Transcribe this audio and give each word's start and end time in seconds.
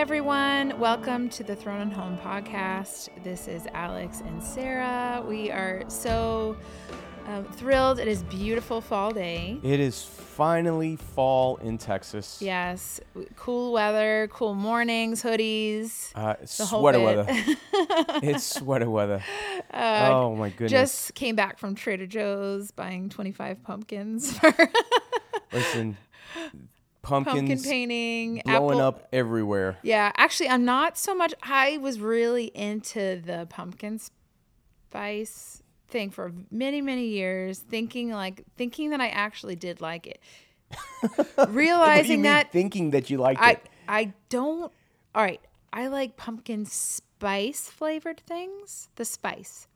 Everyone, 0.00 0.80
welcome 0.80 1.28
to 1.28 1.44
the 1.44 1.54
Throne 1.54 1.82
and 1.82 1.92
Home 1.92 2.16
podcast. 2.16 3.10
This 3.22 3.46
is 3.46 3.66
Alex 3.74 4.22
and 4.22 4.42
Sarah. 4.42 5.22
We 5.28 5.50
are 5.50 5.82
so 5.88 6.56
um, 7.26 7.44
thrilled. 7.44 7.98
It 7.98 8.08
is 8.08 8.22
beautiful 8.22 8.80
fall 8.80 9.10
day. 9.10 9.60
It 9.62 9.78
is 9.78 10.02
finally 10.02 10.96
fall 10.96 11.58
in 11.58 11.76
Texas. 11.76 12.38
Yes, 12.40 13.02
cool 13.36 13.74
weather, 13.74 14.30
cool 14.32 14.54
mornings, 14.54 15.22
hoodies. 15.22 16.12
Uh, 16.14 16.34
it's 16.40 16.56
the 16.56 16.64
whole 16.64 16.80
sweater 16.80 17.00
weather. 17.00 17.26
it's 18.22 18.44
sweater 18.44 18.88
weather. 18.88 19.22
Uh, 19.70 20.08
oh 20.10 20.34
my 20.34 20.48
goodness. 20.48 20.70
Just 20.70 21.14
came 21.14 21.36
back 21.36 21.58
from 21.58 21.74
Trader 21.74 22.06
Joe's 22.06 22.70
buying 22.70 23.10
25 23.10 23.62
pumpkins 23.62 24.32
for 24.38 24.54
Listen, 25.52 25.98
pumpkin 27.02 27.34
pumpkins 27.34 27.66
painting. 27.66 28.42
blowing 28.44 28.78
apple- 28.78 28.80
up 28.80 29.08
everywhere. 29.12 29.78
Yeah, 29.82 30.12
actually, 30.16 30.48
I'm 30.48 30.64
not 30.64 30.98
so 30.98 31.14
much. 31.14 31.34
I 31.42 31.78
was 31.78 32.00
really 32.00 32.46
into 32.46 33.20
the 33.24 33.46
pumpkin 33.48 34.00
spice 34.90 35.62
thing 35.88 36.10
for 36.10 36.32
many, 36.50 36.80
many 36.80 37.06
years, 37.08 37.58
thinking 37.58 38.10
like 38.10 38.44
thinking 38.56 38.90
that 38.90 39.00
I 39.00 39.08
actually 39.08 39.56
did 39.56 39.80
like 39.80 40.06
it. 40.06 40.20
What 41.00 41.36
do 41.36 41.52
you 41.52 41.58
Realizing 41.58 42.22
that 42.22 42.52
thinking 42.52 42.90
that 42.90 43.10
you 43.10 43.18
liked 43.18 43.40
I 43.40 43.52
it? 43.52 43.68
I 43.88 44.12
don't. 44.28 44.72
All 45.14 45.22
right, 45.22 45.40
I 45.72 45.88
like 45.88 46.16
pumpkin 46.16 46.66
spice 46.66 47.68
flavored 47.68 48.20
things. 48.20 48.88
The 48.96 49.04
spice. 49.04 49.66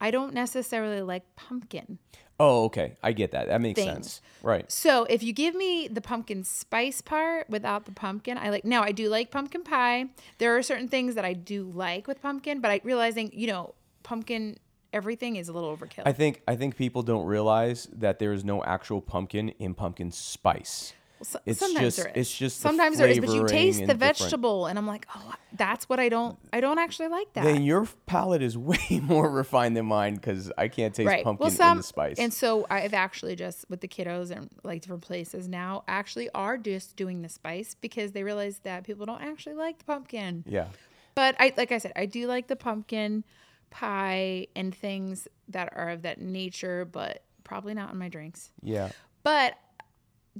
I 0.00 0.10
don't 0.10 0.32
necessarily 0.32 1.02
like 1.02 1.24
pumpkin. 1.36 1.98
Oh, 2.40 2.64
okay. 2.64 2.96
I 3.02 3.12
get 3.12 3.32
that. 3.32 3.48
That 3.48 3.60
makes 3.60 3.78
Things. 3.78 3.92
sense. 3.92 4.22
Right. 4.42 4.70
So 4.72 5.04
if 5.04 5.22
you 5.22 5.34
give 5.34 5.54
me 5.54 5.88
the 5.88 6.00
pumpkin 6.00 6.42
spice 6.42 7.02
part 7.02 7.50
without 7.50 7.84
the 7.84 7.92
pumpkin, 7.92 8.38
I 8.38 8.48
like. 8.48 8.64
Now 8.64 8.82
I 8.82 8.92
do 8.92 9.10
like 9.10 9.30
pumpkin 9.30 9.62
pie. 9.62 10.06
There 10.38 10.56
are 10.56 10.62
certain 10.62 10.88
things 10.88 11.14
that 11.16 11.24
I 11.26 11.34
do 11.34 11.70
like 11.74 12.08
with 12.08 12.22
pumpkin, 12.22 12.62
but 12.62 12.70
I 12.70 12.80
realizing 12.82 13.30
you 13.34 13.46
know 13.46 13.74
pumpkin 14.02 14.56
everything 14.92 15.36
is 15.36 15.50
a 15.50 15.52
little 15.52 15.76
overkill. 15.76 16.02
I 16.06 16.12
think 16.12 16.40
I 16.48 16.56
think 16.56 16.76
people 16.76 17.02
don't 17.02 17.26
realize 17.26 17.88
that 17.92 18.18
there 18.18 18.32
is 18.32 18.42
no 18.42 18.64
actual 18.64 19.02
pumpkin 19.02 19.50
in 19.58 19.74
pumpkin 19.74 20.10
spice. 20.10 20.94
So- 21.22 21.40
it's 21.44 21.58
sometimes 21.58 21.96
just- 21.96 21.96
there 21.98 22.08
is. 22.08 22.16
it's 22.16 22.38
just 22.38 22.62
the 22.62 22.68
sometimes 22.68 22.98
there 22.98 23.06
is, 23.08 23.20
but 23.20 23.28
you 23.28 23.46
taste 23.46 23.78
the 23.78 23.84
and 23.84 23.98
different- 24.00 24.18
vegetable, 24.18 24.66
and 24.66 24.78
I'm 24.78 24.86
like, 24.86 25.06
oh, 25.14 25.34
that's 25.52 25.88
what 25.88 26.00
I 26.00 26.08
don't. 26.08 26.38
I 26.52 26.60
don't 26.60 26.78
actually 26.78 27.08
like 27.08 27.32
that. 27.34 27.44
Then 27.44 27.62
your 27.62 27.86
palate 28.06 28.42
is 28.42 28.56
way 28.70 29.00
more 29.02 29.30
refined 29.30 29.76
than 29.76 29.86
mine 29.86 30.14
because 30.14 30.50
I 30.56 30.68
can't 30.68 30.94
taste 30.94 31.06
right. 31.08 31.22
pumpkin 31.24 31.44
well, 31.44 31.50
some 31.50 31.72
in 31.72 31.76
the 31.78 31.82
spice. 31.82 32.18
and 32.18 32.32
so 32.32 32.66
I've 32.70 32.94
actually 32.94 33.36
just 33.36 33.68
with 33.68 33.80
the 33.80 33.88
kiddos 33.88 34.30
and 34.30 34.48
like 34.64 34.80
different 34.82 35.02
places 35.02 35.46
now 35.48 35.84
actually 35.86 36.30
are 36.30 36.56
just 36.56 36.96
doing 36.96 37.22
the 37.22 37.28
spice 37.28 37.76
because 37.80 38.12
they 38.12 38.22
realize 38.22 38.60
that 38.60 38.84
people 38.84 39.04
don't 39.06 39.22
actually 39.22 39.56
like 39.56 39.78
the 39.78 39.84
pumpkin. 39.84 40.44
yeah. 40.46 40.68
But 41.14 41.36
I 41.38 41.52
like 41.56 41.72
I 41.72 41.78
said, 41.78 41.92
I 41.96 42.06
do 42.06 42.26
like 42.28 42.46
the 42.46 42.56
pumpkin 42.56 43.24
pie 43.70 44.46
and 44.56 44.74
things 44.74 45.28
that 45.48 45.72
are 45.76 45.90
of 45.90 46.02
that 46.02 46.20
nature, 46.20 46.84
but 46.84 47.22
probably 47.44 47.74
not 47.74 47.92
in 47.92 47.98
my 47.98 48.08
drinks. 48.08 48.50
Yeah. 48.62 48.90
But 49.22 49.54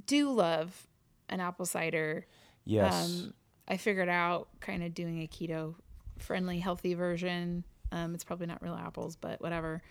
do 0.05 0.29
love 0.31 0.87
an 1.29 1.39
apple 1.39 1.65
cider. 1.65 2.25
Yes. 2.65 2.93
Um, 2.93 3.33
I 3.67 3.77
figured 3.77 4.09
out 4.09 4.49
kind 4.59 4.83
of 4.83 4.93
doing 4.93 5.21
a 5.21 5.27
keto 5.27 5.75
friendly, 6.17 6.59
healthy 6.59 6.93
version. 6.93 7.63
Um, 7.91 8.13
it's 8.13 8.23
probably 8.23 8.47
not 8.47 8.61
real 8.61 8.75
apples, 8.75 9.15
but 9.15 9.41
whatever. 9.41 9.81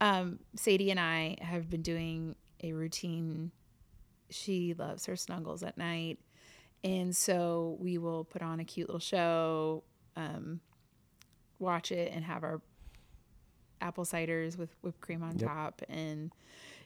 Um, 0.00 0.38
Sadie 0.56 0.90
and 0.90 1.00
I 1.00 1.36
have 1.40 1.68
been 1.68 1.82
doing 1.82 2.34
a 2.62 2.72
routine. 2.72 3.50
She 4.30 4.74
loves 4.74 5.06
her 5.06 5.16
snuggles 5.16 5.62
at 5.62 5.76
night. 5.76 6.18
And 6.82 7.14
so 7.14 7.76
we 7.80 7.98
will 7.98 8.24
put 8.24 8.40
on 8.40 8.60
a 8.60 8.64
cute 8.64 8.88
little 8.88 9.00
show, 9.00 9.82
um, 10.16 10.60
watch 11.58 11.92
it, 11.92 12.10
and 12.14 12.24
have 12.24 12.42
our 12.42 12.62
apple 13.82 14.04
ciders 14.04 14.56
with 14.56 14.70
whipped 14.82 15.00
cream 15.00 15.22
on 15.22 15.36
Yep. 15.38 15.48
top. 15.48 15.82
And 15.88 16.32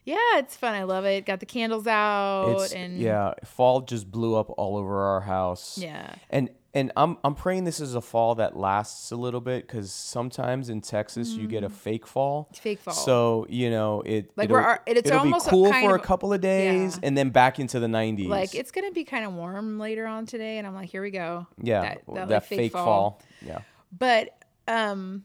yeah, 0.05 0.39
it's 0.39 0.57
fun. 0.57 0.75
I 0.75 0.83
love 0.85 1.05
it. 1.05 1.27
Got 1.27 1.41
the 1.41 1.47
candles 1.47 1.87
out. 1.87 2.57
It's 2.61 2.73
and 2.73 2.99
yeah, 2.99 3.35
fall 3.45 3.81
just 3.81 4.11
blew 4.11 4.35
up 4.37 4.51
all 4.59 4.77
over 4.77 5.01
our 5.01 5.21
house. 5.23 5.79
Yeah. 5.79 6.15
And 6.31 6.51
and 6.75 6.91
I'm 6.97 7.17
I'm 7.23 7.35
praying 7.35 7.65
this 7.65 7.79
is 7.81 7.95
a 7.95 8.01
fall 8.01 8.35
that 8.35 8.57
lasts 8.57 9.13
a 9.13 9.17
little 9.17 9.41
bit 9.41 9.67
because 9.67 9.93
sometimes 9.93 10.69
in 10.69 10.81
Texas 10.81 11.29
you 11.31 11.47
get 11.47 11.63
a 11.65 11.69
fake 11.71 12.07
fall. 12.07 12.49
Mm. 12.53 12.59
Fake 12.59 12.81
fall. 12.81 12.95
So 12.95 13.47
you 13.49 13.71
know 13.71 14.03
it. 14.03 14.31
Like, 14.37 14.47
it'll, 14.47 14.57
we're 14.57 14.79
it's 14.87 15.09
it'll 15.09 15.21
almost 15.21 15.47
a 15.47 15.51
be 15.51 15.55
cool 15.57 15.71
kind 15.71 15.87
for 15.89 15.95
of- 15.95 16.01
a 16.03 16.05
couple 16.05 16.33
of 16.33 16.41
days 16.41 16.99
yeah. 17.01 17.07
and 17.07 17.17
then 17.17 17.31
back 17.31 17.59
into 17.59 17.79
the 17.81 17.87
90s. 17.87 18.27
Like 18.29 18.55
it's 18.55 18.73
gonna 18.73 18.91
be 18.91 19.05
kind 19.05 19.25
of 19.25 19.33
warm 19.35 19.79
later 19.79 20.07
on 20.07 20.27
today, 20.27 20.59
and 20.59 20.67
I'm 20.67 20.75
like, 20.75 20.91
here 20.91 21.03
we 21.03 21.13
go. 21.13 21.47
yeah, 21.63 21.81
that, 21.81 22.03
that, 22.09 22.29
that, 22.29 22.35
like, 22.35 22.45
fake, 22.45 22.73
fall. 22.73 23.23
Yeah. 23.41 23.61
But 23.97 24.37
um, 24.67 25.25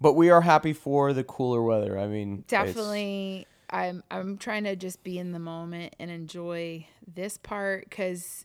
But 0.00 0.14
we 0.14 0.30
are 0.30 0.40
happy 0.40 0.72
for 0.72 1.12
the 1.12 1.22
cooler 1.24 1.62
weather. 1.62 1.96
I 1.98 2.08
mean, 2.08 2.44
it's- 2.46 2.50
definitely, 2.66 3.46
I'm 3.70 4.02
I'm 4.10 4.36
trying 4.36 4.64
to 4.64 4.76
just 4.76 5.02
be 5.04 5.18
in 5.18 5.32
the 5.32 5.38
moment 5.38 5.94
and 5.98 6.10
enjoy 6.10 6.86
this 7.06 7.38
part 7.38 7.88
because 7.88 8.44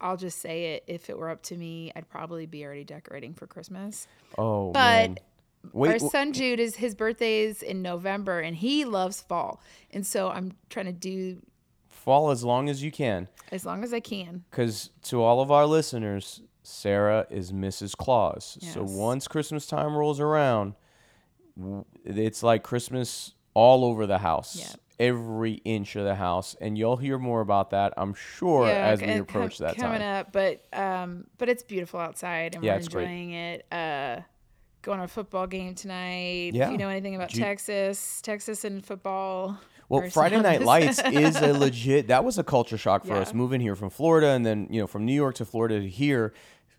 I'll 0.00 0.16
just 0.16 0.38
say 0.40 0.74
it. 0.74 0.84
If 0.86 1.10
it 1.10 1.18
were 1.18 1.30
up 1.30 1.42
to 1.44 1.56
me, 1.56 1.92
I'd 1.94 2.08
probably 2.08 2.46
be 2.46 2.64
already 2.64 2.84
decorating 2.84 3.34
for 3.34 3.46
Christmas. 3.46 4.06
Oh 4.38 4.72
But 4.72 4.80
man. 4.80 5.16
Our 5.64 5.70
Wait, 5.74 5.92
w- 5.94 6.10
son 6.10 6.32
Jude 6.32 6.58
is 6.58 6.76
his 6.76 6.94
birthday 6.94 7.40
is 7.40 7.62
in 7.62 7.82
November, 7.82 8.40
and 8.40 8.56
he 8.56 8.86
loves 8.86 9.20
fall, 9.20 9.60
and 9.90 10.06
so 10.06 10.30
I'm 10.30 10.52
trying 10.70 10.86
to 10.86 10.92
do 10.92 11.42
fall 11.86 12.30
as 12.30 12.42
long 12.42 12.70
as 12.70 12.82
you 12.82 12.90
can. 12.90 13.28
as 13.52 13.66
long 13.66 13.84
as 13.84 13.92
I 13.92 14.00
can. 14.00 14.44
Because 14.50 14.88
to 15.02 15.22
all 15.22 15.42
of 15.42 15.50
our 15.50 15.66
listeners, 15.66 16.40
Sarah 16.62 17.26
is 17.28 17.52
Mrs. 17.52 17.94
Claus. 17.94 18.56
So 18.62 18.82
once 18.82 19.28
Christmas 19.28 19.66
time 19.66 19.94
rolls 19.94 20.18
around, 20.18 20.76
it's 22.06 22.42
like 22.42 22.62
Christmas 22.62 23.34
all 23.54 23.84
over 23.84 24.06
the 24.06 24.18
house. 24.18 24.56
Yeah. 24.56 24.72
Every 24.98 25.54
inch 25.64 25.96
of 25.96 26.04
the 26.04 26.14
house. 26.14 26.54
And 26.60 26.76
you'll 26.76 26.98
hear 26.98 27.18
more 27.18 27.40
about 27.40 27.70
that, 27.70 27.94
I'm 27.96 28.12
sure, 28.14 28.66
as 28.68 29.00
we 29.00 29.12
approach 29.14 29.56
com- 29.58 29.66
that 29.68 29.76
coming 29.78 30.00
time. 30.00 30.20
up, 30.26 30.32
but 30.32 30.62
um, 30.78 31.24
but 31.38 31.48
it's 31.48 31.62
beautiful 31.62 31.98
outside, 32.00 32.54
and 32.54 32.62
Yeah, 32.62 32.72
we're 32.74 32.78
it's 32.78 32.88
great. 32.88 33.04
enjoying 33.04 33.32
it. 33.32 33.66
Uh, 33.72 34.20
going 34.82 34.98
to 34.98 35.04
a 35.04 35.08
football 35.08 35.46
game 35.46 35.74
tonight. 35.74 36.50
Yeah. 36.54 36.66
If 36.66 36.72
you 36.72 36.78
know 36.78 36.88
anything 36.90 37.14
about 37.16 37.30
Ju- 37.30 37.40
Texas, 37.40 38.20
Texas 38.22 38.64
and 38.64 38.84
football. 38.84 39.58
Well, 39.88 40.08
Friday 40.10 40.40
Night. 40.42 40.62
Lights 40.62 41.00
is 41.04 41.36
a 41.36 41.52
legit. 41.58 42.08
That 42.08 42.22
was 42.24 42.36
a 42.38 42.44
culture 42.44 42.76
shock 42.78 43.04
for 43.06 43.14
Yeah. 43.14 43.20
us 43.20 43.32
moving 43.34 43.60
here 43.62 43.74
from 43.76 43.88
Florida, 43.90 44.28
and 44.28 44.44
then 44.44 44.68
you 44.70 44.80
know 44.82 44.86
from 44.86 45.06
New 45.06 45.14
York 45.14 45.34
to 45.36 45.44
Florida 45.46 45.80
to 45.80 45.88
here. 45.88 46.34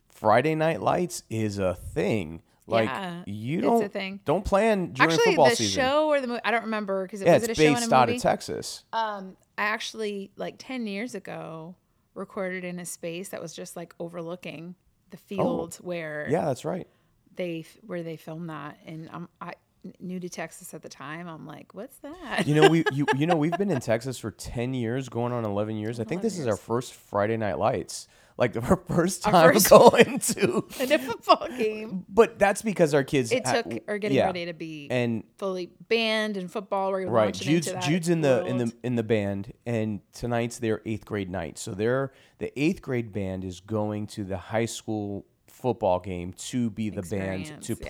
Friday 0.10 0.54
Night 0.54 0.80
Lights 0.82 1.24
is 1.32 1.58
a 1.58 1.74
thing. 1.74 2.44
Like 2.68 2.86
Yeah, 2.90 3.24
you 3.26 3.62
don't 3.62 3.84
a 3.84 3.90
thing. 3.90 4.20
don't 4.24 4.46
plan 4.46 4.94
during 4.94 5.12
Actually, 5.12 5.26
football 5.26 5.50
the 5.50 5.56
season. 5.56 5.82
show 5.84 6.08
or 6.08 6.22
the 6.22 6.28
movie, 6.28 6.42
I 6.46 6.52
don't 6.52 6.64
remember 6.64 7.04
because 7.04 7.22
it 7.22 7.26
yeah, 7.26 7.34
was 7.34 7.44
it's 7.44 7.50
it 7.50 7.62
a 7.62 7.66
show 7.68 7.74
based 7.76 7.92
a 7.92 7.96
out 7.96 8.10
of 8.10 8.22
Texas. 8.22 8.84
Um, 8.94 9.36
I 9.58 9.64
actually 9.64 10.32
like 10.38 10.56
ten 10.58 10.86
years 10.88 11.16
ago 11.16 11.76
recorded 12.14 12.64
in 12.64 12.80
a 12.80 12.86
space 12.86 13.30
that 13.30 13.42
was 13.42 13.54
just 13.54 13.76
like 13.76 13.94
overlooking 14.00 14.76
the 15.10 15.18
field 15.18 15.76
where 15.82 16.26
Oh. 16.28 16.32
Yeah, 16.32 16.46
that's 16.46 16.64
right. 16.64 16.88
they 17.36 17.66
where 17.86 18.04
they 18.04 18.16
filmed 18.18 18.50
that, 18.50 18.78
and 18.86 19.10
I'm 19.12 19.28
I 19.42 19.54
new 20.00 20.20
to 20.20 20.30
Texas 20.30 20.74
at 20.74 20.82
the 20.82 20.90
time. 20.90 21.28
I'm 21.28 21.46
like, 21.46 21.74
what's 21.74 21.98
that? 21.98 22.48
You 22.48 22.56
know, 22.56 22.70
we 22.70 22.84
you, 22.92 23.06
you 23.16 23.26
know 23.26 23.36
we've 23.38 23.58
been 23.58 23.72
in 23.72 23.80
Texas 23.80 24.18
for 24.18 24.32
ten 24.32 24.74
years, 24.74 25.10
going 25.10 25.34
on 25.34 25.46
eleven 25.46 25.76
years. 25.76 26.00
I 26.00 26.04
think 26.04 26.22
this 26.22 26.38
is 26.38 26.48
our 26.48 26.58
first 26.58 26.94
Friday 26.94 27.38
Night 27.38 27.58
Lights, 27.58 28.08
like 28.38 28.56
our 28.70 28.78
first 28.88 29.24
time 29.24 29.54
first- 29.54 29.70
going 29.70 30.20
to. 30.20 30.66
a 30.80 31.00
football 31.00 31.48
game. 31.58 32.06
But 32.10 32.40
that's 32.40 32.62
because 32.62 32.94
our 32.94 33.04
kids. 33.04 33.32
It 33.32 33.46
ha- 33.46 33.62
took 33.62 33.84
are 33.88 33.98
getting 33.98 34.18
yeah. 34.18 34.26
ready 34.28 34.46
to 34.46 34.54
be 34.54 34.88
and 34.90 35.24
fully 35.38 35.72
banned 35.88 36.38
in 36.38 36.48
football. 36.48 36.92
We're 36.92 37.08
right, 37.08 37.34
Jude's 37.34 37.72
Jude's 37.86 38.10
in 38.10 38.22
the 38.22 38.46
in 38.46 38.58
the 38.58 38.74
in 38.84 38.96
the 38.96 39.04
band, 39.04 39.54
and 39.66 40.02
tonight's 40.14 40.60
their 40.60 40.82
eighth 40.86 41.06
grade 41.06 41.30
night. 41.30 41.58
So 41.58 41.74
they're 41.74 42.12
the 42.40 42.58
eighth 42.60 42.82
grade 42.82 43.12
band 43.12 43.44
is 43.44 43.60
going 43.60 44.08
to 44.08 44.24
the 44.24 44.38
high 44.38 44.66
school 44.66 45.26
football 45.48 46.00
game 46.00 46.34
to 46.34 46.70
be 46.72 46.90
the 46.90 47.04
band 47.04 47.42
Experience, 47.42 47.68
to 47.68 47.78
yeah. 47.82 47.90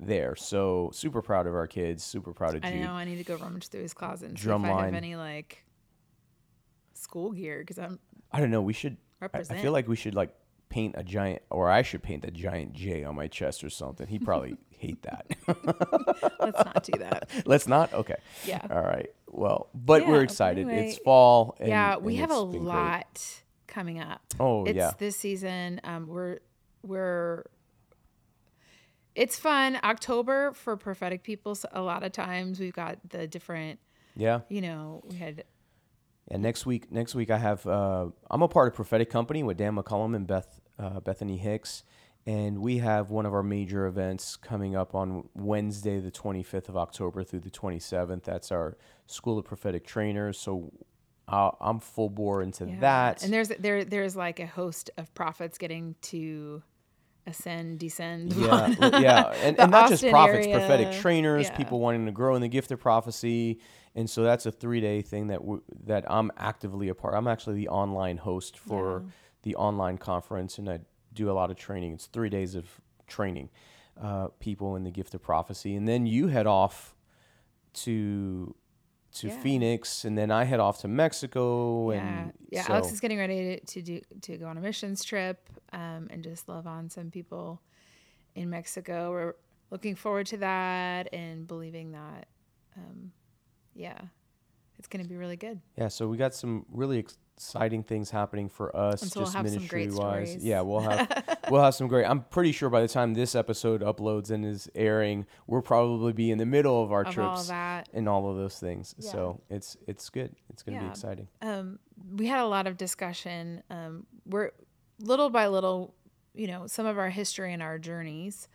There. 0.00 0.36
So 0.36 0.90
super 0.92 1.22
proud 1.22 1.46
of 1.46 1.54
our 1.54 1.66
kids. 1.66 2.04
Super 2.04 2.32
proud 2.32 2.54
of 2.54 2.64
you 2.64 2.68
I 2.70 2.72
Jude. 2.72 2.82
know 2.82 2.92
I 2.92 3.04
need 3.04 3.16
to 3.16 3.24
go 3.24 3.36
rummage 3.36 3.68
through 3.68 3.82
his 3.82 3.94
closet 3.94 4.28
and 4.30 4.38
see 4.38 4.48
if 4.50 4.64
I 4.64 4.84
have 4.84 4.94
any 4.94 5.16
like 5.16 5.64
school 6.94 7.32
gear 7.32 7.58
because 7.60 7.78
I'm 7.78 7.98
I 8.32 8.40
don't 8.40 8.50
know. 8.50 8.62
We 8.62 8.72
should. 8.72 8.96
I- 9.22 9.28
I 9.32 9.42
feel 9.42 9.72
like 9.72 9.88
we 9.88 9.96
should 9.96 10.14
like 10.14 10.34
paint 10.68 10.94
a 10.98 11.02
giant, 11.02 11.42
or 11.50 11.70
I 11.70 11.82
should 11.82 12.02
paint 12.02 12.24
a 12.26 12.30
giant 12.30 12.74
J 12.74 13.02
on 13.02 13.16
my 13.16 13.26
chest 13.26 13.64
or 13.64 13.70
something. 13.70 14.06
He 14.06 14.18
probably 14.18 14.56
hate 14.70 15.02
that. 15.02 15.26
let's 16.38 16.64
not 16.64 16.84
do 16.84 16.98
that. 16.98 17.28
Let's 17.46 17.66
not. 17.66 17.92
Okay. 17.94 18.14
Yeah. 18.46 18.60
All 18.70 18.82
right. 18.82 19.08
Well, 19.28 19.70
but 19.74 20.02
Yeah, 20.02 20.08
we're 20.10 20.22
excited. 20.22 20.68
anyway, 20.68 20.88
it's 20.90 20.98
fall. 20.98 21.56
And, 21.58 21.68
yeah, 21.68 21.96
we 21.96 22.16
have 22.16 22.30
a 22.30 22.34
it's 22.42 22.50
great. 22.50 22.62
lot 22.62 23.42
coming 23.66 23.98
up. 24.00 24.20
Oh 24.38 24.64
it's 24.66 24.76
yeah. 24.76 24.92
this 24.98 25.16
season. 25.16 25.80
Um, 25.84 26.06
we're 26.06 26.38
we're 26.84 27.44
it's 29.18 29.38
fun. 29.38 29.78
October 29.82 30.52
for 30.52 30.76
prophetic 30.76 31.22
people. 31.22 31.54
So 31.54 31.68
a 31.72 31.82
lot 31.82 32.02
of 32.04 32.12
times 32.12 32.60
we've 32.60 32.72
got 32.72 32.98
the 33.08 33.26
different. 33.26 33.80
Yeah. 34.16 34.40
You 34.48 34.60
know, 34.62 35.02
we 35.08 35.16
had 35.16 35.44
And 36.28 36.42
next 36.42 36.66
week, 36.66 36.90
next 36.90 37.14
week 37.14 37.30
I 37.30 37.38
have 37.38 37.66
uh, 37.66 38.06
I'm 38.30 38.42
a 38.42 38.48
part 38.48 38.68
of 38.68 38.74
prophetic 38.74 39.10
company 39.10 39.42
with 39.42 39.56
Dan 39.56 39.74
McCollam 39.76 40.14
and 40.16 40.26
Beth 40.26 40.60
uh, 40.78 41.00
Bethany 41.00 41.36
Hicks, 41.38 41.82
and 42.26 42.58
we 42.60 42.78
have 42.78 43.10
one 43.10 43.26
of 43.26 43.32
our 43.34 43.42
major 43.42 43.86
events 43.86 44.36
coming 44.36 44.76
up 44.76 44.94
on 44.94 45.28
Wednesday, 45.34 45.98
the 45.98 46.10
25th 46.12 46.68
of 46.68 46.76
October 46.76 47.24
through 47.24 47.40
the 47.40 47.50
27th. 47.50 48.22
That's 48.24 48.52
our 48.52 48.76
School 49.06 49.38
of 49.38 49.44
Prophetic 49.44 49.84
Trainers. 49.86 50.38
So 50.38 50.72
uh, 51.26 51.50
I'm 51.60 51.80
full 51.80 52.08
bore 52.10 52.42
into 52.42 52.66
Yeah. 52.66 52.80
that. 52.80 53.22
And 53.24 53.32
there's 53.32 53.48
there 53.48 53.84
there's 53.84 54.14
like 54.16 54.38
a 54.40 54.46
host 54.46 54.90
of 54.96 55.12
prophets 55.14 55.58
getting 55.58 55.94
to 56.02 56.62
ascend, 57.28 57.78
descend. 57.78 58.32
yeah, 58.36 58.74
yeah, 58.98 59.26
and, 59.42 59.58
and 59.58 59.70
not 59.70 59.88
just 59.88 60.06
prophets, 60.08 60.46
area. 60.46 60.58
prophetic 60.58 61.00
trainers, 61.00 61.46
Yeah. 61.46 61.56
people 61.56 61.80
wanting 61.80 62.06
to 62.06 62.12
grow 62.12 62.34
in 62.34 62.40
the 62.42 62.48
gift 62.48 62.70
of 62.72 62.80
prophecy, 62.80 63.58
and 63.94 64.08
so 64.08 64.22
that's 64.22 64.46
a 64.46 64.52
three 64.52 64.80
day 64.80 65.02
thing 65.02 65.28
that 65.28 65.40
w- 65.40 65.62
that 65.84 66.04
I'm 66.10 66.30
actively 66.36 66.88
a 66.88 66.94
part. 66.94 67.14
I'm 67.14 67.26
actually 67.28 67.56
the 67.56 67.68
online 67.68 68.18
host 68.18 68.58
for 68.58 69.02
Yeah. 69.04 69.10
the 69.42 69.56
online 69.56 69.98
conference, 69.98 70.58
and 70.58 70.68
I 70.68 70.80
do 71.12 71.30
a 71.30 71.32
lot 71.32 71.50
of 71.50 71.56
training. 71.56 71.92
It's 71.94 72.06
three 72.06 72.28
days 72.28 72.54
of 72.54 72.66
training 73.06 73.48
uh, 74.00 74.28
people 74.38 74.76
in 74.76 74.84
the 74.84 74.90
gift 74.90 75.14
of 75.14 75.22
prophecy, 75.22 75.74
and 75.74 75.88
then 75.88 76.06
you 76.06 76.28
head 76.28 76.46
off 76.46 76.94
to 77.74 78.54
to 79.18 79.28
Yeah. 79.28 79.40
Phoenix, 79.40 80.04
and 80.04 80.16
then 80.16 80.30
I 80.30 80.44
head 80.44 80.60
off 80.60 80.80
to 80.80 80.88
Mexico, 80.88 81.92
Yeah, 81.92 81.98
and 82.22 82.32
yeah. 82.50 82.62
so- 82.62 82.72
Alex 82.74 82.92
is 82.92 83.00
getting 83.00 83.18
ready 83.18 83.56
to, 83.58 83.60
to 83.66 83.82
do 83.82 84.00
to 84.22 84.36
go 84.38 84.46
on 84.46 84.56
a 84.58 84.60
missions 84.60 85.04
trip 85.04 85.48
um, 85.72 86.08
and 86.10 86.22
just 86.24 86.48
love 86.48 86.66
on 86.66 86.88
some 86.90 87.10
people 87.10 87.60
in 88.34 88.50
Mexico. 88.50 89.10
We're 89.10 89.34
looking 89.70 89.94
forward 89.96 90.26
to 90.28 90.36
that 90.38 91.12
and 91.12 91.46
believing 91.46 91.92
that, 91.92 92.28
um, 92.76 93.12
yeah, 93.74 93.98
it's 94.78 94.88
going 94.88 95.02
to 95.02 95.08
be 95.08 95.16
really 95.16 95.36
good. 95.36 95.60
Yeah, 95.76 95.88
so 95.88 96.08
we 96.08 96.16
got 96.16 96.34
some 96.34 96.64
really 96.70 97.06
exciting 97.38 97.82
things 97.82 98.10
happening 98.10 98.48
for 98.48 98.74
us, 98.76 99.00
so 99.00 99.20
we'll 99.20 99.24
just 99.26 99.32
some 99.32 99.44
ministry 99.44 99.86
wise. 99.86 99.94
stories. 100.30 100.44
Yeah, 100.44 100.60
we'll 100.62 100.80
have 100.80 101.38
we'll 101.50 101.62
have 101.62 101.74
some 101.74 101.86
great. 101.88 102.04
I'm 102.04 102.22
pretty 102.24 102.52
sure 102.52 102.68
by 102.68 102.80
the 102.80 102.88
time 102.88 103.14
this 103.14 103.34
episode 103.34 103.80
uploads 103.82 104.30
and 104.30 104.44
is 104.44 104.68
airing, 104.74 105.26
we'll 105.46 105.62
probably 105.62 106.12
be 106.12 106.30
in 106.30 106.38
the 106.38 106.46
middle 106.46 106.82
of 106.82 106.90
our 106.92 107.02
Of 107.02 107.06
all 107.06 107.12
trips 107.36 107.48
that, 107.48 107.88
and 107.94 108.08
all 108.08 108.28
of 108.30 108.36
those 108.36 108.58
things. 108.58 108.94
Yeah. 108.98 109.10
So 109.12 109.40
it's 109.48 109.76
it's 109.86 110.10
good. 110.10 110.34
It's 110.50 110.62
going 110.62 110.76
to 110.78 110.84
Yeah. 110.84 110.88
be 110.88 110.92
exciting. 110.92 111.28
um, 111.42 111.78
we 112.16 112.26
had 112.26 112.40
a 112.40 112.46
lot 112.46 112.66
of 112.66 112.76
discussion. 112.76 113.62
Um, 113.70 114.06
we're 114.26 114.50
little 115.00 115.30
by 115.30 115.46
little, 115.46 115.94
you 116.34 116.46
know, 116.48 116.66
some 116.66 116.86
of 116.86 116.98
our 116.98 117.10
history 117.10 117.52
and 117.52 117.62
our 117.62 117.78
journeys. 117.78 118.48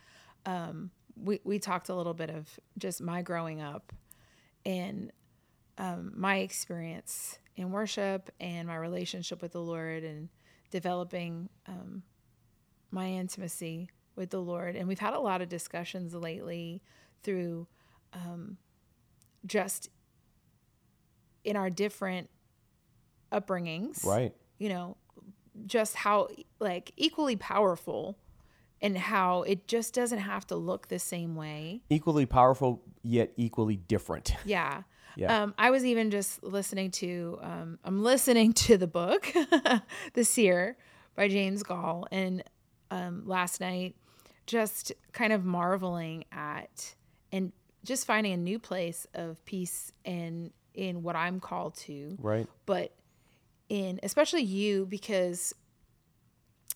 Um, 0.46 0.90
we 1.16 1.40
we 1.44 1.58
talked 1.58 1.88
a 1.88 1.94
little 1.94 2.14
bit 2.14 2.28
of 2.30 2.58
just 2.78 3.00
my 3.00 3.22
growing 3.22 3.60
up 3.62 3.92
and 4.66 5.10
um, 5.78 6.12
my 6.16 6.36
experience 6.38 7.38
in 7.56 7.70
worship 7.70 8.30
and 8.40 8.66
my 8.68 8.76
relationship 8.76 9.40
with 9.42 9.52
the 9.52 9.60
Lord 9.60 10.02
and 10.04 10.28
developing 10.70 11.48
um, 11.66 12.02
my 12.90 13.08
intimacy 13.08 13.90
with 14.16 14.30
the 14.30 14.40
Lord. 14.40 14.76
And 14.76 14.86
we've 14.88 14.98
had 14.98 15.14
a 15.14 15.20
lot 15.20 15.40
of 15.42 15.48
discussions 15.48 16.14
lately 16.14 16.82
through 17.22 17.66
um, 18.12 18.56
just 19.46 19.88
in 21.44 21.56
our 21.56 21.70
different 21.70 22.30
upbringings 23.32 24.04
Right. 24.04 24.32
you 24.58 24.68
know 24.68 24.96
just 25.66 25.94
how 25.96 26.28
like 26.60 26.92
equally 26.96 27.36
powerful 27.36 28.16
and 28.80 28.96
how 28.96 29.42
it 29.42 29.66
just 29.66 29.94
doesn't 29.94 30.18
have 30.18 30.46
to 30.48 30.56
look 30.56 30.88
the 30.88 30.98
same 30.98 31.34
way 31.36 31.80
Equally 31.90 32.26
powerful 32.26 32.82
yet 33.02 33.32
equally 33.36 33.76
different. 33.76 34.34
yeah 34.44 34.82
Yeah. 35.16 35.42
um, 35.42 35.54
i 35.58 35.70
was 35.70 35.84
even 35.84 36.10
just 36.10 36.42
listening 36.42 36.90
to 36.92 37.38
um, 37.42 37.78
i'm 37.84 38.02
listening 38.02 38.52
to 38.54 38.76
the 38.76 38.86
book 38.86 39.32
the 40.14 40.24
seer 40.24 40.76
by 41.14 41.28
james 41.28 41.62
goll 41.62 42.06
and 42.10 42.42
um, 42.90 43.22
last 43.26 43.60
night 43.60 43.96
just 44.46 44.92
kind 45.12 45.32
of 45.32 45.44
marveling 45.44 46.24
at 46.32 46.94
and 47.32 47.52
just 47.84 48.06
finding 48.06 48.32
a 48.32 48.36
new 48.36 48.58
place 48.58 49.06
of 49.14 49.44
peace 49.44 49.92
and 50.04 50.52
in 50.74 51.02
what 51.02 51.16
i'm 51.16 51.40
called 51.40 51.74
to 51.76 52.16
right. 52.20 52.48
but 52.66 52.92
in 53.68 53.98
especially 54.02 54.42
you 54.42 54.86
because 54.86 55.54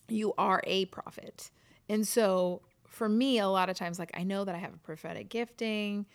you 0.09 0.33
are 0.37 0.61
a 0.65 0.85
prophet. 0.85 1.51
And 1.87 2.07
so 2.07 2.61
for 2.87 3.07
me, 3.07 3.39
a 3.39 3.47
lot 3.47 3.69
of 3.69 3.77
times, 3.77 3.99
like 3.99 4.11
I 4.13 4.23
know 4.23 4.43
that 4.45 4.55
I 4.55 4.57
have 4.57 4.73
a 4.73 4.77
prophetic 4.77 5.29
gifting, 5.29 6.05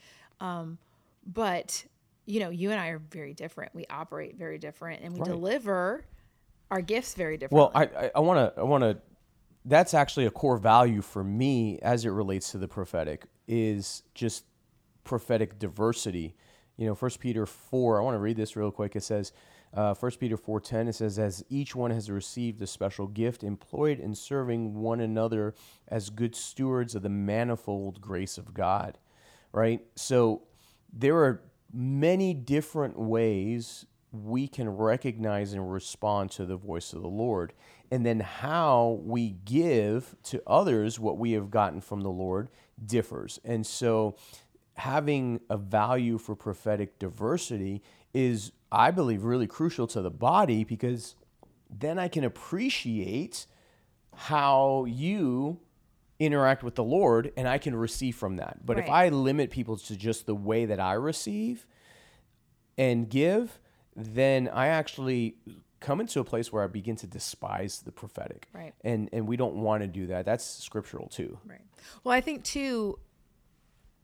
um, 0.41 0.79
but 1.27 1.85
you 2.27 2.41
know, 2.41 2.51
you 2.51 2.71
and 2.71 2.81
I 2.81 2.89
are 2.89 2.99
very 2.99 3.35
different. 3.35 3.75
We 3.75 3.87
operate 3.91 4.37
very 4.37 4.59
different, 4.59 5.03
and 5.03 5.13
we 5.13 5.21
Right. 5.21 5.29
deliver 5.31 6.05
our 6.71 6.81
gifts 6.81 7.15
very 7.15 7.39
Well, 7.51 7.69
differently. 7.71 8.09
I 8.15 8.19
I 8.19 8.21
want 8.21 8.55
to 8.55 8.61
I 8.61 8.65
want 8.65 8.83
to. 8.83 8.99
That's 9.67 9.95
actually 9.95 10.27
a 10.27 10.31
core 10.31 10.59
value 10.59 11.01
for 11.01 11.25
me 11.25 11.79
as 11.81 12.05
it 12.05 12.11
relates 12.11 12.51
to 12.53 12.59
the 12.59 12.69
prophetic 12.69 13.27
is 13.49 14.03
just 14.15 14.45
prophetic 15.05 15.59
diversity. 15.59 16.35
You 16.77 16.87
know, 16.87 16.95
First 16.95 17.21
Peter 17.21 17.47
four. 17.47 18.01
I 18.01 18.05
want 18.05 18.15
to 18.15 18.19
read 18.19 18.37
this 18.37 18.57
real 18.57 18.71
quick. 18.71 18.97
It 18.97 19.03
says, 19.03 19.33
uh, 19.73 19.95
First 19.95 20.19
Peter 20.21 20.37
four 20.37 20.61
ten. 20.61 20.89
It 20.89 20.95
says, 20.95 21.19
"As 21.19 21.45
each 21.49 21.75
one 21.77 21.91
has 21.91 22.11
received 22.11 22.61
a 22.63 22.67
special 22.67 23.07
gift, 23.07 23.45
employed 23.45 24.01
in 24.01 24.15
serving 24.15 24.75
one 24.75 25.01
another 25.01 25.55
as 25.89 26.11
good 26.11 26.35
stewards 26.35 26.95
of 26.95 27.03
the 27.03 27.09
manifold 27.11 28.01
grace 28.01 28.39
of 28.39 28.55
God." 28.55 28.99
Right. 29.53 29.87
So 29.95 30.43
there 30.93 31.17
are 31.19 31.43
many 31.75 32.33
different 32.33 32.99
ways 32.99 33.87
we 34.13 34.47
can 34.47 34.69
recognize 34.69 35.53
and 35.53 35.73
respond 35.73 36.31
to 36.31 36.47
the 36.47 36.57
voice 36.57 36.93
of 36.93 37.03
the 37.03 37.09
Lord. 37.09 37.53
And 37.91 38.07
then 38.07 38.21
how 38.21 39.01
we 39.05 39.31
give 39.45 40.15
to 40.25 40.43
others 40.47 41.01
what 41.01 41.19
we 41.19 41.33
have 41.33 41.51
gotten 41.51 41.81
from 41.81 42.03
the 42.03 42.11
Lord 42.11 42.49
differs. 42.85 43.41
And 43.45 43.67
so 43.67 44.17
having 44.77 45.41
a 45.51 45.57
value 45.57 46.19
for 46.19 46.37
prophetic 46.37 46.99
diversity 46.99 47.83
is, 48.13 48.53
I 48.71 48.91
believe, 48.91 49.25
really 49.25 49.47
crucial 49.47 49.87
to 49.89 50.01
the 50.01 50.11
body 50.11 50.65
because 50.65 51.17
then 51.69 51.99
I 51.99 52.09
can 52.09 52.25
appreciate 52.25 53.47
how 54.15 54.85
you 54.89 55.61
interact 56.19 56.63
with 56.63 56.75
the 56.75 56.85
Lord 56.85 57.33
and 57.37 57.49
I 57.49 57.59
can 57.59 57.75
receive 57.75 58.17
from 58.17 58.37
that. 58.37 58.65
But 58.65 58.79
if 58.79 58.89
I 58.89 59.09
limit 59.09 59.51
people 59.51 59.77
to 59.77 59.97
just 59.97 60.27
the 60.27 60.35
way 60.35 60.65
that 60.67 60.81
I 60.81 60.93
receive 60.93 61.67
and 62.79 63.09
give, 63.09 63.59
then 63.97 64.49
I 64.53 64.69
actually 64.69 65.37
come 65.81 66.01
into 66.01 66.19
a 66.19 66.25
place 66.25 66.53
where 66.53 66.65
I 66.65 66.67
begin 66.67 66.97
to 66.97 67.07
despise 67.07 67.83
the 67.83 67.93
prophetic. 67.93 68.49
Right. 68.53 68.75
And 68.83 69.11
and 69.13 69.29
we 69.29 69.37
don't 69.37 69.57
want 69.57 69.83
to 69.83 69.89
do 69.89 70.07
that. 70.07 70.25
That's 70.25 70.45
scriptural 70.45 71.09
too. 71.09 71.39
Right. 71.47 71.61
Well, 72.03 72.15
I 72.15 72.21
think 72.21 72.43
too, 72.45 72.99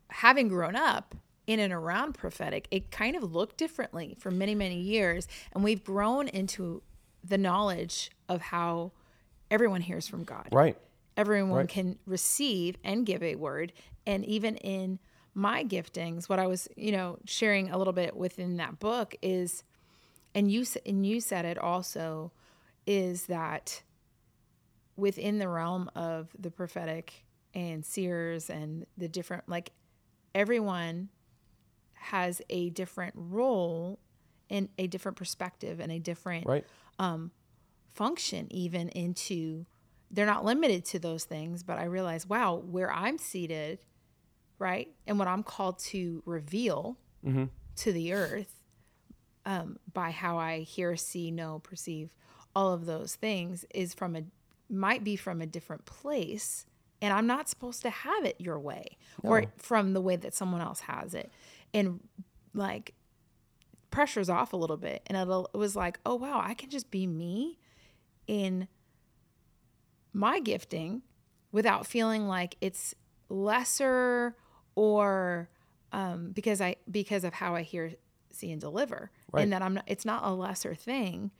having 0.09 0.49
grown 0.49 0.76
up 0.76 1.14
in 1.47 1.59
and 1.59 1.73
around 1.73 2.12
prophetic, 2.12 2.69
it 2.71 2.90
kind 2.90 3.17
of 3.17 3.33
looked 3.33 3.57
differently 3.57 4.14
for 4.19 4.31
many, 4.31 4.55
many 4.55 4.79
years. 4.79 5.26
And 5.52 5.64
we've 5.64 5.83
grown 5.83 6.29
into 6.29 6.83
the 7.25 7.38
knowledge 7.38 8.11
of 8.29 8.40
how 8.40 8.93
everyone 9.50 9.81
hears 9.81 10.07
from 10.07 10.25
God. 10.25 10.49
Right. 10.52 10.76
Everyone 11.17 11.59
Right. 11.59 11.69
can 11.69 11.99
receive 12.07 12.76
and 12.85 13.05
give 13.05 13.23
a 13.23 13.37
word. 13.37 13.73
And 14.07 14.25
even 14.25 14.57
in 14.57 14.99
my 15.35 15.64
giftings, 15.64 16.29
what 16.29 16.38
I 16.38 16.47
was, 16.47 16.69
you 16.76 16.93
know, 16.93 17.19
sharing 17.25 17.71
a 17.71 17.79
little 17.79 17.93
bit 17.93 18.17
within 18.17 18.57
that 18.57 18.79
book 18.79 19.14
is, 19.23 19.62
and 20.35 20.50
you 20.50 20.64
and 20.87 21.07
you 21.07 21.21
said 21.21 21.45
it 21.45 21.59
also, 21.59 22.33
is 22.87 23.26
that 23.26 23.83
within 24.97 25.38
the 25.38 25.49
realm 25.49 25.90
of 25.95 26.29
the 26.38 26.50
prophetic 26.50 27.25
and 27.55 27.85
seers 27.85 28.50
and 28.50 28.87
the 28.97 29.09
different 29.09 29.49
like 29.49 29.73
everyone 30.35 31.09
has 31.95 32.40
a 32.50 32.71
different 32.71 33.14
role 33.17 33.99
and 34.49 34.69
a 34.79 34.87
different 34.87 35.17
perspective 35.17 35.81
and 35.81 35.90
a 35.93 35.99
different 35.99 36.47
Right. 36.47 36.64
Um, 36.99 37.31
function 37.95 38.47
even 38.50 38.88
into 38.90 39.67
they're 40.11 40.26
not 40.26 40.45
limited 40.45 40.85
to 40.85 40.99
those 40.99 41.25
things 41.25 41.62
but 41.62 41.79
i 41.79 41.85
realize 41.85 42.26
wow 42.29 42.57
where 42.57 42.90
i'm 42.93 43.17
seated 43.19 43.79
right 44.59 44.88
and 45.07 45.19
what 45.19 45.29
i'm 45.29 45.43
called 45.43 45.79
to 45.79 46.23
reveal 46.26 46.97
to 47.76 47.93
the 47.93 48.12
earth 48.12 48.55
um, 49.47 49.79
by 49.93 50.11
how 50.11 50.37
i 50.38 50.61
hear 50.61 50.97
see 50.97 51.31
know 51.31 51.59
perceive 51.61 52.11
all 52.55 52.73
of 52.73 52.87
those 52.87 53.14
things 53.14 53.64
is 53.75 53.95
from 53.95 54.17
a 54.17 54.23
might 54.69 55.02
be 55.05 55.17
from 55.17 55.40
a 55.40 55.47
different 55.47 55.85
place 55.85 56.67
and 57.02 57.12
i'm 57.12 57.26
not 57.26 57.49
supposed 57.49 57.83
to 57.83 57.90
have 57.90 58.25
it 58.25 58.37
your 58.38 58.59
way 58.59 58.97
or 59.23 59.40
from 59.59 59.93
the 59.93 60.00
way 60.00 60.17
that 60.17 60.35
someone 60.35 60.61
else 60.61 60.81
has 60.81 61.14
it. 61.14 61.31
And 61.75 62.00
like 62.55 62.95
pressure's 63.90 64.29
off 64.29 64.52
a 64.52 64.57
little 64.57 64.76
bit 64.76 65.02
and 65.07 65.17
it 65.19 65.57
was 65.59 65.75
like 65.76 65.99
oh 66.07 66.14
wow 66.14 66.40
i 66.45 66.55
can 66.55 66.71
just 66.71 66.90
be 66.90 67.07
me 67.07 67.59
in 68.26 68.69
my 70.12 70.40
gifting 70.40 71.02
without 71.52 71.87
feeling 71.87 72.26
like 72.29 72.57
it's 72.61 72.95
lesser 73.29 74.37
or 74.75 75.49
um, 75.93 76.31
because 76.33 76.61
i 76.61 76.76
because 76.90 77.25
of 77.25 77.33
how 77.35 77.55
i 77.55 77.62
hear 77.62 77.93
see 78.33 78.52
and 78.52 78.61
deliver, 78.61 79.11
Right. 79.33 79.43
and 79.43 79.52
that 79.52 79.61
I'm 79.61 79.75
not. 79.75 79.85
It's 79.88 80.05
not 80.05 80.23
a 80.25 80.31
lesser 80.33 80.73
thing. 80.76 81.33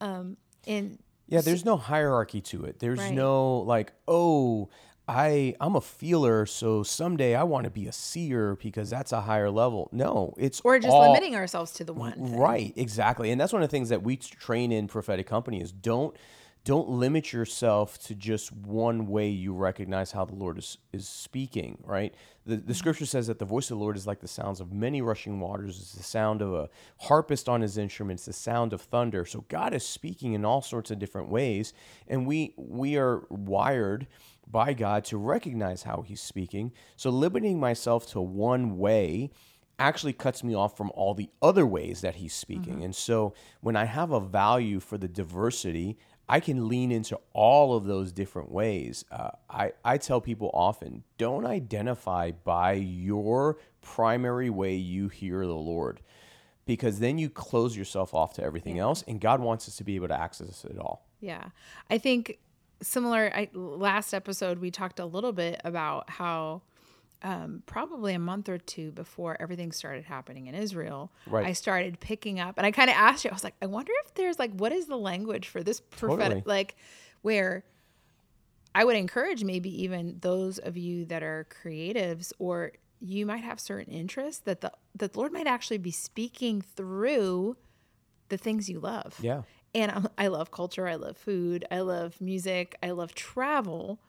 Um, 0.00 0.36
and 0.66 0.98
Yeah, 1.28 1.40
there's 1.40 1.64
no 1.64 1.76
hierarchy 1.76 2.40
to 2.40 2.64
it. 2.64 2.80
There's 2.80 2.98
Right. 2.98 3.14
no 3.14 3.58
like, 3.60 3.92
oh, 4.08 4.68
I 5.06 5.54
I'm 5.60 5.76
a 5.76 5.80
feeler, 5.80 6.44
so 6.46 6.82
someday 6.82 7.36
I 7.36 7.44
want 7.44 7.62
to 7.64 7.70
be 7.70 7.86
a 7.86 7.92
seer 7.92 8.56
because 8.56 8.90
that's 8.90 9.12
a 9.12 9.20
higher 9.20 9.50
level. 9.50 9.88
No, 9.92 10.34
it's 10.36 10.60
or 10.64 10.80
just 10.80 10.92
all- 10.92 11.12
limiting 11.12 11.36
ourselves 11.36 11.70
to 11.74 11.84
the 11.84 11.92
one. 11.94 12.14
thing. 12.14 12.36
Right, 12.36 12.72
exactly. 12.76 13.30
And 13.30 13.40
that's 13.40 13.52
one 13.52 13.62
of 13.62 13.68
the 13.68 13.72
things 13.74 13.90
that 13.90 14.02
we 14.02 14.16
train 14.16 14.72
in 14.72 14.88
prophetic 14.88 15.28
company 15.28 15.60
is 15.60 15.70
don't 15.70 16.16
don't 16.64 16.88
limit 16.88 17.32
yourself 17.32 17.98
to 18.04 18.14
just 18.14 18.52
one 18.52 19.08
way 19.08 19.28
you 19.28 19.52
recognize 19.52 20.12
how 20.12 20.24
the 20.24 20.34
Lord 20.34 20.58
is, 20.58 20.78
is 20.92 21.08
speaking, 21.08 21.78
right? 21.84 22.14
The, 22.44 22.56
the 22.56 22.62
mm-hmm. 22.62 22.72
scripture 22.72 23.06
says 23.06 23.26
that 23.26 23.40
the 23.40 23.44
voice 23.44 23.70
of 23.70 23.78
the 23.78 23.82
Lord 23.82 23.96
is 23.96 24.06
like 24.06 24.20
the 24.20 24.28
sounds 24.28 24.60
of 24.60 24.72
many 24.72 25.02
rushing 25.02 25.40
waters, 25.40 25.78
it's 25.78 25.92
the 25.92 26.02
sound 26.02 26.40
of 26.40 26.54
a 26.54 26.68
harpist 27.00 27.48
on 27.48 27.62
his 27.62 27.78
instruments, 27.78 28.26
the 28.26 28.32
sound 28.32 28.72
of 28.72 28.80
thunder. 28.80 29.24
So 29.24 29.44
God 29.48 29.74
is 29.74 29.84
speaking 29.84 30.34
in 30.34 30.44
all 30.44 30.62
sorts 30.62 30.90
of 30.90 31.00
different 31.00 31.28
ways, 31.28 31.72
and 32.06 32.26
we 32.26 32.54
we 32.56 32.96
are 32.96 33.22
wired 33.28 34.06
by 34.46 34.72
God 34.72 35.04
to 35.06 35.18
recognize 35.18 35.82
how 35.82 36.02
he's 36.02 36.20
speaking. 36.20 36.72
So 36.96 37.10
limiting 37.10 37.58
myself 37.58 38.06
to 38.12 38.20
one 38.20 38.78
way 38.78 39.30
actually 39.78 40.12
cuts 40.12 40.44
me 40.44 40.54
off 40.54 40.76
from 40.76 40.92
all 40.94 41.14
the 41.14 41.30
other 41.40 41.66
ways 41.66 42.02
that 42.02 42.16
he's 42.16 42.34
speaking. 42.34 42.74
Mm-hmm. 42.74 42.84
And 42.84 42.94
so 42.94 43.34
when 43.60 43.74
I 43.74 43.84
have 43.84 44.12
a 44.12 44.20
value 44.20 44.78
for 44.78 44.96
the 44.96 45.08
diversity, 45.08 45.98
I 46.32 46.40
can 46.40 46.66
lean 46.66 46.90
into 46.90 47.20
all 47.34 47.76
of 47.76 47.84
those 47.84 48.10
different 48.10 48.50
ways. 48.50 49.04
Uh, 49.12 49.32
I, 49.50 49.72
I 49.84 49.98
tell 49.98 50.18
people 50.18 50.50
often 50.54 51.02
don't 51.18 51.44
identify 51.44 52.30
by 52.30 52.72
your 52.72 53.58
primary 53.82 54.48
way 54.48 54.76
you 54.76 55.08
hear 55.08 55.46
the 55.46 55.52
Lord, 55.52 56.00
because 56.64 57.00
then 57.00 57.18
you 57.18 57.28
close 57.28 57.76
yourself 57.76 58.14
off 58.14 58.32
to 58.36 58.42
everything 58.42 58.78
else, 58.78 59.04
and 59.06 59.20
God 59.20 59.40
wants 59.40 59.68
us 59.68 59.76
to 59.76 59.84
be 59.84 59.94
able 59.96 60.08
to 60.08 60.18
access 60.18 60.64
it 60.64 60.78
all. 60.78 61.06
Yeah. 61.20 61.50
I 61.90 61.98
think 61.98 62.38
similar 62.80 63.30
I 63.34 63.50
last 63.52 64.14
episode 64.14 64.58
we 64.58 64.70
talked 64.70 65.00
a 65.00 65.04
little 65.04 65.32
bit 65.32 65.60
about 65.64 66.08
how 66.08 66.62
um, 67.22 67.62
probably 67.66 68.14
a 68.14 68.18
month 68.18 68.48
or 68.48 68.58
two 68.58 68.90
before 68.92 69.36
everything 69.40 69.72
started 69.72 70.04
happening 70.04 70.46
in 70.46 70.54
Israel, 70.54 71.12
Right. 71.26 71.46
I 71.46 71.52
started 71.52 72.00
picking 72.00 72.40
up 72.40 72.56
and 72.58 72.66
I 72.66 72.70
kind 72.72 72.90
of 72.90 72.96
asked 72.96 73.24
you, 73.24 73.30
I 73.30 73.34
was 73.34 73.44
like, 73.44 73.54
I 73.62 73.66
wonder 73.66 73.92
if 74.04 74.14
there's 74.14 74.38
like, 74.38 74.52
what 74.52 74.72
is 74.72 74.86
the 74.86 74.96
language 74.96 75.48
for 75.48 75.62
this 75.62 75.80
prophetic, 75.80 76.38
Totally. 76.38 76.42
like 76.46 76.76
where 77.22 77.64
I 78.74 78.84
would 78.84 78.96
encourage 78.96 79.44
maybe 79.44 79.82
even 79.84 80.18
those 80.20 80.58
of 80.58 80.76
you 80.76 81.04
that 81.06 81.22
are 81.22 81.46
creatives 81.62 82.32
or 82.38 82.72
you 83.00 83.26
might 83.26 83.44
have 83.44 83.60
certain 83.60 83.92
interests 83.92 84.40
that 84.44 84.60
the, 84.60 84.72
that 84.96 85.12
the 85.12 85.18
Lord 85.18 85.32
might 85.32 85.46
actually 85.46 85.78
be 85.78 85.90
speaking 85.90 86.62
through 86.62 87.56
the 88.28 88.36
things 88.38 88.70
you 88.70 88.80
love. 88.80 89.18
Yeah. 89.20 89.42
And 89.74 89.90
I'm, 89.90 90.08
I 90.16 90.28
love 90.28 90.50
culture. 90.50 90.86
I 90.88 90.94
love 90.96 91.16
food. 91.16 91.64
I 91.70 91.80
love 91.80 92.20
music. 92.20 92.76
I 92.82 92.90
love 92.92 93.14
travel. 93.14 94.00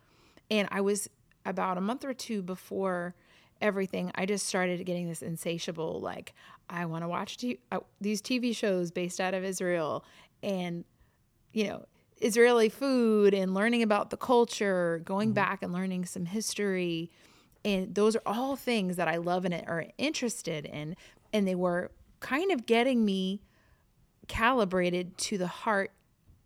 And 0.52 0.68
I 0.72 0.82
was 0.82 1.10
about 1.46 1.78
a 1.78 1.82
month 1.82 2.06
or 2.06 2.14
two 2.14 2.42
before 2.42 3.16
everything, 3.62 4.12
I 4.16 4.26
just 4.26 4.46
started 4.46 4.86
getting 4.86 5.08
this 5.08 5.22
insatiable, 5.22 6.00
like, 6.00 6.34
I 6.70 6.86
want 6.86 7.04
to 7.04 7.08
watch 7.08 7.38
t- 7.38 7.60
uh, 7.72 7.80
these 8.02 8.22
TV 8.22 8.56
shows 8.56 8.92
based 8.92 9.20
out 9.20 9.34
of 9.34 9.44
Israel 9.44 10.06
and, 10.42 10.84
you 11.54 11.68
know, 11.68 11.86
Israeli 12.22 12.70
food 12.70 13.34
and 13.34 13.54
learning 13.54 13.84
about 13.84 14.10
the 14.10 14.18
culture, 14.18 15.02
going 15.04 15.34
back 15.34 15.62
and 15.62 15.74
learning 15.74 16.06
some 16.06 16.26
history. 16.26 17.12
And 17.66 17.94
those 17.94 18.16
are 18.16 18.22
all 18.26 18.56
things 18.56 18.96
that 18.96 19.08
I 19.08 19.18
love 19.18 19.46
and 19.46 19.54
are 19.54 19.86
interested 19.98 20.66
in. 20.66 20.96
And 21.34 21.48
they 21.48 21.56
were 21.56 21.92
kind 22.20 22.52
of 22.52 22.66
getting 22.66 23.04
me 23.04 23.42
calibrated 24.28 25.18
to 25.18 25.38
the 25.38 25.48
heart 25.48 25.92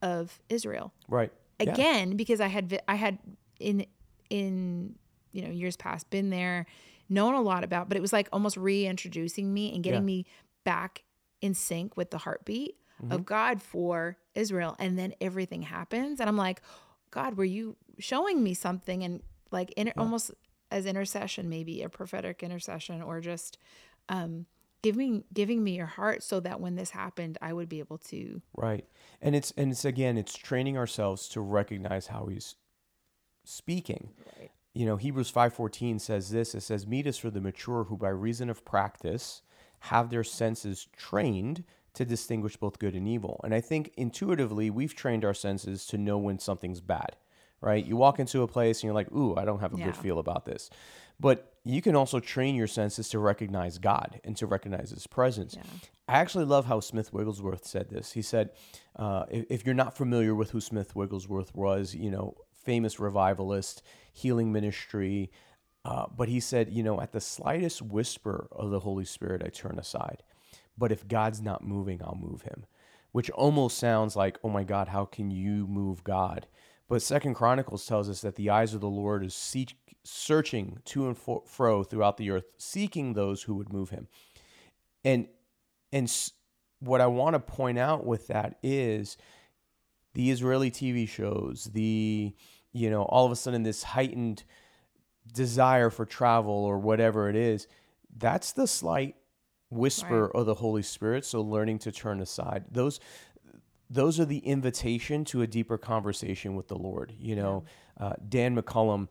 of 0.02 0.40
Israel 0.50 0.94
Right. 1.08 1.32
Yeah. 1.60 1.74
again 1.74 2.18
because 2.18 2.40
I 2.40 2.48
had 2.48 2.82
I 2.88 2.96
had 2.96 3.18
in 3.60 3.86
in 4.30 4.96
you 5.32 5.42
know 5.42 5.50
years 5.50 5.76
past 5.76 6.10
been 6.10 6.30
there, 6.30 6.66
known 7.10 7.34
a 7.34 7.42
lot 7.42 7.64
about, 7.64 7.88
but 7.88 7.98
it 7.98 8.02
was 8.02 8.14
like 8.14 8.28
almost 8.32 8.58
reintroducing 8.58 9.54
me 9.54 9.74
and 9.74 9.84
getting 9.84 10.02
Yeah. 10.02 10.06
me 10.06 10.26
back 10.64 11.04
in 11.42 11.54
sync 11.54 11.96
with 11.98 12.12
the 12.12 12.18
heartbeat 12.20 12.78
Mm-hmm. 13.02 13.14
of 13.14 13.26
God 13.26 13.62
for 13.62 14.18
Israel, 14.34 14.76
and 14.80 14.98
then 14.98 15.14
everything 15.22 15.62
happens, 15.62 16.20
and 16.20 16.28
I'm 16.28 16.38
like, 16.38 16.62
God, 17.12 17.38
were 17.38 17.46
you 17.46 17.76
showing 18.00 18.42
me 18.44 18.56
something? 18.56 19.04
And 19.04 19.22
like 19.52 19.72
in, 19.78 19.94
almost 19.98 20.32
as 20.72 20.86
intercession, 20.88 21.48
maybe 21.48 21.84
a 21.84 21.90
prophetic 21.90 22.42
intercession, 22.42 23.02
or 23.04 23.22
just 23.22 23.60
um, 24.10 24.48
giving 24.82 25.24
giving 25.32 25.64
me 25.64 25.76
your 25.76 25.86
heart, 25.86 26.24
so 26.24 26.40
that 26.40 26.60
when 26.60 26.76
this 26.76 26.90
happened, 26.90 27.38
I 27.40 27.54
would 27.54 27.70
be 27.70 27.80
able 27.80 28.00
to 28.00 28.42
Right. 28.56 28.86
And 29.22 29.36
it's 29.36 29.52
and 29.58 29.72
it's 29.72 29.86
again 29.86 30.18
it's 30.18 30.36
training 30.36 30.76
ourselves 30.78 31.28
to 31.30 31.42
recognize 31.42 32.08
how 32.08 32.26
he's 32.26 32.56
speaking. 33.48 34.10
Right. 34.40 34.52
You 34.74 34.86
know, 34.86 34.98
Hebrews 34.98 35.32
5:14 35.32 36.00
says 36.00 36.30
this, 36.30 36.54
it 36.54 36.62
says 36.62 36.86
meet 36.86 37.08
us 37.08 37.18
for 37.18 37.30
the 37.30 37.42
mature 37.42 37.86
who 37.86 37.98
by 37.98 38.10
reason 38.10 38.50
of 38.50 38.64
practice 38.66 39.42
have 39.82 40.10
their 40.10 40.24
senses 40.24 40.88
trained 40.96 41.64
to 41.94 42.06
distinguish 42.06 42.58
both 42.58 42.78
good 42.78 42.94
and 42.94 43.08
evil. 43.08 43.40
And 43.44 43.54
I 43.56 43.62
think 43.62 43.92
intuitively 43.98 44.70
we've 44.70 44.94
trained 44.94 45.26
our 45.26 45.34
senses 45.34 45.86
to 45.88 45.98
know 45.98 46.18
when 46.18 46.40
something's 46.40 46.82
bad. 46.82 47.16
Right? 47.60 47.84
You 47.84 47.96
walk 47.98 48.20
into 48.20 48.44
a 48.44 48.48
place 48.48 48.78
and 48.78 48.84
you're 48.84 48.94
like, 48.94 49.12
"Ooh, 49.12 49.36
I 49.36 49.44
don't 49.46 49.62
have 49.62 49.74
a 49.74 49.78
Yeah. 49.78 49.86
good 49.86 49.98
feel 49.98 50.20
about 50.20 50.46
this." 50.46 50.70
But 51.20 51.54
you 51.64 51.82
can 51.82 51.96
also 51.96 52.20
train 52.20 52.54
your 52.54 52.68
senses 52.68 53.10
to 53.10 53.18
recognize 53.18 53.80
God 53.80 54.22
and 54.24 54.38
to 54.38 54.46
recognize 54.46 54.92
His 54.92 55.08
presence. 55.08 55.58
I 56.08 56.20
actually 56.20 56.46
love 56.46 56.66
how 56.66 56.80
Smith 56.80 57.12
Wigglesworth 57.12 57.66
said 57.66 57.90
this. 57.90 58.12
He 58.12 58.22
said, 58.22 58.52
uh, 58.96 59.26
if, 59.32 59.46
if 59.50 59.66
you're 59.66 59.76
not 59.76 59.98
familiar 59.98 60.36
with 60.36 60.52
who 60.52 60.62
Smith 60.62 60.96
Wigglesworth 60.96 61.56
was, 61.56 61.96
you 61.96 62.12
know, 62.12 62.36
famous 62.68 63.00
revivalist, 63.00 63.82
healing 64.12 64.52
ministry, 64.52 65.32
uh, 65.86 66.06
but 66.14 66.28
he 66.28 66.42
said, 66.42 66.70
you 66.70 66.84
know, 66.84 67.00
at 67.00 67.14
the 67.14 67.22
slightest 67.22 67.82
whisper 67.82 68.50
of 68.52 68.72
the 68.72 68.82
Holy 68.82 69.06
Spirit, 69.06 69.42
I 69.42 69.48
turn 69.48 69.80
aside. 69.80 70.22
But 70.78 70.92
if 70.92 71.08
God's 71.08 71.42
not 71.42 71.64
moving, 71.64 72.02
I'll 72.04 72.20
move 72.22 72.42
him, 72.42 72.66
which 73.14 73.30
almost 73.30 73.78
sounds 73.78 74.18
like, 74.18 74.38
oh 74.44 74.50
my 74.50 74.66
God, 74.66 74.90
how 74.90 75.06
can 75.06 75.32
you 75.32 75.66
move 75.66 76.04
God? 76.04 76.46
But 76.90 77.02
Second 77.02 77.36
Chronicles 77.36 77.86
tells 77.86 78.10
us 78.10 78.20
that 78.20 78.36
the 78.36 78.50
eyes 78.50 78.74
of 78.74 78.82
the 78.82 78.90
Lord 78.90 79.24
is 79.24 79.34
seek, 79.34 79.78
searching 80.04 80.80
to 80.88 81.08
and 81.08 81.18
fro- 81.18 81.84
throughout 81.84 82.18
the 82.18 82.32
earth, 82.32 82.50
seeking 82.58 83.14
those 83.14 83.44
who 83.44 83.56
would 83.56 83.72
move 83.72 83.92
him. 83.92 84.10
And 85.06 85.30
and 85.94 86.12
what 86.82 87.00
I 87.00 87.08
want 87.08 87.36
to 87.36 87.40
point 87.40 87.80
out 87.80 88.06
with 88.06 88.28
that 88.28 88.60
is 88.62 89.16
the 90.18 90.32
Israeli 90.32 90.70
TV 90.70 91.08
shows, 91.08 91.70
the 91.74 92.34
you 92.74 92.90
know, 92.90 93.04
all 93.04 93.26
of 93.26 93.32
a 93.32 93.36
sudden 93.36 93.64
this 93.64 93.84
heightened 93.84 94.44
desire 95.34 95.90
for 95.90 96.06
travel 96.06 96.54
or 96.54 96.78
whatever 96.78 97.30
it 97.30 97.36
is, 97.36 97.68
that's 98.16 98.52
the 98.52 98.68
slight 98.68 99.16
whisper 99.70 100.30
of 100.30 100.46
the 100.46 100.56
Holy 100.56 100.82
Spirit. 100.82 101.26
So 101.26 101.42
learning 101.42 101.80
to 101.80 101.92
turn 101.92 102.22
aside. 102.22 102.66
Those 102.72 103.00
those 103.90 104.20
are 104.20 104.26
the 104.26 104.40
invitation 104.40 105.24
to 105.26 105.42
a 105.42 105.48
deeper 105.48 105.78
conversation 105.78 106.56
with 106.56 106.68
the 106.68 106.78
Lord. 106.78 107.14
You 107.18 107.36
know, 107.38 107.64
uh, 107.98 108.14
Dan 108.28 108.56
McCollam, 108.56 109.08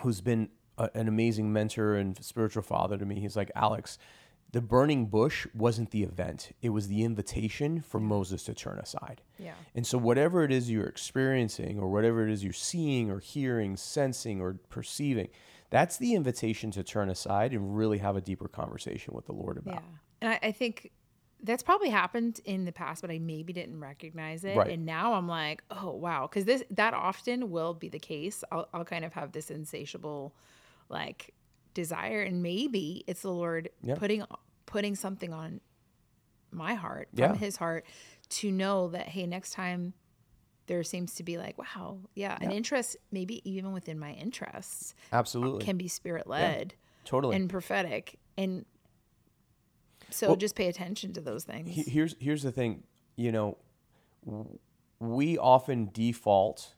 who's 0.00 0.20
been 0.20 0.48
a, 0.76 0.90
an 0.94 1.06
amazing 1.06 1.52
mentor 1.52 1.94
and 1.94 2.22
spiritual 2.24 2.62
father 2.62 2.98
to 2.98 3.04
me, 3.04 3.20
he's 3.20 3.36
like, 3.36 3.52
Alex, 3.54 3.98
the 4.52 4.60
burning 4.60 5.06
bush 5.06 5.46
wasn't 5.54 5.90
the 5.90 6.02
event, 6.02 6.52
it 6.60 6.68
was 6.68 6.88
the 6.88 7.02
invitation 7.02 7.80
for 7.80 7.98
Moses 7.98 8.44
to 8.44 8.54
turn 8.54 8.78
aside. 8.78 9.22
Yeah. 9.38 9.54
And 9.74 9.86
so, 9.86 9.96
whatever 9.96 10.44
it 10.44 10.52
is 10.52 10.70
you're 10.70 10.86
experiencing, 10.86 11.78
or 11.78 11.88
whatever 11.88 12.26
it 12.26 12.30
is 12.30 12.44
you're 12.44 12.52
seeing, 12.52 13.10
or 13.10 13.18
hearing, 13.18 13.76
sensing, 13.76 14.40
or 14.40 14.58
perceiving, 14.68 15.28
that's 15.70 15.96
the 15.96 16.14
invitation 16.14 16.70
to 16.72 16.82
turn 16.82 17.08
aside 17.08 17.52
and 17.52 17.76
really 17.76 17.98
have 17.98 18.14
a 18.14 18.20
deeper 18.20 18.46
conversation 18.46 19.14
with 19.14 19.24
the 19.24 19.32
Lord 19.32 19.56
about. 19.56 19.74
Yeah. 19.74 19.80
And 20.20 20.30
I, 20.30 20.48
I 20.48 20.52
think 20.52 20.92
that's 21.42 21.62
probably 21.62 21.88
happened 21.88 22.40
in 22.44 22.66
the 22.66 22.72
past, 22.72 23.00
but 23.00 23.10
I 23.10 23.18
maybe 23.18 23.54
didn't 23.54 23.80
recognize 23.80 24.44
it. 24.44 24.56
Right. 24.56 24.70
And 24.70 24.84
now 24.84 25.14
I'm 25.14 25.26
like, 25.26 25.64
oh 25.70 25.92
wow, 25.92 26.26
because 26.26 26.44
this 26.44 26.62
that 26.70 26.92
often 26.92 27.50
will 27.50 27.72
be 27.72 27.88
the 27.88 27.98
case. 27.98 28.44
I'll 28.52 28.68
I'll 28.74 28.84
kind 28.84 29.04
of 29.04 29.14
have 29.14 29.32
this 29.32 29.50
insatiable, 29.50 30.34
like 30.90 31.32
desire, 31.74 32.22
and 32.22 32.42
maybe 32.42 33.04
it's 33.06 33.22
the 33.22 33.30
Lord 33.32 33.68
Yeah. 33.82 33.94
putting 33.96 34.24
putting 34.66 34.94
something 34.94 35.32
on 35.32 35.60
my 36.50 36.74
heart 36.74 37.08
from 37.14 37.18
Yeah. 37.18 37.34
His 37.34 37.56
heart 37.56 37.84
to 38.30 38.50
know 38.50 38.88
that 38.88 39.08
hey, 39.08 39.26
next 39.26 39.52
time 39.52 39.94
there 40.66 40.82
seems 40.84 41.14
to 41.16 41.22
be 41.22 41.36
like 41.38 41.58
wow, 41.58 41.98
yeah, 42.14 42.38
an 42.40 42.50
interest, 42.52 42.96
maybe 43.10 43.40
even 43.50 43.72
within 43.72 43.98
my 43.98 44.12
interests 44.12 44.94
uh, 45.12 45.16
Absolutely. 45.16 45.64
can 45.64 45.76
be 45.76 45.88
spirit 45.88 46.26
led 46.26 46.74
totally. 47.04 47.36
and 47.36 47.50
prophetic 47.50 48.18
and 48.38 48.64
so 50.10 50.28
Well- 50.28 50.36
just 50.36 50.54
pay 50.54 50.68
attention 50.68 51.12
to 51.14 51.20
those 51.20 51.44
things 51.44 51.68
He- 51.74 51.82
here's 51.90 52.14
here's 52.20 52.42
the 52.42 52.52
thing 52.52 52.84
you 53.16 53.32
know 53.32 53.56
we 55.00 55.36
often 55.36 55.90
default 55.92 56.74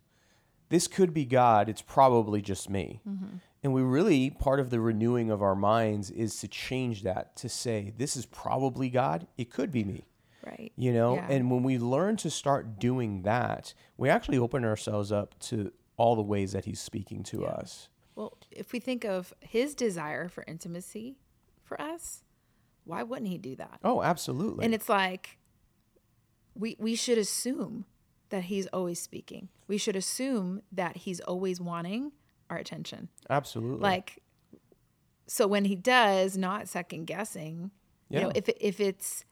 this 0.70 0.88
could 0.88 1.12
be 1.12 1.24
god 1.24 1.68
it's 1.68 1.82
probably 1.82 2.40
just 2.40 2.70
me 2.70 3.00
mm-hmm. 3.06 3.36
And 3.64 3.72
we 3.72 3.80
really, 3.82 4.28
part 4.30 4.60
of 4.60 4.68
the 4.70 4.78
renewing 4.78 5.30
of 5.30 5.42
our 5.42 5.54
minds 5.56 6.10
is 6.10 6.38
to 6.40 6.48
change 6.48 7.02
that 7.02 7.34
to 7.36 7.48
say, 7.48 7.94
this 7.96 8.14
is 8.14 8.26
probably 8.26 8.90
God. 8.90 9.26
It 9.38 9.50
could 9.50 9.72
be 9.72 9.82
me. 9.84 10.04
Right. 10.46 10.70
You 10.76 10.92
know, 10.92 11.14
Yeah. 11.14 11.26
and 11.30 11.50
when 11.50 11.62
we 11.62 11.78
learn 11.78 12.16
to 12.18 12.30
start 12.30 12.78
doing 12.78 13.22
that, 13.22 13.72
we 13.96 14.10
actually 14.10 14.36
open 14.36 14.64
ourselves 14.66 15.10
up 15.10 15.38
to 15.40 15.72
all 15.96 16.14
the 16.14 16.22
ways 16.22 16.52
that 16.52 16.66
He's 16.66 16.80
speaking 16.80 17.22
to 17.24 17.46
us. 17.46 17.88
Well, 18.14 18.36
if 18.50 18.72
we 18.72 18.78
think 18.80 19.04
of 19.04 19.32
his 19.40 19.74
desire 19.74 20.28
for 20.28 20.44
intimacy 20.46 21.16
for 21.64 21.80
us, 21.80 22.22
why 22.84 23.02
wouldn't 23.02 23.28
he 23.28 23.38
do 23.38 23.56
that? 23.56 23.80
Oh, 23.82 24.02
absolutely. 24.02 24.64
And 24.64 24.72
it's 24.74 24.88
like 24.88 25.38
we 26.54 26.76
we 26.78 26.94
should 26.94 27.18
assume 27.18 27.86
that 28.28 28.44
he's 28.44 28.66
always 28.68 29.00
speaking. 29.00 29.48
We 29.66 29.78
should 29.78 29.96
assume 29.96 30.62
that 30.70 30.98
he's 30.98 31.18
always 31.20 31.60
wanting 31.60 32.12
our 32.50 32.56
attention. 32.58 33.08
absolutely. 33.30 33.80
Like 33.80 34.20
so 35.26 35.46
when 35.46 35.64
he 35.64 35.74
does, 35.76 36.36
not 36.36 36.68
second 36.68 37.06
guessing, 37.06 37.70
you 38.10 38.20
know, 38.20 38.32
if 38.34 38.48
if 38.60 38.80
it's 38.80 39.24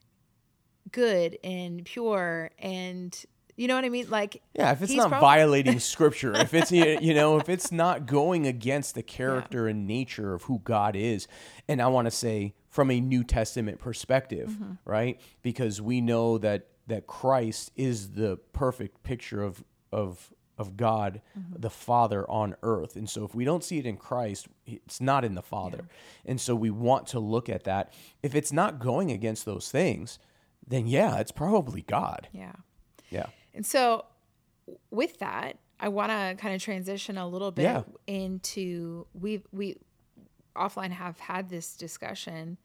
good 0.90 1.38
and 1.44 1.84
pure 1.84 2.50
and 2.58 3.24
you 3.56 3.68
know 3.68 3.74
what 3.76 3.84
I 3.84 3.90
mean? 3.90 4.08
Like 4.08 4.42
Yeah, 4.54 4.72
if 4.72 4.80
it's 4.82 4.94
not 4.94 5.08
prob- 5.10 5.20
violating 5.20 5.78
scripture, 5.94 6.34
if 6.34 6.54
it's 6.54 6.72
you 6.72 7.12
know, 7.14 7.38
if 7.38 7.48
it's 7.50 7.70
not 7.70 8.06
going 8.06 8.46
against 8.46 8.94
the 8.94 9.02
character 9.02 9.68
and 9.68 9.86
nature 9.86 10.32
of 10.34 10.44
who 10.44 10.60
God 10.64 10.96
is, 10.96 11.28
and 11.68 11.80
I 11.82 11.88
want 11.88 12.06
to 12.06 12.10
say 12.10 12.54
from 12.70 12.90
a 12.90 12.98
New 13.00 13.22
Testament 13.22 13.78
perspective, 13.78 14.48
Mm-hmm. 14.50 14.72
right? 14.86 15.20
Because 15.42 15.82
we 15.82 16.00
know 16.00 16.38
that 16.38 16.68
that 16.86 17.06
Christ 17.06 17.70
is 17.76 18.12
the 18.12 18.38
perfect 18.54 19.02
picture 19.02 19.42
of 19.42 19.62
of 19.92 20.32
of 20.62 20.76
God 20.76 21.20
Mm-hmm. 21.38 21.60
the 21.60 21.70
Father 21.70 22.20
on 22.30 22.56
earth. 22.62 22.96
And 22.96 23.08
so 23.08 23.24
if 23.24 23.34
we 23.34 23.44
don't 23.44 23.62
see 23.64 23.78
it 23.78 23.86
in 23.86 23.96
Christ, 23.96 24.46
it's 24.66 25.00
not 25.00 25.24
in 25.24 25.34
the 25.34 25.42
Father. 25.42 25.82
And 26.24 26.40
so 26.40 26.54
we 26.54 26.70
want 26.70 27.06
to 27.08 27.18
look 27.20 27.48
at 27.48 27.64
that. 27.64 27.92
If 28.22 28.34
it's 28.34 28.52
not 28.52 28.78
going 28.78 29.10
against 29.10 29.44
those 29.44 29.70
things, 29.70 30.18
then 30.66 30.86
yeah, 30.86 31.18
it's 31.18 31.32
probably 31.32 31.82
God. 31.82 32.28
yeah. 32.32 32.52
Yeah. 33.10 33.26
And 33.54 33.66
so, 33.66 34.06
with 34.90 35.18
that, 35.18 35.58
I 35.78 35.88
want 35.88 36.10
to 36.12 36.34
kind 36.40 36.54
of 36.54 36.62
transition 36.62 37.18
a 37.18 37.26
little 37.28 37.50
bit 37.50 37.64
Yeah. 37.64 37.82
into 38.06 39.06
we 39.12 39.42
we 39.52 39.76
offline 40.56 40.90
have 40.92 41.18
had 41.18 41.48
this 41.50 41.76
discussion 41.76 42.56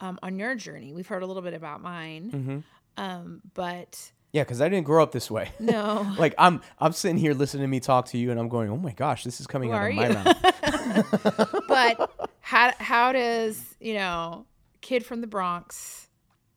um, 0.00 0.18
on 0.22 0.38
your 0.38 0.54
journey. 0.54 0.92
We've 0.92 1.06
heard 1.06 1.22
a 1.22 1.26
little 1.26 1.42
bit 1.42 1.54
about 1.54 1.80
mine, 1.80 2.30
Mm-hmm. 2.32 2.58
um, 3.02 3.40
but 3.54 4.12
Yeah, 4.32 4.42
because 4.42 4.60
I 4.60 4.68
didn't 4.68 4.84
grow 4.84 5.02
up 5.02 5.12
this 5.12 5.30
way. 5.30 5.50
no, 5.58 6.12
like 6.18 6.34
I'm 6.38 6.60
I'm 6.78 6.92
sitting 6.92 7.16
here 7.16 7.32
listening 7.32 7.62
to 7.62 7.68
me 7.68 7.80
talk 7.80 8.06
to 8.06 8.18
you 8.18 8.30
and 8.30 8.38
I'm 8.40 8.48
going, 8.48 8.70
Oh 8.70 8.76
my 8.76 8.92
gosh, 8.92 9.24
this 9.24 9.40
is 9.40 9.46
coming 9.46 9.70
Who 9.70 9.76
out 9.76 9.88
of 9.90 9.94
my 9.94 10.08
you? 10.08 10.14
mouth. 10.14 11.62
but 11.68 12.30
how 12.40 12.72
how 12.78 13.12
does 13.12 13.60
you 13.80 13.94
know 13.94 14.44
kid 14.80 15.04
from 15.06 15.20
the 15.20 15.26
Bronx? 15.26 16.08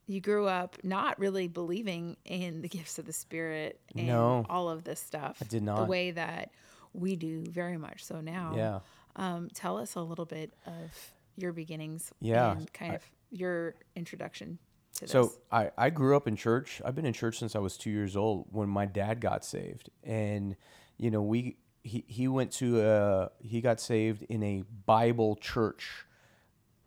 You 0.07 0.19
grew 0.21 0.47
up 0.47 0.77
not 0.83 1.19
really 1.19 1.47
believing 1.47 2.17
in 2.25 2.61
the 2.63 2.67
gifts 2.67 2.97
of 2.97 3.05
the 3.05 3.13
spirit 3.13 3.79
and 3.95 4.07
No. 4.07 4.43
all 4.49 4.67
of 4.69 4.83
this 4.83 4.99
stuff. 4.99 5.37
I 5.39 5.45
did 5.45 5.61
not 5.61 5.77
the 5.77 5.85
way 5.85 6.11
that 6.11 6.49
we 6.93 7.15
do 7.15 7.43
very 7.47 7.77
much 7.77 8.03
so 8.03 8.19
now. 8.19 8.53
Yeah. 8.55 8.79
Um, 9.15 9.49
tell 9.53 9.77
us 9.77 9.93
a 9.93 10.01
little 10.01 10.25
bit 10.25 10.51
of 10.65 11.13
your 11.37 11.53
beginnings. 11.53 12.11
Yeah, 12.21 12.53
And 12.53 12.73
kind 12.73 12.95
of 12.95 13.03
your 13.29 13.75
introduction 13.95 14.57
to 14.99 15.05
this. 15.05 15.11
So 15.11 15.33
I, 15.51 15.71
I 15.77 15.89
grew 15.89 16.15
up 16.15 16.27
in 16.27 16.35
church. 16.35 16.81
I've 16.85 16.95
been 16.95 17.05
in 17.05 17.13
church 17.13 17.37
since 17.37 17.55
I 17.55 17.59
was 17.59 17.77
two 17.77 17.89
years 17.89 18.15
old 18.15 18.47
when 18.51 18.69
my 18.69 18.85
dad 18.85 19.19
got 19.19 19.43
saved. 19.43 19.89
And, 20.03 20.55
you 20.97 21.11
know, 21.11 21.21
we 21.21 21.57
he, 21.83 22.03
he 22.07 22.27
went 22.27 22.51
to 22.53 22.81
a 22.81 23.31
he 23.41 23.61
got 23.61 23.79
saved 23.79 24.23
in 24.23 24.43
a 24.43 24.63
Bible 24.85 25.35
church 25.35 26.05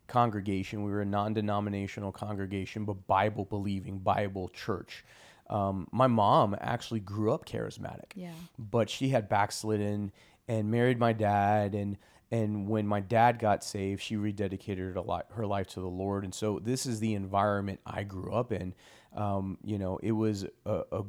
congregation. 0.07 0.83
We 0.83 0.91
were 0.91 1.01
a 1.01 1.05
non-denominational 1.05 2.11
congregation, 2.11 2.85
but 2.85 3.07
Bible 3.07 3.45
believing 3.45 3.99
Bible 3.99 4.49
church. 4.49 5.03
Um, 5.49 5.87
my 5.91 6.07
mom 6.07 6.55
actually 6.59 6.99
grew 6.99 7.33
up 7.33 7.45
charismatic. 7.45 8.11
Yeah. 8.15 8.31
But 8.57 8.89
she 8.89 9.09
had 9.09 9.29
backslidden 9.29 10.11
and 10.47 10.71
married 10.71 10.99
my 10.99 11.13
dad 11.13 11.73
and 11.73 11.97
and 12.33 12.67
when 12.67 12.87
my 12.87 12.99
dad 12.99 13.37
got 13.37 13.63
saved, 13.63 14.01
she 14.01 14.15
rededicated 14.15 14.95
her 14.95 15.01
li- 15.01 15.21
her 15.35 15.45
life 15.45 15.67
to 15.67 15.79
the 15.79 15.87
Lord. 15.87 16.23
And 16.23 16.33
so 16.33 16.57
this 16.57 16.87
is 16.87 16.99
the 16.99 17.13
environment 17.13 17.79
I 17.85 18.03
grew 18.03 18.33
up 18.33 18.51
in. 18.51 18.73
Um, 19.15 19.59
you 19.63 19.77
know, 19.77 19.99
it 20.01 20.13
was 20.13 20.45
a, 20.65 20.81
a 20.91 21.03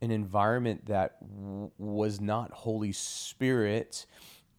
an 0.00 0.12
environment 0.12 0.86
that 0.86 1.16
w- 1.36 1.72
was 1.78 2.20
not 2.20 2.52
Holy 2.52 2.92
Spirit 2.92 4.06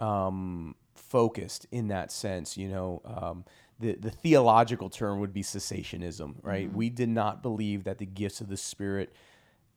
um, 0.01 0.75
focused 0.93 1.67
in 1.71 1.87
that 1.87 2.11
sense. 2.11 2.57
You 2.57 2.67
know, 2.67 3.01
um, 3.05 3.45
the 3.79 3.95
the 3.95 4.11
theological 4.11 4.89
term 4.89 5.21
would 5.21 5.31
be 5.33 5.41
cessationism, 5.41 6.35
right? 6.43 6.69
We 6.69 6.89
did 6.89 7.09
not 7.09 7.41
believe 7.41 7.85
that 7.85 7.97
the 7.97 8.05
gifts 8.05 8.41
of 8.41 8.49
the 8.49 8.57
Spirit, 8.57 9.13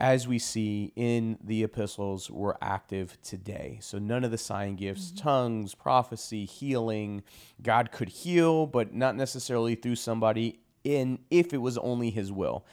as 0.02 0.28
we 0.28 0.38
see 0.38 0.92
in 0.96 1.38
the 1.42 1.62
epistles, 1.62 2.30
were 2.30 2.58
active 2.60 3.16
today. 3.22 3.78
So 3.80 3.98
none 3.98 4.24
of 4.24 4.30
the 4.30 4.36
sign 4.38 4.76
gifts, 4.76 5.12
tongues, 5.12 5.74
prophecy, 5.74 6.44
healing, 6.44 7.22
God 7.62 7.90
could 7.92 8.10
heal, 8.10 8.66
but 8.66 8.92
not 8.92 9.16
necessarily 9.16 9.76
through 9.76 9.96
somebody 9.96 10.58
in 10.84 11.20
if 11.30 11.54
it 11.54 11.58
was 11.58 11.78
only 11.78 12.10
His 12.10 12.30
will 12.30 12.66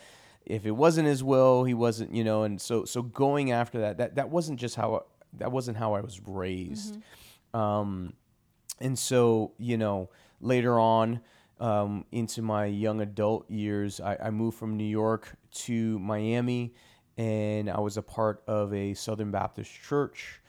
if 0.50 0.66
it 0.66 0.72
wasn't 0.72 1.08
his 1.08 1.24
will, 1.24 1.64
he 1.64 1.76
wasn't, 1.76 2.14
you 2.14 2.24
know, 2.24 2.44
and 2.44 2.60
so 2.60 2.84
so 2.84 3.04
going 3.04 3.52
after 3.52 3.82
that, 3.82 4.00
that 4.00 4.16
that 4.16 4.30
wasn't 4.30 4.60
just 4.60 4.76
how 4.76 5.06
that 5.38 5.52
wasn't 5.52 5.78
how 5.78 5.94
I 5.94 6.02
was 6.02 6.20
raised. 6.26 6.98
Um, 7.54 8.14
and 8.80 8.98
so 8.98 9.54
you 9.60 9.78
know 9.78 10.10
later 10.42 10.80
on 10.80 11.22
um, 11.60 12.06
into 12.12 12.42
my 12.42 12.66
young 12.66 13.00
adult 13.00 13.50
years, 13.50 14.02
I, 14.02 14.18
I 14.24 14.30
moved 14.32 14.58
from 14.58 14.76
New 14.76 14.86
York 14.86 15.38
to 15.52 16.00
Miami, 16.00 16.74
and 17.20 17.70
I 17.70 17.82
was 17.82 17.98
a 17.98 18.02
part 18.02 18.42
of 18.48 18.74
a 18.74 18.94
Southern 18.94 19.30
Baptist 19.30 19.70
church 19.70 20.40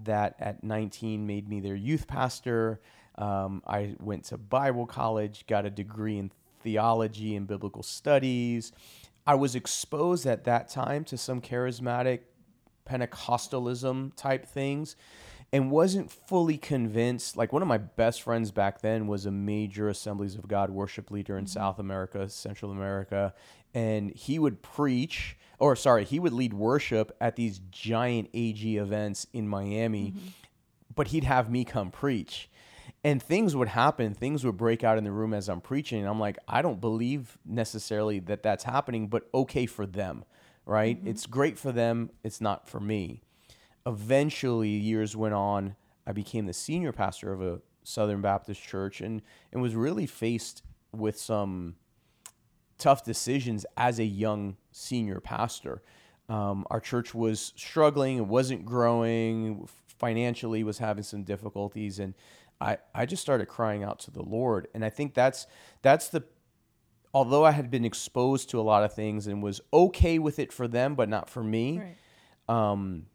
that 0.00 0.36
at 0.38 0.64
19 0.64 1.26
made 1.26 1.46
me 1.50 1.60
their 1.60 1.74
youth 1.74 2.06
pastor. 2.06 2.80
Um, 3.16 3.62
I 3.66 3.94
went 4.00 4.24
to 4.24 4.38
Bible 4.38 4.86
college, 4.86 5.46
got 5.46 5.66
a 5.66 5.70
degree 5.70 6.16
in 6.16 6.30
theology 6.62 7.36
and 7.36 7.46
biblical 7.46 7.82
studies. 7.82 8.72
I 9.26 9.34
was 9.34 9.54
exposed 9.54 10.24
at 10.24 10.44
that 10.44 10.70
time 10.70 11.04
to 11.04 11.18
some 11.18 11.42
charismatic 11.42 12.20
Pentecostalism 12.88 14.12
type 14.16 14.46
things 14.46 14.96
and 15.52 15.70
wasn't 15.70 16.10
fully 16.10 16.58
convinced. 16.58 17.36
Like 17.36 17.52
one 17.52 17.62
of 17.62 17.68
my 17.68 17.78
best 17.78 18.22
friends 18.22 18.50
back 18.50 18.80
then 18.82 19.06
was 19.06 19.26
a 19.26 19.30
major 19.30 19.88
Assemblies 19.88 20.34
of 20.34 20.48
God 20.48 20.70
worship 20.70 21.10
leader 21.10 21.38
in 21.38 21.44
mm-hmm. 21.44 21.58
South 21.58 21.78
America, 21.78 22.28
Central 22.28 22.70
America, 22.70 23.34
and 23.74 24.14
he 24.14 24.38
would 24.38 24.62
preach 24.62 25.36
or 25.58 25.74
sorry, 25.74 26.04
he 26.04 26.18
would 26.18 26.32
lead 26.32 26.54
worship 26.54 27.16
at 27.20 27.36
these 27.36 27.60
giant 27.70 28.30
AG 28.32 28.76
events 28.76 29.26
in 29.32 29.48
Miami, 29.48 30.12
mm-hmm. 30.12 30.28
but 30.94 31.08
he'd 31.08 31.24
have 31.24 31.50
me 31.50 31.64
come 31.64 31.90
preach. 31.90 32.48
And 33.04 33.22
things 33.22 33.54
would 33.54 33.68
happen, 33.68 34.14
things 34.14 34.44
would 34.44 34.56
break 34.56 34.82
out 34.82 34.98
in 34.98 35.04
the 35.04 35.12
room 35.12 35.32
as 35.32 35.48
I'm 35.48 35.60
preaching. 35.60 36.00
And 36.00 36.08
I'm 36.08 36.18
like, 36.18 36.36
I 36.48 36.62
don't 36.62 36.80
believe 36.80 37.38
necessarily 37.44 38.18
that 38.20 38.42
that's 38.42 38.64
happening, 38.64 39.06
but 39.08 39.28
okay 39.32 39.66
for 39.66 39.86
them, 39.86 40.24
right? 40.66 40.98
Mm-hmm. 40.98 41.08
It's 41.08 41.26
great 41.26 41.58
for 41.58 41.72
them, 41.72 42.10
it's 42.22 42.40
not 42.40 42.68
for 42.68 42.80
me. 42.80 43.22
Eventually, 43.86 44.70
years 44.70 45.16
went 45.16 45.34
on. 45.34 45.76
I 46.06 46.12
became 46.12 46.46
the 46.46 46.52
senior 46.52 46.92
pastor 46.92 47.32
of 47.32 47.42
a 47.42 47.60
Southern 47.82 48.20
Baptist 48.20 48.62
church 48.62 49.00
and, 49.00 49.22
and 49.52 49.62
was 49.62 49.74
really 49.74 50.06
faced 50.06 50.62
with 50.92 51.18
some 51.18 51.76
tough 52.78 53.04
decisions 53.04 53.66
as 53.76 53.98
a 53.98 54.04
young 54.04 54.56
senior 54.70 55.20
pastor. 55.20 55.82
Um, 56.28 56.66
our 56.70 56.80
church 56.80 57.14
was 57.14 57.52
struggling, 57.56 58.18
it 58.18 58.26
wasn't 58.26 58.64
growing, 58.64 59.66
financially 59.98 60.62
was 60.62 60.78
having 60.78 61.02
some 61.02 61.24
difficulties, 61.24 61.98
and 61.98 62.14
I, 62.60 62.78
I 62.94 63.06
just 63.06 63.22
started 63.22 63.46
crying 63.46 63.82
out 63.82 63.98
to 64.00 64.10
the 64.10 64.22
Lord. 64.22 64.68
And 64.74 64.84
I 64.84 64.90
think 64.90 65.14
that's 65.14 65.46
that's 65.82 66.08
the 66.08 66.24
although 67.14 67.44
I 67.44 67.52
had 67.52 67.70
been 67.70 67.84
exposed 67.84 68.50
to 68.50 68.60
a 68.60 68.62
lot 68.62 68.84
of 68.84 68.92
things 68.92 69.26
and 69.26 69.42
was 69.42 69.60
okay 69.72 70.18
with 70.18 70.38
it 70.38 70.52
for 70.52 70.68
them, 70.68 70.94
but 70.94 71.08
not 71.08 71.30
for 71.30 71.42
me. 71.42 71.80
Right. 72.48 72.70
Um, 72.70 73.06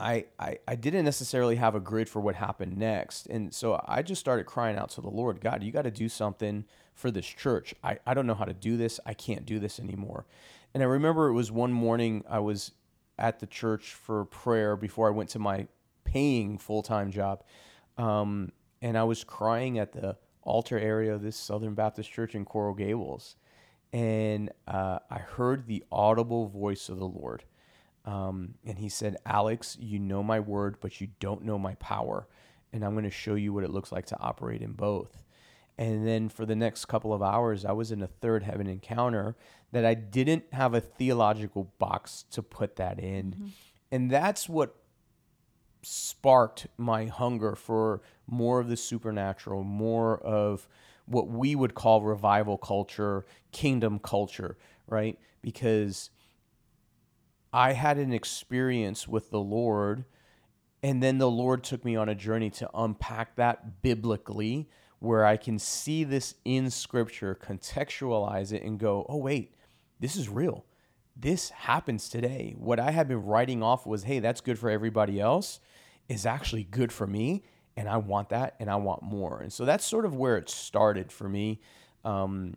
I, 0.00 0.26
I 0.38 0.58
I 0.66 0.74
didn't 0.74 1.04
necessarily 1.04 1.56
have 1.56 1.74
a 1.74 1.80
grid 1.80 2.08
for 2.08 2.20
what 2.20 2.34
happened 2.34 2.76
next, 2.76 3.26
and 3.26 3.54
so 3.54 3.82
I 3.86 4.02
just 4.02 4.20
started 4.20 4.44
crying 4.44 4.76
out 4.76 4.90
to 4.90 5.00
the 5.00 5.08
Lord. 5.10 5.40
God, 5.40 5.62
you 5.62 5.70
got 5.72 5.82
to 5.82 5.90
do 5.90 6.08
something 6.08 6.64
for 6.94 7.10
this 7.10 7.26
church. 7.26 7.74
I, 7.82 7.98
I 8.06 8.14
don't 8.14 8.26
know 8.26 8.34
how 8.34 8.44
to 8.44 8.54
do 8.54 8.76
this. 8.76 9.00
I 9.04 9.14
can't 9.14 9.44
do 9.44 9.58
this 9.58 9.78
anymore. 9.80 10.26
And 10.72 10.82
I 10.82 10.86
remember 10.86 11.28
it 11.28 11.32
was 11.32 11.52
one 11.52 11.72
morning 11.72 12.24
I 12.28 12.40
was 12.40 12.72
at 13.18 13.40
the 13.40 13.46
church 13.46 13.94
for 13.94 14.24
prayer 14.24 14.76
before 14.76 15.06
I 15.08 15.10
went 15.10 15.30
to 15.30 15.38
my 15.38 15.68
paying 16.04 16.58
full 16.58 16.82
time 16.82 17.10
job, 17.10 17.42
um, 17.96 18.52
and 18.82 18.98
I 18.98 19.04
was 19.04 19.24
crying 19.24 19.78
at 19.78 19.92
the 19.92 20.16
altar 20.42 20.78
area 20.78 21.14
of 21.14 21.22
this 21.22 21.36
Southern 21.36 21.74
Baptist 21.74 22.12
church 22.12 22.34
in 22.34 22.44
Coral 22.44 22.74
Gables, 22.74 23.36
and 23.92 24.50
uh, 24.66 24.98
I 25.10 25.18
heard 25.18 25.66
the 25.66 25.84
audible 25.92 26.48
voice 26.48 26.88
of 26.88 26.98
the 26.98 27.06
Lord. 27.06 27.44
Um, 28.04 28.54
and 28.66 28.78
he 28.78 28.88
said, 28.88 29.16
Alex, 29.24 29.76
you 29.80 29.98
know 29.98 30.22
my 30.22 30.40
word, 30.40 30.76
but 30.80 31.00
you 31.00 31.08
don't 31.20 31.42
know 31.44 31.58
my 31.58 31.74
power. 31.76 32.28
and 32.74 32.84
I'm 32.84 32.92
going 32.92 33.04
to 33.04 33.10
show 33.10 33.36
you 33.36 33.52
what 33.52 33.62
it 33.62 33.70
looks 33.70 33.92
like 33.92 34.06
to 34.06 34.20
operate 34.20 34.60
in 34.60 34.72
both. 34.72 35.22
And 35.78 36.06
then 36.06 36.28
for 36.28 36.44
the 36.44 36.56
next 36.56 36.86
couple 36.86 37.14
of 37.14 37.22
hours, 37.22 37.64
I 37.64 37.72
was 37.72 37.92
in 37.92 38.02
a 38.02 38.06
third 38.08 38.42
heaven 38.42 38.66
encounter 38.66 39.36
that 39.70 39.84
I 39.84 39.94
didn't 39.94 40.44
have 40.52 40.74
a 40.74 40.80
theological 40.80 41.72
box 41.78 42.24
to 42.32 42.42
put 42.42 42.76
that 42.76 42.98
in. 42.98 43.32
Mm-hmm. 43.32 43.46
And 43.92 44.10
that's 44.10 44.48
what 44.48 44.74
sparked 45.82 46.66
my 46.76 47.06
hunger 47.06 47.54
for 47.54 48.02
more 48.26 48.58
of 48.58 48.68
the 48.68 48.76
supernatural, 48.76 49.62
more 49.62 50.18
of 50.18 50.68
what 51.06 51.28
we 51.28 51.54
would 51.54 51.74
call 51.74 52.02
revival 52.02 52.58
culture, 52.58 53.24
kingdom 53.52 54.00
culture, 54.00 54.56
right? 54.88 55.18
Because 55.42 56.10
I 57.54 57.72
had 57.72 57.98
an 57.98 58.12
experience 58.12 59.06
with 59.06 59.30
the 59.30 59.38
Lord, 59.38 60.04
and 60.82 61.00
then 61.00 61.18
the 61.18 61.30
Lord 61.30 61.62
took 61.62 61.84
me 61.84 61.94
on 61.94 62.08
a 62.08 62.14
journey 62.16 62.50
to 62.50 62.68
unpack 62.74 63.36
that 63.36 63.80
biblically, 63.80 64.68
where 64.98 65.24
I 65.24 65.36
can 65.36 65.60
see 65.60 66.02
this 66.02 66.34
in 66.44 66.68
scripture, 66.68 67.38
contextualize 67.40 68.52
it, 68.52 68.64
and 68.64 68.76
go, 68.76 69.06
oh, 69.08 69.18
wait, 69.18 69.54
this 70.00 70.16
is 70.16 70.28
real. 70.28 70.64
This 71.16 71.50
happens 71.50 72.08
today. 72.08 72.56
What 72.58 72.80
I 72.80 72.90
had 72.90 73.06
been 73.06 73.22
writing 73.22 73.62
off 73.62 73.86
was, 73.86 74.02
hey, 74.02 74.18
that's 74.18 74.40
good 74.40 74.58
for 74.58 74.68
everybody 74.68 75.20
else, 75.20 75.60
is 76.08 76.26
actually 76.26 76.64
good 76.64 76.90
for 76.90 77.06
me 77.06 77.44
and 77.76 77.88
I 77.88 77.98
want 77.98 78.30
that 78.30 78.56
and 78.58 78.68
I 78.68 78.76
want 78.76 79.02
more. 79.02 79.40
And 79.40 79.52
so 79.52 79.64
that's 79.64 79.84
sort 79.84 80.04
of 80.04 80.16
where 80.16 80.36
it 80.36 80.48
started 80.48 81.12
for 81.12 81.28
me 81.28 81.60
um, 82.04 82.54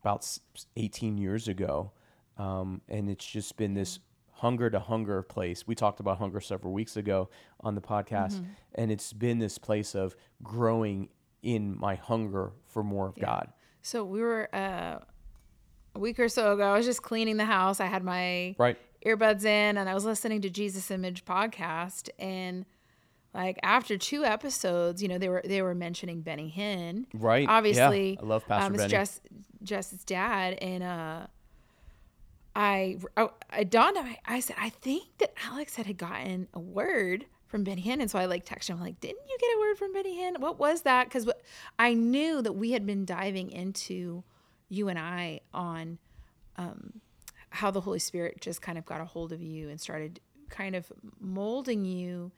about 0.00 0.38
18 0.76 1.18
years 1.18 1.48
ago. 1.48 1.92
Um, 2.36 2.82
and 2.88 3.10
it's 3.10 3.26
just 3.26 3.56
been 3.56 3.74
this 3.74 3.98
hunger 4.38 4.70
to 4.70 4.80
hunger 4.80 5.22
place. 5.22 5.66
We 5.66 5.74
talked 5.74 6.00
about 6.00 6.18
hunger 6.18 6.40
several 6.40 6.72
weeks 6.72 6.96
ago 6.96 7.28
on 7.60 7.74
the 7.74 7.80
podcast, 7.80 8.34
mm-hmm. 8.34 8.50
and 8.74 8.90
it's 8.90 9.12
been 9.12 9.38
this 9.38 9.58
place 9.58 9.94
of 9.94 10.16
growing 10.42 11.08
in 11.42 11.78
my 11.78 11.94
hunger 11.94 12.52
for 12.66 12.82
more 12.82 13.08
of 13.08 13.14
yeah. 13.16 13.24
God. 13.24 13.52
So 13.82 14.04
we 14.04 14.20
were 14.20 14.48
uh, 14.54 14.98
a 15.94 15.98
week 15.98 16.18
or 16.18 16.28
so 16.28 16.52
ago. 16.52 16.72
I 16.72 16.76
was 16.76 16.86
just 16.86 17.02
cleaning 17.02 17.36
the 17.36 17.44
house. 17.44 17.80
I 17.80 17.86
had 17.86 18.02
my 18.02 18.54
right 18.58 18.76
earbuds 19.04 19.44
in, 19.44 19.76
and 19.76 19.88
I 19.88 19.94
was 19.94 20.04
listening 20.04 20.40
to 20.42 20.50
Jesus 20.50 20.90
Image 20.90 21.24
podcast, 21.24 22.08
and 22.18 22.64
like 23.34 23.58
after 23.62 23.96
two 23.98 24.24
episodes, 24.24 25.02
you 25.02 25.08
know, 25.08 25.18
they 25.18 25.28
were 25.28 25.42
they 25.44 25.62
were 25.62 25.74
mentioning 25.74 26.22
Benny 26.22 26.52
Hinn. 26.54 27.06
Right. 27.14 27.48
Obviously. 27.48 28.14
Yeah. 28.14 28.20
I 28.20 28.24
love 28.24 28.46
Pastor 28.46 28.66
um, 28.66 28.76
Benny. 28.76 28.88
Jess, 28.88 29.20
Jess's 29.62 30.04
dad. 30.04 30.54
And 30.54 30.82
uh 30.82 31.26
I, 32.54 32.98
I, 33.16 33.28
I 33.50 33.64
dawned 33.64 33.96
on 33.96 34.06
me, 34.06 34.18
I 34.24 34.40
said, 34.40 34.56
I 34.58 34.70
think 34.70 35.04
that 35.18 35.32
Alex 35.44 35.76
had, 35.76 35.86
had 35.86 35.98
gotten 35.98 36.48
a 36.52 36.60
word 36.60 37.26
from 37.46 37.64
Benny 37.64 37.82
Hinn. 37.82 38.00
And 38.00 38.10
so 38.10 38.18
I 38.18 38.26
like 38.26 38.44
texted 38.44 38.70
him, 38.70 38.80
like, 38.80 39.00
didn't 39.00 39.26
you 39.28 39.38
get 39.38 39.56
a 39.56 39.60
word 39.60 39.78
from 39.78 39.92
Benny 39.92 40.18
Hinn? 40.18 40.38
What 40.38 40.58
was 40.58 40.82
that? 40.82 41.04
Because 41.04 41.30
I 41.78 41.94
knew 41.94 42.42
that 42.42 42.52
we 42.52 42.72
had 42.72 42.84
been 42.84 43.04
diving 43.04 43.50
into 43.50 44.22
you 44.68 44.88
and 44.88 44.98
I 44.98 45.40
on 45.54 45.98
um, 46.56 47.00
how 47.50 47.70
the 47.70 47.80
Holy 47.80 47.98
Spirit 47.98 48.40
just 48.40 48.60
kind 48.60 48.76
of 48.76 48.84
got 48.84 49.00
a 49.00 49.04
hold 49.04 49.32
of 49.32 49.42
you 49.42 49.68
and 49.68 49.80
started 49.80 50.20
kind 50.50 50.74
of 50.74 50.90
molding 51.20 51.84
you 51.84 52.32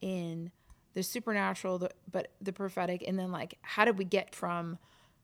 in 0.00 0.50
the 0.94 1.02
supernatural, 1.02 1.78
the, 1.78 1.90
but 2.10 2.28
the 2.40 2.52
prophetic, 2.52 3.02
and 3.06 3.18
then 3.18 3.32
like 3.32 3.58
how 3.62 3.84
did 3.84 3.98
we 3.98 4.04
get 4.04 4.34
from 4.34 4.78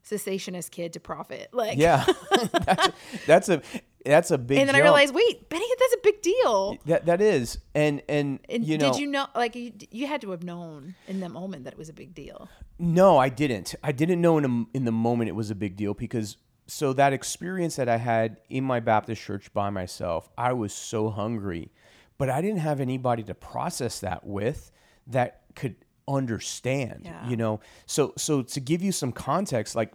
cessationist 0.08 0.70
kid 0.70 0.92
to 0.94 1.00
prophet? 1.00 1.48
Like 1.52 1.78
yeah, 1.78 2.04
that's, 2.30 2.88
that's, 3.26 3.48
a 3.48 3.62
that's 4.04 4.30
a 4.30 4.38
big. 4.38 4.58
And 4.58 4.68
then 4.68 4.74
jump. 4.74 4.82
I 4.82 4.86
realized, 4.86 5.14
wait, 5.14 5.48
Benny, 5.48 5.66
that's 5.78 5.94
a 5.94 5.98
big 6.02 6.22
deal. 6.22 6.78
That 6.86 7.06
that 7.06 7.20
is, 7.20 7.58
and 7.74 8.02
and, 8.08 8.40
and 8.48 8.64
you 8.64 8.78
know, 8.78 8.92
did 8.92 9.00
you 9.00 9.06
know? 9.06 9.26
Like 9.34 9.54
you, 9.54 9.72
you 9.90 10.06
had 10.06 10.20
to 10.22 10.30
have 10.30 10.42
known 10.42 10.94
in 11.06 11.20
the 11.20 11.28
moment 11.28 11.64
that 11.64 11.72
it 11.72 11.78
was 11.78 11.88
a 11.88 11.94
big 11.94 12.14
deal. 12.14 12.48
No, 12.78 13.18
I 13.18 13.28
didn't. 13.28 13.74
I 13.82 13.92
didn't 13.92 14.20
know 14.20 14.38
in 14.38 14.44
a, 14.44 14.76
in 14.76 14.84
the 14.84 14.92
moment 14.92 15.28
it 15.28 15.34
was 15.34 15.50
a 15.50 15.54
big 15.54 15.76
deal 15.76 15.94
because 15.94 16.36
so 16.66 16.92
that 16.92 17.12
experience 17.12 17.76
that 17.76 17.88
I 17.88 17.96
had 17.96 18.38
in 18.48 18.64
my 18.64 18.80
Baptist 18.80 19.22
church 19.22 19.52
by 19.52 19.70
myself, 19.70 20.28
I 20.36 20.52
was 20.52 20.72
so 20.72 21.10
hungry 21.10 21.72
but 22.18 22.28
I 22.28 22.42
didn't 22.42 22.58
have 22.58 22.80
anybody 22.80 23.22
to 23.22 23.34
process 23.34 24.00
that 24.00 24.26
with 24.26 24.72
that 25.06 25.42
could 25.54 25.76
understand, 26.08 27.02
yeah. 27.04 27.28
you 27.28 27.36
know? 27.36 27.60
So, 27.86 28.12
so 28.16 28.42
to 28.42 28.60
give 28.60 28.82
you 28.82 28.92
some 28.92 29.12
context, 29.12 29.76
like 29.76 29.92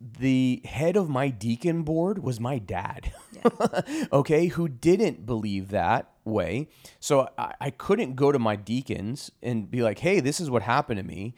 the 0.00 0.62
head 0.64 0.96
of 0.96 1.08
my 1.08 1.28
deacon 1.28 1.82
board 1.82 2.18
was 2.18 2.38
my 2.38 2.58
dad, 2.58 3.12
yeah. 3.32 3.80
okay, 4.12 4.46
who 4.48 4.68
didn't 4.68 5.26
believe 5.26 5.68
that 5.70 6.10
way. 6.24 6.68
So 7.00 7.28
I, 7.38 7.54
I 7.60 7.70
couldn't 7.70 8.14
go 8.14 8.32
to 8.32 8.38
my 8.38 8.56
deacons 8.56 9.30
and 9.42 9.70
be 9.70 9.82
like, 9.82 9.98
hey, 9.98 10.20
this 10.20 10.40
is 10.40 10.50
what 10.50 10.62
happened 10.62 10.98
to 10.98 11.04
me. 11.04 11.34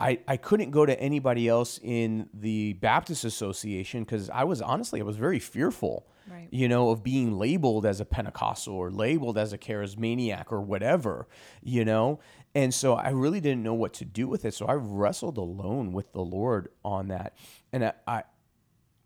I, 0.00 0.18
I 0.26 0.38
couldn't 0.38 0.70
go 0.70 0.86
to 0.86 0.98
anybody 0.98 1.46
else 1.46 1.78
in 1.82 2.28
the 2.32 2.72
Baptist 2.74 3.24
Association 3.24 4.02
because 4.02 4.30
I 4.30 4.44
was 4.44 4.62
honestly, 4.62 5.00
I 5.00 5.04
was 5.04 5.16
very 5.16 5.38
fearful 5.38 6.06
right. 6.30 6.48
you 6.50 6.68
know, 6.68 6.90
of 6.90 7.02
being 7.02 7.38
labeled 7.38 7.84
as 7.84 8.00
a 8.00 8.04
Pentecostal 8.04 8.74
or 8.74 8.90
labeled 8.90 9.36
as 9.36 9.52
a 9.52 9.58
charismaniac 9.58 10.46
or 10.50 10.60
whatever, 10.60 11.26
you 11.62 11.84
know? 11.84 12.20
And 12.54 12.74
so 12.74 12.94
I 12.94 13.10
really 13.10 13.40
didn't 13.40 13.62
know 13.62 13.74
what 13.74 13.92
to 13.94 14.04
do 14.04 14.26
with 14.26 14.44
it. 14.44 14.54
So 14.54 14.66
I 14.66 14.74
wrestled 14.74 15.38
alone 15.38 15.92
with 15.92 16.12
the 16.12 16.22
Lord 16.22 16.68
on 16.84 17.08
that. 17.08 17.36
And 17.72 17.84
I, 17.84 17.92
I, 18.06 18.22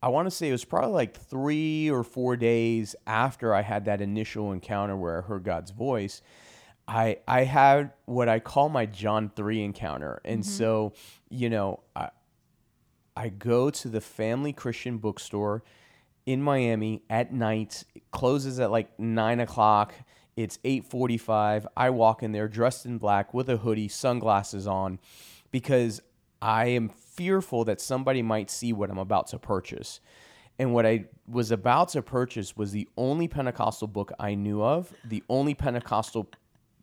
I 0.02 0.08
want 0.08 0.26
to 0.26 0.30
say 0.30 0.48
it 0.48 0.52
was 0.52 0.64
probably 0.64 0.92
like 0.92 1.16
three 1.16 1.90
or 1.90 2.04
four 2.04 2.36
days 2.36 2.94
after 3.06 3.54
I 3.54 3.62
had 3.62 3.86
that 3.86 4.00
initial 4.00 4.52
encounter 4.52 4.96
where 4.96 5.18
I 5.18 5.26
heard 5.26 5.44
God's 5.44 5.70
voice. 5.70 6.20
I 6.86 7.18
I 7.26 7.44
had 7.44 7.92
what 8.04 8.28
I 8.28 8.38
call 8.40 8.68
my 8.68 8.84
John 8.84 9.30
three 9.34 9.62
encounter, 9.62 10.20
and 10.24 10.42
mm-hmm. 10.42 10.50
so 10.50 10.92
you 11.30 11.48
know 11.48 11.80
I 11.96 12.10
I 13.16 13.30
go 13.30 13.70
to 13.70 13.88
the 13.88 14.02
Family 14.02 14.52
Christian 14.52 14.98
Bookstore 14.98 15.62
in 16.26 16.42
Miami 16.42 17.02
at 17.08 17.32
night. 17.32 17.84
It 17.94 18.02
closes 18.10 18.60
at 18.60 18.70
like 18.70 18.98
nine 18.98 19.40
o'clock. 19.40 19.94
It's 20.36 20.58
eight 20.64 20.84
forty-five. 20.84 21.66
I 21.74 21.88
walk 21.88 22.22
in 22.22 22.32
there 22.32 22.48
dressed 22.48 22.84
in 22.84 22.98
black 22.98 23.32
with 23.32 23.48
a 23.48 23.56
hoodie, 23.56 23.88
sunglasses 23.88 24.66
on, 24.66 24.98
because 25.50 26.02
I 26.42 26.66
am 26.66 26.90
fearful 27.14 27.64
that 27.64 27.80
somebody 27.80 28.22
might 28.22 28.50
see 28.50 28.72
what 28.72 28.90
I'm 28.90 28.98
about 28.98 29.28
to 29.28 29.38
purchase. 29.38 30.00
And 30.58 30.72
what 30.72 30.86
I 30.86 31.06
was 31.26 31.50
about 31.50 31.88
to 31.90 32.02
purchase 32.02 32.56
was 32.56 32.72
the 32.72 32.88
only 32.96 33.26
Pentecostal 33.26 33.88
book 33.88 34.12
I 34.18 34.34
knew 34.34 34.62
of, 34.62 34.92
the 35.04 35.22
only 35.28 35.54
Pentecostal 35.54 36.28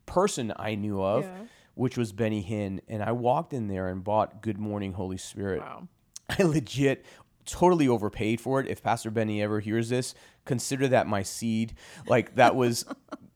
person 0.05 0.51
I 0.57 0.75
knew 0.75 1.01
of, 1.01 1.23
yeah. 1.23 1.43
which 1.75 1.97
was 1.97 2.11
Benny 2.11 2.43
Hinn. 2.43 2.81
And 2.87 3.01
I 3.01 3.13
walked 3.13 3.53
in 3.53 3.67
there 3.67 3.87
and 3.87 4.03
bought 4.03 4.41
Good 4.41 4.57
Morning 4.57 4.93
Holy 4.93 5.17
Spirit. 5.17 5.61
Wow. 5.61 5.87
I 6.39 6.43
legit 6.43 7.05
totally 7.45 7.87
overpaid 7.87 8.41
for 8.41 8.59
it. 8.59 8.67
If 8.67 8.83
Pastor 8.83 9.09
Benny 9.09 9.41
ever 9.41 9.59
hears 9.59 9.89
this, 9.89 10.13
consider 10.45 10.87
that 10.89 11.07
my 11.07 11.23
seed. 11.23 11.73
Like 12.07 12.35
that 12.35 12.55
was 12.55 12.85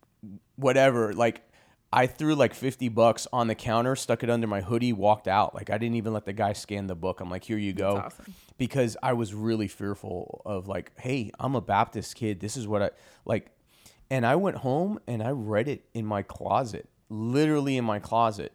whatever. 0.56 1.14
Like 1.14 1.42
I 1.92 2.08
threw 2.08 2.36
like 2.36 2.54
50 2.54 2.90
bucks 2.90 3.28
on 3.32 3.48
the 3.48 3.56
counter, 3.56 3.96
stuck 3.96 4.24
it 4.24 4.30
under 4.30 4.48
my 4.48 4.62
hoodie, 4.62 4.94
walked 4.94 5.28
out. 5.28 5.56
Like 5.56 5.70
I 5.70 5.78
didn't 5.78 5.96
even 5.96 6.14
let 6.14 6.26
the 6.26 6.34
guy 6.34 6.54
scan 6.54 6.88
the 6.88 6.96
book. 6.96 7.22
I'm 7.22 7.30
like, 7.30 7.44
here 7.44 7.58
you 7.58 7.74
go. 7.74 7.98
Awesome. 7.98 8.34
Because 8.58 8.98
I 9.02 9.14
was 9.14 9.34
really 9.34 9.68
fearful 9.68 10.42
of 10.46 10.68
like, 10.68 10.92
hey, 11.00 11.32
I'm 11.40 11.56
a 11.56 11.62
Baptist 11.62 12.16
kid. 12.16 12.40
This 12.40 12.58
is 12.58 12.68
what 12.68 12.82
I 12.82 12.90
like. 13.24 13.52
And 14.10 14.26
I 14.26 14.36
went 14.36 14.58
home 14.58 15.00
and 15.08 15.24
I 15.24 15.32
read 15.32 15.68
it 15.68 15.86
in 15.94 16.06
my 16.06 16.22
closet, 16.22 16.90
literally 17.10 17.78
in 17.78 17.86
my 17.86 18.00
closet 18.00 18.52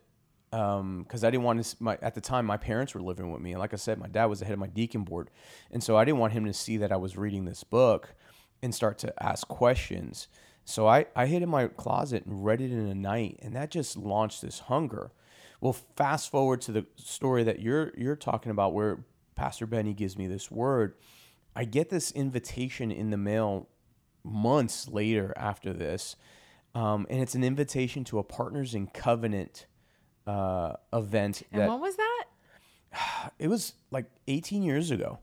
because 0.51 0.81
um, 0.81 1.07
I 1.13 1.31
didn't 1.31 1.45
want 1.45 1.65
to. 1.65 1.77
My 1.79 1.97
at 2.03 2.15
the 2.17 2.21
time, 2.21 2.45
my 2.45 2.57
parents 2.57 2.93
were 2.95 3.01
living 3.01 3.31
with 3.31 3.41
me, 3.41 3.53
and 3.53 3.61
like 3.61 3.73
I 3.73 3.77
said, 3.77 3.99
my 3.99 4.09
dad 4.09 4.27
was 4.27 4.41
the 4.41 4.47
head 4.47 4.55
of 4.55 4.59
my 4.59 4.67
deacon 4.67 5.05
board, 5.05 5.31
and 5.71 5.83
so 5.83 5.97
I 5.97 6.05
didn't 6.05 6.19
want 6.19 6.33
him 6.33 6.45
to 6.47 6.53
see 6.53 6.77
that 6.79 6.91
I 6.91 6.97
was 6.97 7.17
reading 7.17 7.45
this 7.45 7.63
book 7.63 8.15
and 8.61 8.75
start 8.75 8.99
to 8.99 9.23
ask 9.23 9.47
questions. 9.47 10.27
So 10.65 10.87
I 10.87 11.07
I 11.17 11.27
hid 11.27 11.43
in 11.43 11.49
my 11.49 11.69
closet 11.69 12.27
and 12.27 12.45
read 12.45 12.61
it 12.61 12.71
in 12.71 12.87
a 12.87 12.95
night, 12.95 13.39
and 13.43 13.55
that 13.57 13.71
just 13.71 13.97
launched 13.97 14.43
this 14.43 14.61
hunger. 14.61 15.11
Well, 15.61 15.75
fast 15.97 16.31
forward 16.31 16.61
to 16.63 16.73
the 16.73 16.87
story 16.97 17.45
that 17.45 17.61
you're 17.61 17.93
you're 17.97 18.17
talking 18.17 18.51
about, 18.51 18.73
where 18.73 19.05
Pastor 19.35 19.67
Benny 19.67 19.95
gives 19.95 20.17
me 20.17 20.27
this 20.27 20.51
word. 20.51 20.95
I 21.55 21.65
get 21.65 21.91
this 21.91 22.13
invitation 22.13 22.93
in 22.93 23.11
the 23.11 23.17
mail 23.17 23.69
months 24.23 24.89
later 24.89 25.33
after 25.37 25.73
this, 25.73 26.17
um, 26.75 27.07
and 27.11 27.21
it's 27.21 27.35
an 27.35 27.45
invitation 27.45 28.05
to 28.05 28.19
a 28.19 28.23
Partners 28.23 28.75
in 28.75 28.87
Covenant 28.87 29.67
uh, 30.27 30.75
event. 30.93 31.43
And 31.53 31.63
that, 31.63 31.69
when 31.69 31.81
was 31.81 31.97
that? 31.97 32.25
It 33.39 33.49
was 33.49 33.75
like 33.91 34.07
18 34.29 34.63
years 34.63 34.91
ago, 34.91 35.19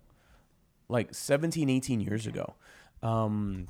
like 0.90 1.14
17, 1.14 1.70
18 1.70 2.00
years 2.00 2.28
ago. 2.28 2.56
Um, 3.04 3.68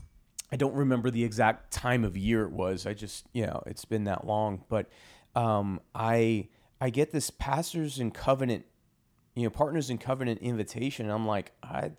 I 0.51 0.55
don't 0.55 0.73
remember 0.75 1.09
the 1.11 1.23
exact 1.23 1.71
time 1.71 2.03
of 2.03 2.15
year 2.15 2.43
it 2.43 2.51
was. 2.51 2.85
I 2.85 2.93
just, 2.93 3.25
you 3.33 3.45
know, 3.45 3.61
it's 3.65 3.85
been 3.85 4.05
that 4.05 4.25
long. 4.25 4.63
But 4.69 4.89
um, 5.35 5.81
I 5.93 6.47
I 6.79 6.89
get 6.89 7.11
this 7.11 7.29
pastors 7.29 7.99
and 7.99 8.13
covenant, 8.13 8.65
you 9.35 9.43
know, 9.43 9.49
partners 9.49 9.89
in 9.89 9.97
covenant 9.97 10.39
invitation. 10.41 11.09
I'm 11.09 11.25
like, 11.27 11.51
I 11.63 11.91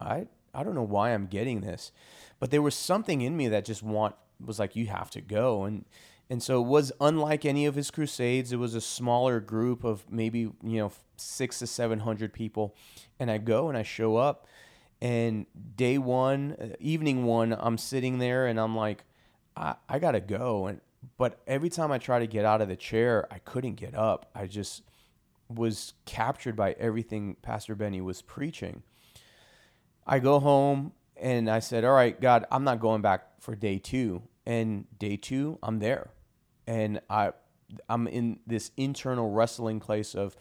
I 0.00 0.26
I 0.52 0.62
don't 0.64 0.74
know 0.74 0.82
why 0.82 1.10
I'm 1.10 1.26
getting 1.26 1.60
this, 1.62 1.92
but 2.38 2.50
there 2.50 2.62
was 2.62 2.74
something 2.74 3.22
in 3.22 3.36
me 3.36 3.48
that 3.48 3.64
just 3.64 3.82
want 3.82 4.14
was 4.44 4.58
like, 4.58 4.76
you 4.76 4.86
have 4.86 5.10
to 5.10 5.20
go. 5.20 5.64
And 5.64 5.84
And 6.30 6.42
so 6.42 6.62
it 6.62 6.66
was 6.66 6.92
unlike 7.00 7.44
any 7.44 7.66
of 7.66 7.74
his 7.74 7.90
crusades. 7.90 8.52
It 8.52 8.56
was 8.56 8.74
a 8.74 8.80
smaller 8.80 9.40
group 9.40 9.84
of 9.84 10.10
maybe, 10.10 10.40
you 10.40 10.78
know, 10.78 10.92
six 11.16 11.58
to 11.60 11.66
700 11.66 12.32
people. 12.32 12.74
And 13.18 13.30
I 13.30 13.38
go 13.38 13.68
and 13.68 13.76
I 13.78 13.82
show 13.82 14.16
up. 14.16 14.46
And 15.04 15.44
day 15.76 15.98
one, 15.98 16.56
uh, 16.58 16.68
evening 16.80 17.26
one, 17.26 17.54
I'm 17.60 17.76
sitting 17.76 18.20
there 18.20 18.46
and 18.46 18.58
I'm 18.58 18.74
like, 18.74 19.04
I, 19.54 19.74
I 19.86 19.98
got 19.98 20.12
to 20.12 20.20
go. 20.20 20.66
And, 20.66 20.80
but 21.18 21.42
every 21.46 21.68
time 21.68 21.92
I 21.92 21.98
try 21.98 22.20
to 22.20 22.26
get 22.26 22.46
out 22.46 22.62
of 22.62 22.68
the 22.68 22.76
chair, 22.76 23.28
I 23.30 23.38
couldn't 23.38 23.74
get 23.74 23.94
up. 23.94 24.30
I 24.34 24.46
just 24.46 24.82
was 25.50 25.92
captured 26.06 26.56
by 26.56 26.72
everything 26.78 27.36
Pastor 27.42 27.74
Benny 27.74 28.00
was 28.00 28.22
preaching. 28.22 28.82
I 30.06 30.20
go 30.20 30.40
home 30.40 30.92
and 31.18 31.50
I 31.50 31.58
said, 31.58 31.84
All 31.84 31.92
right, 31.92 32.18
God, 32.18 32.46
I'm 32.50 32.64
not 32.64 32.80
going 32.80 33.02
back 33.02 33.42
for 33.42 33.54
day 33.54 33.78
two. 33.78 34.22
And 34.46 34.86
day 34.98 35.18
two, 35.18 35.58
I'm 35.62 35.80
there. 35.80 36.12
And 36.66 37.02
I 37.10 37.32
I'm 37.90 38.06
in 38.06 38.38
this 38.46 38.70
internal 38.78 39.30
wrestling 39.30 39.80
place 39.80 40.14
of 40.14 40.34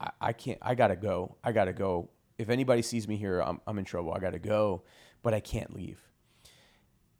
I, 0.00 0.10
I 0.20 0.32
can't 0.32 0.58
I 0.62 0.76
gotta 0.76 0.94
go. 0.94 1.34
I 1.42 1.50
gotta 1.50 1.72
go. 1.72 2.10
If 2.38 2.48
anybody 2.48 2.82
sees 2.82 3.06
me 3.06 3.16
here, 3.16 3.40
I'm 3.40 3.60
I'm 3.66 3.78
in 3.78 3.84
trouble. 3.84 4.12
I 4.12 4.18
gotta 4.18 4.38
go, 4.38 4.82
but 5.22 5.34
I 5.34 5.40
can't 5.40 5.74
leave. 5.74 6.00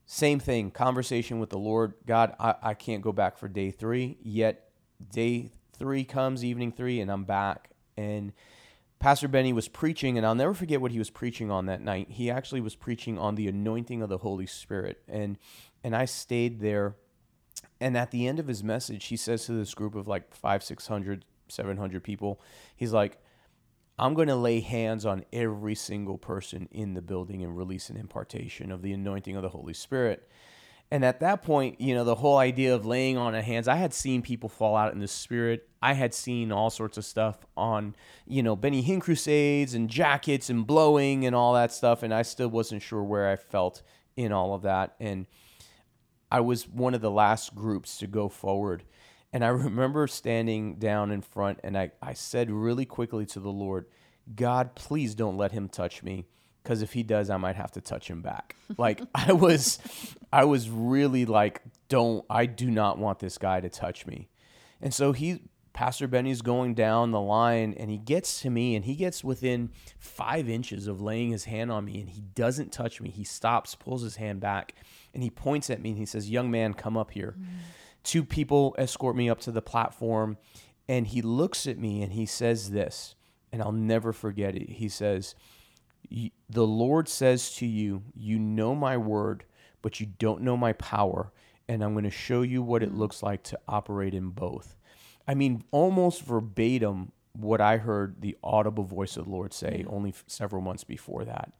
Same 0.07 0.39
thing, 0.39 0.71
conversation 0.71 1.41
with 1.41 1.49
the 1.49 1.59
Lord. 1.59 1.95
God, 2.07 2.35
I, 2.39 2.55
I 2.63 2.75
can't 2.75 3.03
go 3.03 3.11
back 3.11 3.39
for 3.39 3.49
day 3.49 3.71
three, 3.71 4.19
yet 4.23 4.69
day 5.13 5.51
three 5.79 6.05
comes, 6.05 6.45
evening 6.45 6.73
three, 6.73 7.01
and 7.01 7.11
I'm 7.11 7.25
back. 7.25 7.71
And 7.97 8.33
Pastor 8.99 9.29
Benny 9.29 9.53
was 9.53 9.69
preaching, 9.69 10.19
and 10.19 10.27
I'll 10.27 10.35
never 10.35 10.53
forget 10.53 10.81
what 10.81 10.91
he 10.91 10.99
was 10.99 11.11
preaching 11.11 11.51
on 11.51 11.67
that 11.67 11.81
night. 11.81 12.11
He 12.11 12.31
actually 12.31 12.61
was 12.61 12.75
preaching 12.75 13.19
on 13.19 13.35
the 13.35 13.49
anointing 13.49 14.03
of 14.03 14.11
the 14.11 14.19
Holy 14.19 14.47
Spirit. 14.47 15.03
And 15.09 15.39
and 15.83 15.95
I 15.97 16.05
stayed 16.05 16.61
there. 16.61 16.97
And 17.81 17.97
at 17.97 18.11
the 18.11 18.27
end 18.27 18.39
of 18.39 18.47
his 18.47 18.65
message, 18.65 19.07
he 19.07 19.17
says 19.17 19.47
to 19.47 19.53
this 19.53 19.75
group 19.75 19.95
of 19.95 20.09
like 20.09 20.35
five, 20.35 20.63
600, 20.63 21.25
700 21.49 22.03
people, 22.03 22.41
he's 22.77 22.93
like, 22.93 23.19
I'm 23.99 24.15
going 24.15 24.29
to 24.29 24.37
lay 24.37 24.61
hands 24.61 25.07
on 25.07 25.25
every 25.33 25.75
single 25.75 26.19
person 26.19 26.69
in 26.73 26.95
the 26.95 27.03
building 27.03 27.43
and 27.43 27.57
release 27.57 27.91
an 27.91 27.97
impartation 27.97 28.73
of 28.73 28.83
the 28.83 28.93
anointing 28.93 29.37
of 29.37 29.43
the 29.43 29.49
Holy 29.49 29.75
Spirit. 29.75 30.29
And 30.91 31.05
at 31.05 31.21
that 31.21 31.43
point, 31.43 31.81
you 31.81 31.95
know, 31.95 32.05
the 32.05 32.17
whole 32.17 32.37
idea 32.37 32.75
of 32.75 32.85
laying 32.85 33.17
on 33.17 33.35
of 33.35 33.45
hands, 33.45 33.69
I 33.69 33.77
had 33.77 33.95
seen 33.95 34.23
people 34.23 34.49
fall 34.49 34.77
out 34.77 34.93
in 34.93 35.01
the 35.01 35.09
spirit. 35.09 35.69
I 35.83 35.95
had 35.95 36.13
seen 36.15 36.53
all 36.53 36.71
sorts 36.71 36.99
of 36.99 37.05
stuff 37.05 37.39
on, 37.57 37.97
you 38.27 38.43
know, 38.43 38.55
Benny 38.55 38.83
Hinn 38.83 39.01
crusades 39.01 39.75
and 39.75 39.89
jackets 39.89 40.51
and 40.51 40.67
blowing 40.67 41.27
and 41.27 41.35
all 41.35 41.55
that 41.55 41.73
stuff. 41.73 42.03
And 42.03 42.13
I 42.13 42.23
still 42.23 42.49
wasn't 42.49 42.83
sure 42.83 43.03
where 43.03 43.29
I 43.29 43.37
felt 43.37 43.83
in 44.17 44.31
all 44.31 44.55
of 44.55 44.63
that. 44.63 44.95
And 45.01 45.27
I 46.31 46.41
was 46.41 46.69
one 46.69 46.95
of 46.95 47.01
the 47.01 47.11
last 47.11 47.55
groups 47.55 47.97
to 47.99 48.07
go 48.07 48.29
forward. 48.29 48.85
And 49.35 49.45
I 49.45 49.49
remember 49.67 50.07
standing 50.07 50.77
down 50.77 51.11
in 51.11 51.21
front 51.21 51.61
and 51.63 51.77
I, 51.77 51.91
I 52.01 52.15
said 52.15 52.51
really 52.51 52.87
quickly 52.87 53.27
to 53.27 53.41
the 53.41 53.51
Lord, 53.51 53.87
God, 54.35 54.75
please 54.75 55.15
don't 55.15 55.37
let 55.37 55.53
him 55.53 55.69
touch 55.69 56.03
me 56.03 56.27
because 56.63 56.81
if 56.81 56.95
he 56.95 57.03
does 57.03 57.29
i 57.29 57.37
might 57.37 57.57
have 57.57 57.73
to 57.73 57.81
touch 57.83 58.09
him 58.09 58.23
back. 58.23 58.57
Like 58.79 59.03
i 59.15 59.33
was 59.33 59.79
i 60.33 60.45
was 60.45 60.71
really 60.71 61.27
like 61.27 61.61
don't 61.91 62.25
i 62.31 62.47
do 62.47 62.71
not 62.71 62.99
want 62.99 63.19
this 63.19 63.37
guy 63.37 63.61
to 63.61 63.69
touch 63.69 64.07
me. 64.07 64.31
And 64.81 64.95
so 64.95 65.13
he 65.13 65.43
pastor 65.75 66.09
benny's 66.09 66.41
going 66.41 66.73
down 66.73 67.11
the 67.11 67.21
line 67.21 67.75
and 67.77 67.91
he 67.91 67.99
gets 67.99 68.41
to 68.41 68.49
me 68.49 68.75
and 68.75 68.87
he 68.87 68.95
gets 68.95 69.23
within 69.23 69.71
five 69.99 70.49
inches 70.49 70.87
of 70.87 71.03
laying 71.03 71.33
his 71.33 71.45
hand 71.45 71.71
on 71.71 71.85
me 71.85 72.01
and 72.01 72.09
he 72.09 72.23
doesn't 72.23 72.73
touch 72.73 73.03
me. 73.03 73.11
He 73.11 73.25
stops 73.25 73.75
pulls 73.75 74.03
his 74.03 74.17
hand 74.17 74.41
back 74.41 74.75
and 75.13 75.23
he 75.23 75.29
points 75.29 75.69
at 75.69 75.83
me 75.83 75.91
and 75.91 75.99
he 75.99 76.07
says 76.07 76.31
young 76.31 76.51
man 76.51 76.73
come 76.73 76.97
up 76.97 77.11
here. 77.11 77.35
Mm. 77.39 77.47
Two 78.05 78.25
people 78.25 78.75
escort 78.79 79.17
me 79.17 79.29
up 79.29 79.41
to 79.41 79.51
the 79.51 79.63
platform 79.63 80.37
and 80.89 81.09
he 81.09 81.21
looks 81.21 81.67
at 81.67 81.79
me 81.79 82.03
and 82.03 82.13
he 82.13 82.27
says 82.27 82.71
this 82.71 83.17
and 83.53 83.61
i'll 83.61 83.73
never 83.73 84.13
forget 84.13 84.55
it 84.55 84.71
he 84.71 84.89
says 84.89 85.35
the 86.49 86.67
Lord 86.67 87.09
says 87.09 87.55
to 87.57 87.67
you, 87.67 88.03
You 88.15 88.39
know 88.39 88.75
my 88.75 88.97
word, 88.97 89.45
but 89.83 90.01
you 90.01 90.07
don't 90.07 90.43
know 90.43 90.57
my 90.57 90.73
power. 90.75 91.33
And 91.69 91.83
I'm 91.83 91.93
going 91.93 92.05
to 92.05 92.11
show 92.11 92.43
you 92.43 92.63
what 92.63 92.83
it 92.83 92.93
mm. 92.93 92.99
looks 92.99 93.23
like 93.23 93.43
to 93.45 93.59
operate 93.67 94.15
in 94.15 94.31
both. 94.31 94.77
I 95.27 95.35
mean, 95.35 95.65
almost 95.71 96.23
verbatim 96.23 97.13
what 97.33 97.61
I 97.61 97.79
heard 97.79 98.21
the 98.21 98.37
audible 98.45 98.85
voice 98.85 99.17
of 99.17 99.25
the 99.25 99.31
Lord 99.31 99.53
say 99.53 99.85
only 99.89 100.11
f- 100.11 100.25
several 100.27 100.61
months 100.61 100.85
before 100.85 101.25
that. 101.25 101.53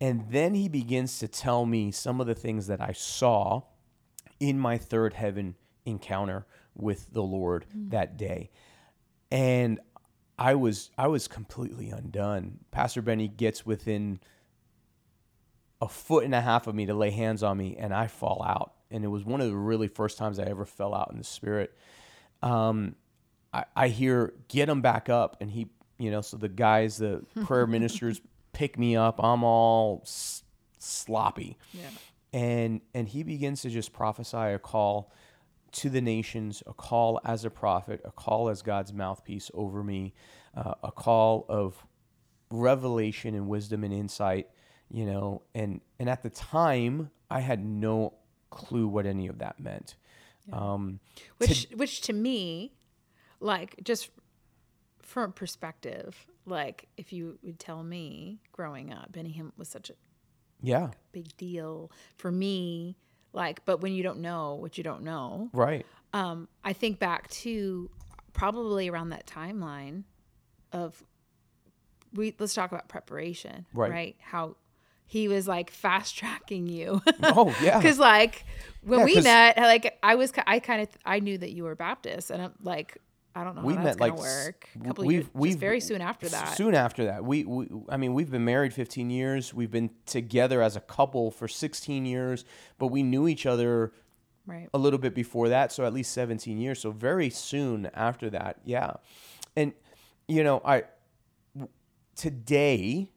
And 0.00 0.24
then 0.30 0.54
he 0.54 0.68
begins 0.68 1.18
to 1.18 1.28
tell 1.28 1.66
me 1.66 1.92
some 1.92 2.20
of 2.20 2.26
the 2.26 2.34
things 2.34 2.66
that 2.68 2.80
I 2.80 2.92
saw 2.92 3.62
in 4.40 4.58
my 4.58 4.78
third 4.78 5.14
heaven 5.14 5.54
encounter 5.84 6.46
with 6.74 7.12
the 7.12 7.22
Lord 7.22 7.66
mm. 7.76 7.90
that 7.90 8.16
day. 8.16 8.50
And 9.30 9.78
I 10.38 10.54
was 10.54 10.90
I 10.96 11.06
was 11.08 11.28
completely 11.28 11.90
undone. 11.90 12.60
Pastor 12.70 13.02
Benny 13.02 13.28
gets 13.28 13.64
within 13.66 14.20
a 15.82 15.88
foot 15.88 16.24
and 16.24 16.34
a 16.34 16.40
half 16.40 16.66
of 16.66 16.74
me 16.74 16.86
to 16.86 16.94
lay 16.94 17.10
hands 17.10 17.42
on 17.42 17.56
me, 17.56 17.76
and 17.78 17.94
I 17.94 18.06
fall 18.06 18.42
out. 18.42 18.72
And 18.90 19.04
it 19.04 19.08
was 19.08 19.24
one 19.24 19.40
of 19.40 19.48
the 19.48 19.56
really 19.56 19.88
first 19.88 20.18
times 20.18 20.38
I 20.38 20.44
ever 20.44 20.64
fell 20.64 20.94
out 20.94 21.10
in 21.12 21.18
the 21.18 21.24
spirit. 21.24 21.76
Um, 22.42 22.96
I, 23.52 23.64
I 23.76 23.88
hear 23.88 24.32
get 24.48 24.68
him 24.68 24.80
back 24.80 25.08
up, 25.08 25.36
and 25.40 25.50
he, 25.50 25.68
you 25.98 26.10
know, 26.10 26.22
so 26.22 26.38
the 26.38 26.48
guys, 26.48 26.96
the 26.96 27.24
prayer 27.44 27.66
ministers, 27.66 28.20
pick 28.52 28.78
me 28.78 28.96
up. 28.96 29.22
I'm 29.22 29.44
all 29.44 30.00
s- 30.04 30.42
sloppy, 30.78 31.58
yeah. 31.72 31.90
And 32.32 32.80
and 32.94 33.08
he 33.08 33.22
begins 33.22 33.62
to 33.62 33.70
just 33.70 33.92
prophesy 33.92 34.36
a 34.36 34.58
call 34.58 35.12
to 35.72 35.88
the 35.88 36.00
nations, 36.00 36.62
a 36.66 36.72
call 36.72 37.20
as 37.24 37.44
a 37.44 37.50
prophet, 37.50 38.00
a 38.04 38.10
call 38.10 38.48
as 38.48 38.62
God's 38.62 38.92
mouthpiece 38.92 39.50
over 39.54 39.82
me, 39.82 40.14
uh, 40.56 40.74
a 40.82 40.90
call 40.90 41.46
of 41.48 41.86
revelation 42.50 43.34
and 43.34 43.48
wisdom 43.48 43.84
and 43.84 43.94
insight, 43.94 44.48
you 44.90 45.06
know, 45.06 45.42
and 45.54 45.80
and 45.98 46.08
at 46.08 46.22
the 46.22 46.30
time 46.30 47.10
I 47.30 47.40
had 47.40 47.64
no 47.64 48.14
clue 48.50 48.88
what 48.88 49.06
any 49.06 49.28
of 49.28 49.38
that 49.38 49.60
meant. 49.60 49.96
Yeah. 50.48 50.56
Um, 50.56 51.00
which 51.38 51.68
to, 51.68 51.76
which 51.76 52.00
to 52.02 52.12
me, 52.12 52.72
like 53.38 53.76
just 53.84 54.10
from 55.02 55.32
perspective, 55.32 56.26
like 56.46 56.88
if 56.96 57.12
you 57.12 57.38
would 57.42 57.58
tell 57.58 57.82
me 57.82 58.40
growing 58.52 58.92
up, 58.92 59.12
Benny 59.12 59.32
Hinn 59.36 59.52
was 59.56 59.68
such 59.68 59.90
a 59.90 59.94
yeah. 60.62 60.90
Big 61.12 61.36
deal 61.36 61.90
for 62.16 62.30
me 62.30 62.96
like 63.32 63.64
but 63.64 63.80
when 63.80 63.92
you 63.92 64.02
don't 64.02 64.20
know 64.20 64.54
what 64.54 64.78
you 64.78 64.84
don't 64.84 65.02
know. 65.02 65.50
Right. 65.52 65.86
Um 66.12 66.48
i 66.64 66.72
think 66.72 66.98
back 66.98 67.28
to 67.30 67.90
probably 68.32 68.88
around 68.88 69.10
that 69.10 69.26
timeline 69.26 70.04
of 70.72 71.02
we 72.12 72.34
let's 72.38 72.54
talk 72.54 72.72
about 72.72 72.88
preparation 72.88 73.66
right, 73.72 73.90
right? 73.90 74.16
how 74.20 74.56
he 75.06 75.26
was 75.26 75.48
like 75.48 75.70
fast 75.70 76.16
tracking 76.16 76.66
you. 76.68 77.02
Oh 77.22 77.54
yeah. 77.62 77.78
Because 77.78 77.98
like 77.98 78.44
when 78.82 79.00
yeah, 79.00 79.04
we 79.04 79.20
met 79.20 79.56
like 79.58 79.98
i 80.02 80.14
was 80.14 80.32
i 80.46 80.58
kind 80.58 80.82
of 80.82 80.88
i 81.04 81.20
knew 81.20 81.36
that 81.38 81.50
you 81.50 81.64
were 81.64 81.74
baptist 81.74 82.30
and 82.30 82.42
i'm 82.42 82.52
like 82.62 82.98
I 83.34 83.44
don't 83.44 83.56
know. 83.56 83.62
We 83.62 83.74
met 83.74 84.00
like 84.00 84.16
work. 84.16 84.68
A 84.74 84.84
couple 84.86 85.04
we've, 85.04 85.20
years, 85.20 85.26
we've 85.34 85.56
very 85.56 85.80
soon 85.80 86.00
after 86.00 86.28
that. 86.28 86.56
Soon 86.56 86.74
after 86.74 87.04
that, 87.04 87.24
we, 87.24 87.44
we, 87.44 87.68
I 87.88 87.96
mean, 87.96 88.12
we've 88.12 88.30
been 88.30 88.44
married 88.44 88.74
15 88.74 89.08
years. 89.08 89.54
We've 89.54 89.70
been 89.70 89.90
together 90.06 90.62
as 90.62 90.76
a 90.76 90.80
couple 90.80 91.30
for 91.30 91.46
16 91.46 92.06
years, 92.06 92.44
but 92.78 92.88
we 92.88 93.02
knew 93.02 93.28
each 93.28 93.46
other 93.46 93.92
right. 94.46 94.68
a 94.74 94.78
little 94.78 94.98
bit 94.98 95.14
before 95.14 95.48
that, 95.48 95.70
so 95.70 95.84
at 95.84 95.92
least 95.92 96.12
17 96.12 96.58
years. 96.58 96.80
So 96.80 96.90
very 96.90 97.30
soon 97.30 97.90
after 97.94 98.30
that, 98.30 98.58
yeah. 98.64 98.94
And 99.56 99.72
you 100.26 100.42
know, 100.44 100.60
I 100.64 100.84
today 102.16 103.10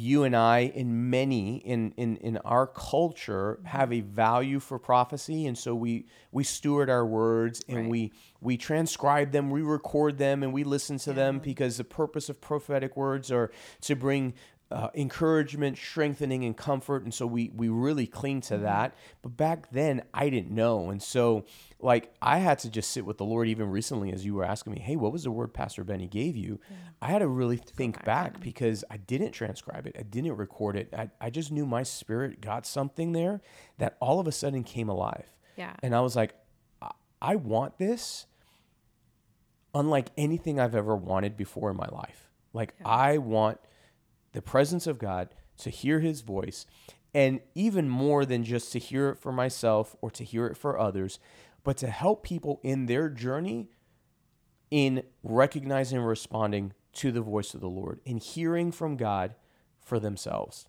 you 0.00 0.24
and 0.24 0.36
I, 0.36 0.72
and 0.74 1.10
many 1.10 1.56
in, 1.58 1.92
in, 1.96 2.16
in 2.18 2.36
our 2.38 2.66
culture, 2.66 3.54
mm-hmm. 3.58 3.66
have 3.66 3.92
a 3.92 4.00
value 4.00 4.60
for 4.60 4.78
prophecy, 4.78 5.46
and 5.46 5.56
so 5.56 5.74
we 5.74 6.06
we 6.32 6.44
steward 6.44 6.90
our 6.90 7.06
words 7.06 7.64
and 7.68 7.78
right. 7.78 7.88
we 7.88 8.12
we 8.40 8.56
transcribe 8.56 9.32
them, 9.32 9.50
we 9.50 9.62
record 9.62 10.18
them, 10.18 10.42
and 10.42 10.52
we 10.52 10.64
listen 10.64 10.98
to 10.98 11.10
yeah. 11.10 11.16
them 11.16 11.38
because 11.38 11.76
the 11.78 11.84
purpose 11.84 12.28
of 12.28 12.40
prophetic 12.40 12.96
words 12.96 13.30
are 13.32 13.50
to 13.82 13.96
bring 13.96 14.34
uh, 14.70 14.88
encouragement, 14.94 15.78
strengthening, 15.78 16.44
and 16.44 16.56
comfort. 16.56 17.04
And 17.04 17.14
so 17.14 17.26
we 17.26 17.50
we 17.54 17.68
really 17.68 18.06
cling 18.06 18.40
to 18.42 18.54
mm-hmm. 18.54 18.64
that. 18.64 18.94
But 19.22 19.36
back 19.36 19.70
then, 19.70 20.02
I 20.12 20.28
didn't 20.28 20.50
know, 20.50 20.90
and 20.90 21.00
so 21.00 21.44
like 21.78 22.12
I 22.20 22.38
had 22.38 22.58
to 22.60 22.70
just 22.70 22.90
sit 22.90 23.04
with 23.04 23.18
the 23.18 23.24
Lord. 23.24 23.46
Even 23.46 23.70
recently, 23.70 24.12
as 24.12 24.24
you 24.24 24.34
were 24.34 24.44
asking 24.44 24.72
me, 24.72 24.80
"Hey, 24.80 24.96
what 24.96 25.12
was 25.12 25.22
the 25.22 25.30
word 25.30 25.54
Pastor 25.54 25.84
Benny 25.84 26.08
gave 26.08 26.36
you?" 26.36 26.58
Yeah. 26.68 26.76
I 27.00 27.06
had 27.06 27.20
to 27.20 27.28
really 27.28 27.58
to 27.58 27.74
think 27.74 27.96
back, 27.96 28.34
back 28.34 28.40
because 28.40 28.84
I 28.90 28.96
didn't 28.96 29.32
transcribe 29.32 29.86
it, 29.86 29.94
I 29.98 30.02
didn't 30.02 30.36
record 30.36 30.76
it. 30.76 30.92
I 30.92 31.10
I 31.20 31.30
just 31.30 31.52
knew 31.52 31.64
my 31.64 31.84
spirit 31.84 32.40
got 32.40 32.66
something 32.66 33.12
there 33.12 33.42
that 33.78 33.96
all 34.00 34.18
of 34.18 34.26
a 34.26 34.32
sudden 34.32 34.64
came 34.64 34.88
alive. 34.88 35.26
Yeah, 35.56 35.74
and 35.80 35.94
I 35.94 36.00
was 36.00 36.16
like, 36.16 36.34
I, 36.82 36.90
I 37.22 37.36
want 37.36 37.78
this, 37.78 38.26
unlike 39.74 40.08
anything 40.16 40.58
I've 40.58 40.74
ever 40.74 40.96
wanted 40.96 41.36
before 41.36 41.70
in 41.70 41.76
my 41.76 41.88
life. 41.92 42.30
Like 42.52 42.74
yeah. 42.80 42.88
I 42.88 43.18
want 43.18 43.60
the 44.36 44.42
presence 44.42 44.86
of 44.86 44.98
God, 44.98 45.30
to 45.56 45.70
hear 45.70 46.00
his 46.00 46.20
voice, 46.20 46.66
And 47.14 47.40
even 47.54 47.88
more 47.88 48.26
than 48.26 48.44
just 48.44 48.70
to 48.72 48.78
hear 48.78 49.08
it 49.08 49.18
for 49.18 49.32
myself 49.32 49.96
or 50.02 50.10
to 50.10 50.22
hear 50.22 50.46
it 50.46 50.58
for 50.58 50.78
others, 50.78 51.18
but 51.64 51.78
to 51.78 51.86
help 51.86 52.22
people 52.22 52.60
in 52.62 52.84
their 52.84 53.08
journey 53.08 53.70
in 54.70 55.02
recognizing 55.22 55.96
and 55.96 56.06
responding 56.06 56.74
to 56.92 57.10
the 57.10 57.22
voice 57.22 57.54
of 57.54 57.62
the 57.62 57.70
Lord 57.70 58.00
and 58.04 58.20
hearing 58.20 58.70
from 58.70 58.98
God 58.98 59.34
for 59.80 59.98
themselves. 59.98 60.68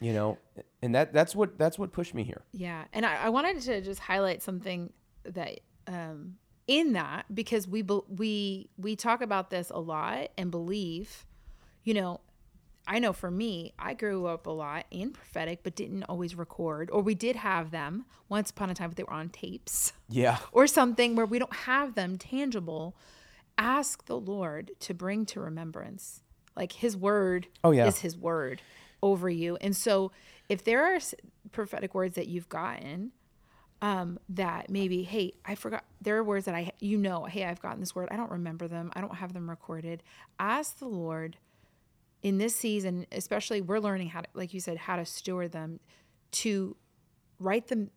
Yeah. 0.00 0.08
You 0.08 0.14
know, 0.14 0.38
and 0.80 0.94
that 0.94 1.12
that's 1.12 1.36
what 1.36 1.58
that's 1.58 1.78
what 1.78 1.92
pushed 1.92 2.14
me 2.14 2.24
here. 2.24 2.40
Yeah. 2.52 2.84
And 2.94 3.04
I, 3.04 3.24
I 3.24 3.28
wanted 3.28 3.60
to 3.60 3.82
just 3.82 4.00
highlight 4.00 4.42
something 4.42 4.90
that 5.24 5.60
um 5.86 6.36
in 6.66 6.94
that 6.94 7.26
because 7.34 7.68
we 7.68 7.82
we 8.08 8.70
we 8.78 8.96
talk 8.96 9.20
about 9.20 9.50
this 9.50 9.68
a 9.68 9.80
lot 9.80 10.28
and 10.38 10.50
believe, 10.50 11.26
you 11.82 11.92
know, 11.92 12.22
I 12.86 12.98
know 12.98 13.12
for 13.12 13.30
me, 13.30 13.72
I 13.78 13.94
grew 13.94 14.26
up 14.26 14.46
a 14.46 14.50
lot 14.50 14.86
in 14.90 15.10
prophetic, 15.10 15.60
but 15.62 15.74
didn't 15.74 16.04
always 16.04 16.34
record, 16.34 16.90
or 16.90 17.02
we 17.02 17.14
did 17.14 17.36
have 17.36 17.70
them 17.70 18.04
once 18.28 18.50
upon 18.50 18.70
a 18.70 18.74
time, 18.74 18.90
but 18.90 18.96
they 18.96 19.04
were 19.04 19.12
on 19.12 19.30
tapes. 19.30 19.92
Yeah. 20.08 20.38
Or 20.52 20.66
something 20.66 21.16
where 21.16 21.26
we 21.26 21.38
don't 21.38 21.54
have 21.54 21.94
them 21.94 22.18
tangible. 22.18 22.96
Ask 23.56 24.06
the 24.06 24.18
Lord 24.18 24.72
to 24.80 24.94
bring 24.94 25.26
to 25.26 25.40
remembrance. 25.40 26.22
Like 26.56 26.72
his 26.72 26.96
word 26.96 27.48
oh, 27.64 27.72
yeah. 27.72 27.86
is 27.86 28.00
his 28.00 28.16
word 28.16 28.62
over 29.02 29.28
you. 29.28 29.56
And 29.60 29.74
so 29.76 30.12
if 30.48 30.62
there 30.64 30.84
are 30.84 30.98
prophetic 31.52 31.94
words 31.94 32.14
that 32.16 32.28
you've 32.28 32.48
gotten, 32.48 33.12
um, 33.82 34.18
that 34.30 34.70
maybe, 34.70 35.02
hey, 35.02 35.34
I 35.44 35.56
forgot. 35.56 35.84
There 36.00 36.16
are 36.16 36.24
words 36.24 36.46
that 36.46 36.54
I, 36.54 36.72
you 36.80 36.96
know, 36.96 37.24
hey, 37.24 37.44
I've 37.44 37.60
gotten 37.60 37.80
this 37.80 37.94
word. 37.94 38.08
I 38.10 38.16
don't 38.16 38.30
remember 38.30 38.68
them. 38.68 38.90
I 38.94 39.00
don't 39.00 39.16
have 39.16 39.32
them 39.32 39.50
recorded. 39.50 40.02
Ask 40.38 40.78
the 40.78 40.88
Lord 40.88 41.36
in 42.24 42.38
this 42.38 42.56
season, 42.56 43.06
especially, 43.12 43.60
we're 43.60 43.78
learning 43.78 44.08
how 44.08 44.22
to, 44.22 44.28
like 44.32 44.54
you 44.54 44.58
said, 44.58 44.78
how 44.78 44.96
to 44.96 45.04
steward 45.04 45.52
them, 45.52 45.78
to 46.32 46.74
write 47.38 47.68
them 47.68 47.90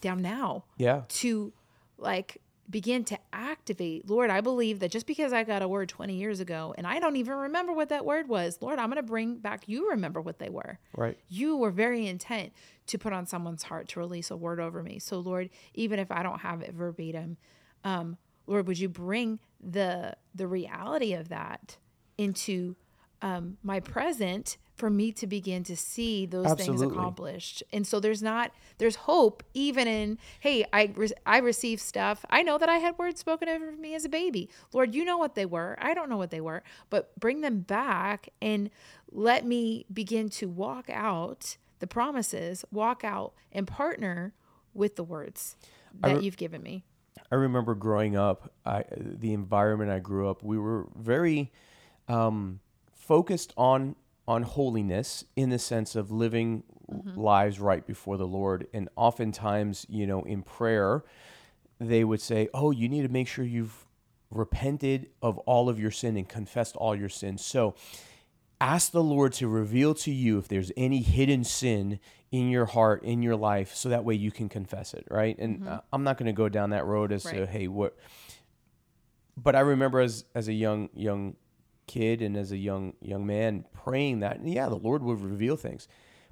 down 0.00 0.20
now. 0.20 0.66
Yeah. 0.76 1.02
To 1.08 1.52
like 1.96 2.42
begin 2.68 3.04
to 3.04 3.18
activate. 3.32 4.08
Lord, 4.08 4.30
I 4.30 4.42
believe 4.42 4.80
that 4.80 4.90
just 4.90 5.06
because 5.06 5.32
I 5.32 5.44
got 5.44 5.62
a 5.62 5.66
word 5.66 5.88
20 5.88 6.14
years 6.14 6.40
ago 6.40 6.74
and 6.76 6.86
I 6.86 7.00
don't 7.00 7.16
even 7.16 7.34
remember 7.34 7.72
what 7.72 7.88
that 7.88 8.04
word 8.04 8.28
was, 8.28 8.58
Lord, 8.60 8.78
I'm 8.78 8.90
going 8.90 8.96
to 8.96 9.02
bring 9.02 9.38
back 9.38 9.64
you 9.66 9.90
remember 9.90 10.20
what 10.20 10.38
they 10.38 10.50
were. 10.50 10.78
Right. 10.94 11.18
You 11.28 11.56
were 11.56 11.70
very 11.70 12.06
intent 12.06 12.52
to 12.88 12.98
put 12.98 13.14
on 13.14 13.26
someone's 13.26 13.62
heart 13.62 13.88
to 13.88 13.98
release 13.98 14.30
a 14.30 14.36
word 14.36 14.60
over 14.60 14.82
me. 14.82 14.98
So, 14.98 15.18
Lord, 15.18 15.48
even 15.72 15.98
if 15.98 16.12
I 16.12 16.22
don't 16.22 16.40
have 16.40 16.60
it 16.60 16.74
verbatim, 16.74 17.38
um, 17.82 18.18
Lord, 18.46 18.66
would 18.66 18.78
you 18.78 18.90
bring 18.90 19.40
the 19.58 20.14
the 20.34 20.46
reality 20.46 21.14
of 21.14 21.30
that 21.30 21.78
into 22.18 22.76
um, 23.22 23.58
my 23.62 23.80
present 23.80 24.56
for 24.80 24.88
me 24.88 25.12
to 25.12 25.26
begin 25.26 25.62
to 25.64 25.76
see 25.76 26.24
those 26.24 26.46
Absolutely. 26.46 26.86
things 26.86 26.92
accomplished. 26.92 27.62
And 27.70 27.86
so 27.86 28.00
there's 28.00 28.22
not 28.22 28.50
there's 28.78 28.96
hope 28.96 29.42
even 29.52 29.86
in 29.86 30.18
hey 30.40 30.64
I 30.72 30.90
re- 30.94 31.12
I 31.26 31.38
received 31.38 31.82
stuff. 31.82 32.24
I 32.30 32.42
know 32.42 32.56
that 32.56 32.68
I 32.70 32.78
had 32.78 32.98
words 32.98 33.20
spoken 33.20 33.48
over 33.48 33.72
me 33.72 33.94
as 33.94 34.06
a 34.06 34.08
baby. 34.08 34.48
Lord, 34.72 34.94
you 34.94 35.04
know 35.04 35.18
what 35.18 35.34
they 35.34 35.44
were. 35.44 35.76
I 35.80 35.92
don't 35.92 36.08
know 36.08 36.16
what 36.16 36.30
they 36.30 36.40
were, 36.40 36.62
but 36.88 37.18
bring 37.20 37.42
them 37.42 37.60
back 37.60 38.30
and 38.40 38.70
let 39.12 39.44
me 39.44 39.84
begin 39.92 40.30
to 40.30 40.48
walk 40.48 40.88
out 40.88 41.58
the 41.80 41.86
promises, 41.86 42.64
walk 42.70 43.04
out 43.04 43.34
and 43.52 43.66
partner 43.66 44.32
with 44.72 44.96
the 44.96 45.04
words 45.04 45.56
that 46.00 46.16
re- 46.16 46.22
you've 46.22 46.38
given 46.38 46.62
me. 46.62 46.84
I 47.30 47.34
remember 47.34 47.74
growing 47.74 48.16
up, 48.16 48.50
I 48.64 48.84
the 48.90 49.34
environment 49.34 49.90
I 49.90 49.98
grew 49.98 50.30
up, 50.30 50.42
we 50.42 50.58
were 50.58 50.86
very 50.96 51.52
um, 52.08 52.60
focused 53.10 53.52
on 53.56 53.96
on 54.28 54.44
holiness 54.44 55.24
in 55.34 55.50
the 55.50 55.58
sense 55.58 55.96
of 55.96 56.12
living 56.12 56.62
mm-hmm. 56.88 57.20
lives 57.20 57.58
right 57.58 57.84
before 57.84 58.16
the 58.16 58.26
Lord. 58.26 58.68
And 58.72 58.88
oftentimes, 58.94 59.84
you 59.88 60.06
know, 60.06 60.22
in 60.22 60.42
prayer, 60.42 61.02
they 61.80 62.04
would 62.04 62.20
say, 62.20 62.48
"Oh, 62.54 62.70
you 62.70 62.88
need 62.88 63.02
to 63.02 63.08
make 63.08 63.26
sure 63.26 63.44
you've 63.44 63.84
repented 64.30 65.08
of 65.20 65.38
all 65.38 65.68
of 65.68 65.80
your 65.80 65.90
sin 65.90 66.16
and 66.16 66.28
confessed 66.28 66.76
all 66.76 66.94
your 66.94 67.08
sins." 67.08 67.44
So, 67.44 67.74
ask 68.60 68.92
the 68.92 69.02
Lord 69.02 69.32
to 69.34 69.48
reveal 69.48 69.92
to 69.94 70.12
you 70.12 70.38
if 70.38 70.46
there's 70.46 70.70
any 70.76 71.02
hidden 71.02 71.42
sin 71.42 71.98
in 72.30 72.48
your 72.48 72.66
heart, 72.66 73.02
in 73.02 73.22
your 73.22 73.34
life, 73.34 73.74
so 73.74 73.88
that 73.88 74.04
way 74.04 74.14
you 74.14 74.30
can 74.30 74.48
confess 74.48 74.94
it, 74.94 75.04
right? 75.10 75.36
And 75.36 75.62
mm-hmm. 75.62 75.74
I'm 75.92 76.04
not 76.04 76.16
going 76.16 76.28
to 76.28 76.32
go 76.32 76.48
down 76.48 76.70
that 76.70 76.86
road 76.86 77.10
as 77.10 77.24
right. 77.24 77.38
to, 77.38 77.46
hey, 77.46 77.66
what. 77.66 77.96
But 79.36 79.56
I 79.56 79.60
remember 79.60 79.98
as 79.98 80.26
as 80.32 80.46
a 80.46 80.52
young 80.52 80.90
young 80.94 81.34
kid 81.90 82.22
and 82.22 82.36
as 82.36 82.52
a 82.52 82.56
young 82.56 82.94
young 83.00 83.26
man 83.26 83.64
praying 83.72 84.20
that 84.20 84.38
and 84.38 84.48
yeah 84.48 84.68
the 84.68 84.76
lord 84.76 85.02
would 85.02 85.20
reveal 85.20 85.56
things. 85.56 85.88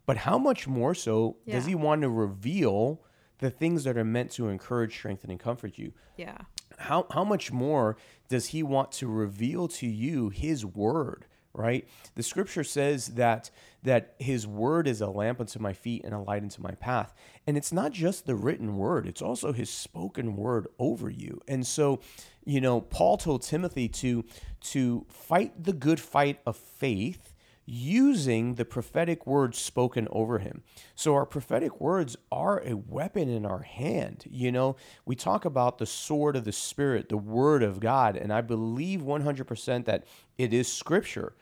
But 0.07 0.19
how 0.19 0.39
much 0.39 0.67
more 0.67 0.95
so 0.95 1.37
yeah. 1.45 1.57
does 1.57 1.67
he 1.67 1.75
want 1.75 2.01
to 2.03 2.09
reveal 2.09 3.03
the 3.41 3.51
things 3.51 3.85
that 3.85 3.99
are 3.99 4.05
meant 4.05 4.31
to 4.33 4.49
encourage 4.49 4.95
strengthen 4.95 5.31
and 5.31 5.39
comfort 5.39 5.77
you? 5.77 5.93
Yeah. 6.17 6.39
How 6.79 7.07
how 7.11 7.25
much 7.25 7.51
more 7.51 7.97
does 8.29 8.47
he 8.47 8.63
want 8.63 8.93
to 8.93 9.09
reveal 9.09 9.69
to 9.69 9.87
you 9.87 10.29
his 10.29 10.65
word 10.65 11.27
right? 11.53 11.89
The 12.15 12.23
scripture 12.23 12.65
says 12.65 13.09
that 13.09 13.51
that 13.83 14.15
his 14.19 14.47
word 14.47 14.89
is 14.89 15.01
a 15.01 15.07
lamp 15.07 15.41
unto 15.41 15.59
my 15.61 15.73
feet 15.73 16.05
and 16.05 16.13
a 16.13 16.19
light 16.19 16.43
unto 16.43 16.61
my 16.61 16.73
path. 16.73 17.15
And 17.47 17.57
it's 17.57 17.73
not 17.73 17.93
just 17.93 18.27
the 18.27 18.35
written 18.35 18.77
word 18.77 19.07
it's 19.07 19.23
also 19.23 19.53
his 19.53 19.71
spoken 19.71 20.37
word 20.37 20.69
over 20.79 21.09
you. 21.11 21.41
And 21.49 21.67
so 21.67 22.01
you 22.45 22.61
know 22.61 22.81
paul 22.81 23.17
told 23.17 23.43
timothy 23.43 23.89
to 23.89 24.25
to 24.61 25.07
fight 25.09 25.65
the 25.65 25.73
good 25.73 26.01
fight 26.01 26.41
of 26.47 26.57
faith 26.57 27.35
using 27.71 28.55
the 28.55 28.65
prophetic 28.65 29.27
words 29.27 29.59
spoken 29.59 30.09
over 30.11 30.39
him. 30.39 30.63
So 30.95 31.15
our 31.15 31.27
prophetic 31.27 31.81
words 31.83 32.17
are 32.33 32.63
a 32.65 32.75
weapon 32.75 33.29
in 33.29 33.45
our 33.45 33.61
hand. 33.61 34.25
You 34.31 34.51
know, 34.51 34.77
we 35.05 35.15
talk 35.15 35.45
about 35.45 35.77
the 35.77 35.85
sword 35.85 36.35
of 36.35 36.45
the 36.45 36.53
spirit, 36.53 37.11
the 37.11 37.19
word 37.19 37.63
of 37.63 37.79
God, 37.79 38.17
and 38.17 38.33
I 38.33 38.41
believe 38.41 39.03
100% 39.03 39.85
that 39.85 40.05
it 40.39 40.55
is 40.55 40.73
scripture. 40.73 41.35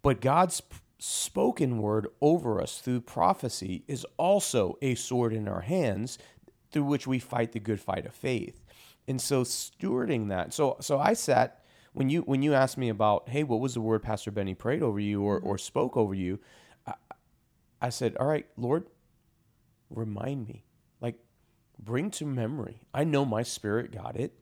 But 0.00 0.22
God's 0.22 0.62
spoken 0.98 1.82
word 1.82 2.06
over 2.22 2.58
us 2.58 2.78
through 2.78 3.02
prophecy 3.02 3.84
is 3.86 4.06
also 4.16 4.78
a 4.80 4.94
sword 4.94 5.34
in 5.34 5.48
our 5.48 5.60
hands 5.60 6.16
through 6.70 6.84
which 6.84 7.06
we 7.06 7.18
fight 7.18 7.52
the 7.52 7.60
good 7.60 7.80
fight 7.80 8.06
of 8.06 8.14
faith. 8.14 8.64
And 9.06 9.20
so 9.20 9.42
stewarding 9.42 10.30
that. 10.30 10.54
So 10.54 10.76
so 10.80 10.98
I 10.98 11.12
sat 11.12 11.61
when 11.92 12.08
you 12.08 12.22
when 12.22 12.42
you 12.42 12.54
asked 12.54 12.78
me 12.78 12.88
about, 12.88 13.28
hey, 13.28 13.42
what 13.42 13.60
was 13.60 13.74
the 13.74 13.80
word 13.80 14.02
Pastor 14.02 14.30
Benny 14.30 14.54
prayed 14.54 14.82
over 14.82 15.00
you 15.00 15.22
or, 15.22 15.38
or 15.38 15.58
spoke 15.58 15.96
over 15.96 16.14
you, 16.14 16.40
I, 16.86 16.94
I 17.80 17.88
said, 17.90 18.16
all 18.16 18.26
right, 18.26 18.46
Lord, 18.56 18.86
remind 19.90 20.46
me, 20.46 20.64
like, 21.00 21.16
bring 21.78 22.10
to 22.12 22.24
memory. 22.24 22.80
I 22.94 23.04
know 23.04 23.24
my 23.24 23.42
spirit 23.42 23.92
got 23.92 24.16
it. 24.16 24.32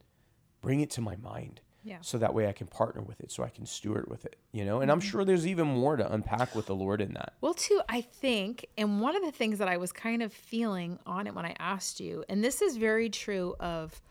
Bring 0.62 0.80
it 0.80 0.90
to 0.90 1.00
my 1.00 1.16
mind. 1.16 1.62
Yeah. 1.82 1.96
So 2.02 2.18
that 2.18 2.34
way 2.34 2.46
I 2.46 2.52
can 2.52 2.66
partner 2.66 3.00
with 3.00 3.20
it, 3.20 3.32
so 3.32 3.42
I 3.42 3.48
can 3.48 3.64
steward 3.64 4.04
with 4.08 4.26
it, 4.26 4.36
you 4.52 4.66
know. 4.66 4.82
And 4.82 4.90
I'm 4.90 5.00
mm-hmm. 5.00 5.08
sure 5.08 5.24
there's 5.24 5.46
even 5.46 5.66
more 5.66 5.96
to 5.96 6.12
unpack 6.12 6.54
with 6.54 6.66
the 6.66 6.74
Lord 6.74 7.00
in 7.00 7.14
that. 7.14 7.32
Well, 7.40 7.54
too, 7.54 7.80
I 7.88 8.02
think, 8.02 8.66
and 8.76 9.00
one 9.00 9.16
of 9.16 9.22
the 9.22 9.32
things 9.32 9.58
that 9.58 9.68
I 9.68 9.78
was 9.78 9.90
kind 9.90 10.22
of 10.22 10.32
feeling 10.32 10.98
on 11.06 11.26
it 11.26 11.34
when 11.34 11.46
I 11.46 11.56
asked 11.58 11.98
you, 11.98 12.22
and 12.28 12.44
this 12.44 12.60
is 12.60 12.76
very 12.76 13.08
true 13.08 13.56
of 13.58 14.02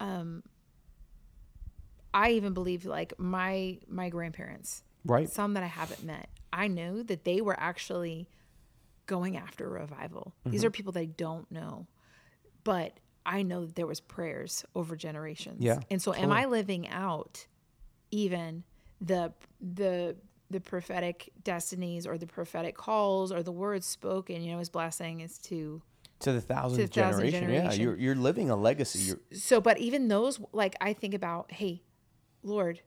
um, 0.00 0.42
I 2.12 2.30
even 2.32 2.52
believe 2.52 2.84
like 2.86 3.12
my 3.18 3.78
my 3.88 4.08
grandparents, 4.08 4.82
right? 5.04 5.28
Some 5.28 5.54
that 5.54 5.62
I 5.62 5.68
haven't 5.68 6.04
met. 6.04 6.28
I 6.52 6.68
know 6.68 7.02
that 7.02 7.24
they 7.24 7.40
were 7.40 7.58
actually 7.58 8.28
going 9.06 9.36
after 9.36 9.68
revival. 9.68 10.34
Mm-hmm. 10.40 10.50
These 10.50 10.64
are 10.64 10.70
people 10.70 10.92
that 10.92 11.00
I 11.00 11.06
don't 11.06 11.50
know, 11.50 11.86
but 12.64 12.98
I 13.24 13.42
know 13.42 13.66
that 13.66 13.74
there 13.74 13.86
was 13.86 14.00
prayers 14.00 14.64
over 14.74 14.96
generations. 14.96 15.58
Yeah. 15.60 15.80
And 15.90 16.00
so, 16.00 16.12
totally. 16.12 16.32
am 16.32 16.32
I 16.32 16.46
living 16.46 16.88
out 16.88 17.46
even 18.10 18.64
the 19.00 19.32
the 19.60 20.16
the 20.50 20.60
prophetic 20.60 21.30
destinies 21.44 22.06
or 22.06 22.18
the 22.18 22.26
prophetic 22.26 22.76
calls 22.76 23.30
or 23.30 23.42
the 23.42 23.52
words 23.52 23.86
spoken? 23.86 24.42
You 24.42 24.52
know, 24.52 24.58
his 24.58 24.70
blessing 24.70 25.20
is 25.20 25.38
to 25.38 25.82
to 26.20 26.32
the 26.32 26.40
thousandth, 26.40 26.80
to 26.80 26.86
the 26.86 27.00
thousandth 27.00 27.30
generation. 27.30 27.40
generation. 27.40 27.80
Yeah, 27.80 27.84
you're 27.84 27.96
you're 27.96 28.14
living 28.14 28.50
a 28.50 28.56
legacy. 28.56 29.00
You're... 29.00 29.20
So, 29.32 29.60
but 29.60 29.78
even 29.78 30.08
those, 30.08 30.40
like 30.52 30.76
I 30.80 30.92
think 30.92 31.14
about, 31.14 31.52
hey, 31.52 31.82
Lord, 32.42 32.80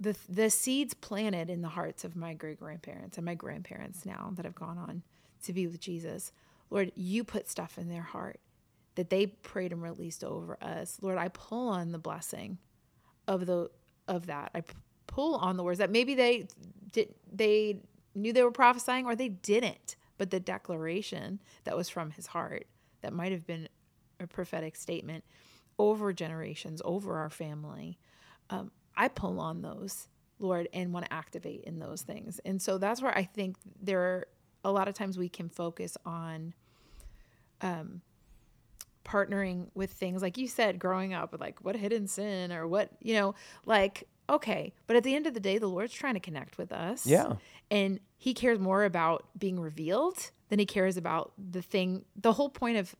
the 0.00 0.16
the 0.28 0.50
seeds 0.50 0.94
planted 0.94 1.50
in 1.50 1.62
the 1.62 1.68
hearts 1.68 2.04
of 2.04 2.16
my 2.16 2.34
great 2.34 2.60
grandparents 2.60 3.16
and 3.16 3.24
my 3.24 3.34
grandparents 3.34 4.06
now 4.06 4.32
that 4.34 4.44
have 4.44 4.54
gone 4.54 4.78
on 4.78 5.02
to 5.44 5.52
be 5.52 5.66
with 5.66 5.80
Jesus, 5.80 6.32
Lord, 6.70 6.92
you 6.94 7.24
put 7.24 7.48
stuff 7.48 7.78
in 7.78 7.88
their 7.88 8.02
heart 8.02 8.40
that 8.94 9.10
they 9.10 9.26
prayed 9.26 9.72
and 9.72 9.82
released 9.82 10.24
over 10.24 10.58
us. 10.62 10.98
Lord, 11.00 11.18
I 11.18 11.28
pull 11.28 11.68
on 11.68 11.92
the 11.92 11.98
blessing 11.98 12.58
of 13.26 13.46
the 13.46 13.70
of 14.06 14.26
that. 14.26 14.50
I 14.54 14.62
pull 15.06 15.36
on 15.36 15.56
the 15.56 15.62
words 15.62 15.78
that 15.78 15.90
maybe 15.90 16.14
they 16.14 16.48
did 16.92 17.14
they 17.32 17.80
knew 18.14 18.32
they 18.32 18.42
were 18.42 18.50
prophesying 18.50 19.06
or 19.06 19.14
they 19.14 19.28
didn't, 19.28 19.96
but 20.16 20.30
the 20.30 20.40
declaration 20.40 21.40
that 21.64 21.76
was 21.76 21.88
from 21.88 22.10
his 22.10 22.26
heart 22.26 22.66
that 23.02 23.12
might 23.12 23.32
have 23.32 23.46
been 23.46 23.68
a 24.18 24.26
prophetic 24.26 24.74
statement 24.74 25.24
over 25.78 26.12
generations, 26.12 26.82
over 26.84 27.18
our 27.18 27.30
family 27.30 27.98
um, 28.50 28.70
I 28.96 29.08
pull 29.08 29.40
on 29.40 29.62
those, 29.62 30.08
Lord, 30.38 30.68
and 30.72 30.92
want 30.92 31.06
to 31.06 31.12
activate 31.12 31.64
in 31.64 31.78
those 31.78 32.02
things. 32.02 32.40
And 32.44 32.60
so 32.60 32.78
that's 32.78 33.00
where 33.02 33.16
I 33.16 33.24
think 33.24 33.56
there 33.80 34.00
are 34.00 34.28
a 34.64 34.72
lot 34.72 34.88
of 34.88 34.94
times 34.94 35.16
we 35.18 35.28
can 35.28 35.48
focus 35.48 35.96
on 36.04 36.54
um 37.60 38.00
partnering 39.04 39.68
with 39.74 39.90
things 39.90 40.20
like 40.20 40.36
you 40.36 40.46
said 40.46 40.78
growing 40.78 41.14
up 41.14 41.32
with 41.32 41.40
like 41.40 41.58
what 41.64 41.74
hidden 41.74 42.06
sin 42.06 42.52
or 42.52 42.68
what 42.68 42.90
you 43.00 43.14
know 43.14 43.34
like 43.64 44.06
okay 44.28 44.72
but 44.86 44.96
at 44.96 45.02
the 45.02 45.14
end 45.14 45.26
of 45.26 45.32
the 45.32 45.40
day 45.40 45.56
the 45.58 45.66
lord's 45.66 45.94
trying 45.94 46.12
to 46.14 46.20
connect 46.20 46.58
with 46.58 46.70
us 46.72 47.06
Yeah. 47.06 47.32
and 47.70 48.00
he 48.18 48.34
cares 48.34 48.58
more 48.58 48.84
about 48.84 49.24
being 49.38 49.58
revealed 49.58 50.30
than 50.50 50.58
he 50.58 50.66
cares 50.66 50.96
about 50.98 51.32
the 51.38 51.62
thing 51.62 52.04
the 52.16 52.32
whole 52.34 52.50
point 52.50 52.76
of 52.76 52.94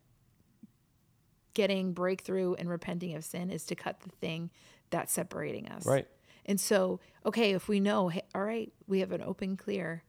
getting 1.55 1.92
breakthrough 1.92 2.55
and 2.55 2.68
repenting 2.70 3.14
of 3.14 3.24
sin 3.24 3.51
is 3.51 3.64
to 3.66 3.74
cut 3.74 4.01
the 4.01 4.11
thing 4.11 4.51
that's 4.91 5.12
separating 5.12 5.68
us 5.68 5.84
Right. 5.86 6.07
and 6.47 6.61
so 6.61 7.01
okay 7.26 7.53
if 7.53 7.68
we 7.68 7.80
know 7.80 8.09
hey, 8.09 8.22
all 8.34 8.43
right 8.43 8.72
we 8.86 9.01
have 9.01 9.12
an 9.12 9.22
open 9.22 9.57
clear 9.57 10.03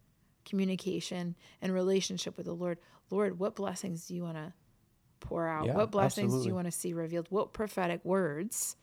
communication 0.46 1.36
and 1.62 1.74
relationship 1.74 2.36
with 2.38 2.46
the 2.46 2.54
lord 2.54 2.80
lord 3.10 3.40
what 3.40 3.56
blessings 3.56 4.08
do 4.08 4.16
you 4.16 4.24
want 4.24 4.38
to 4.38 4.54
pour 5.20 5.48
out 5.48 5.66
Yeah, 5.68 5.76
what 5.76 5.92
blessings 5.92 6.34
do 6.42 6.48
you 6.48 6.56
want 6.56 6.66
to 6.68 6.72
see 6.72 6.94
revealed 6.94 7.28
what 7.30 7.54
prophetic 7.54 8.04
words 8.06 8.76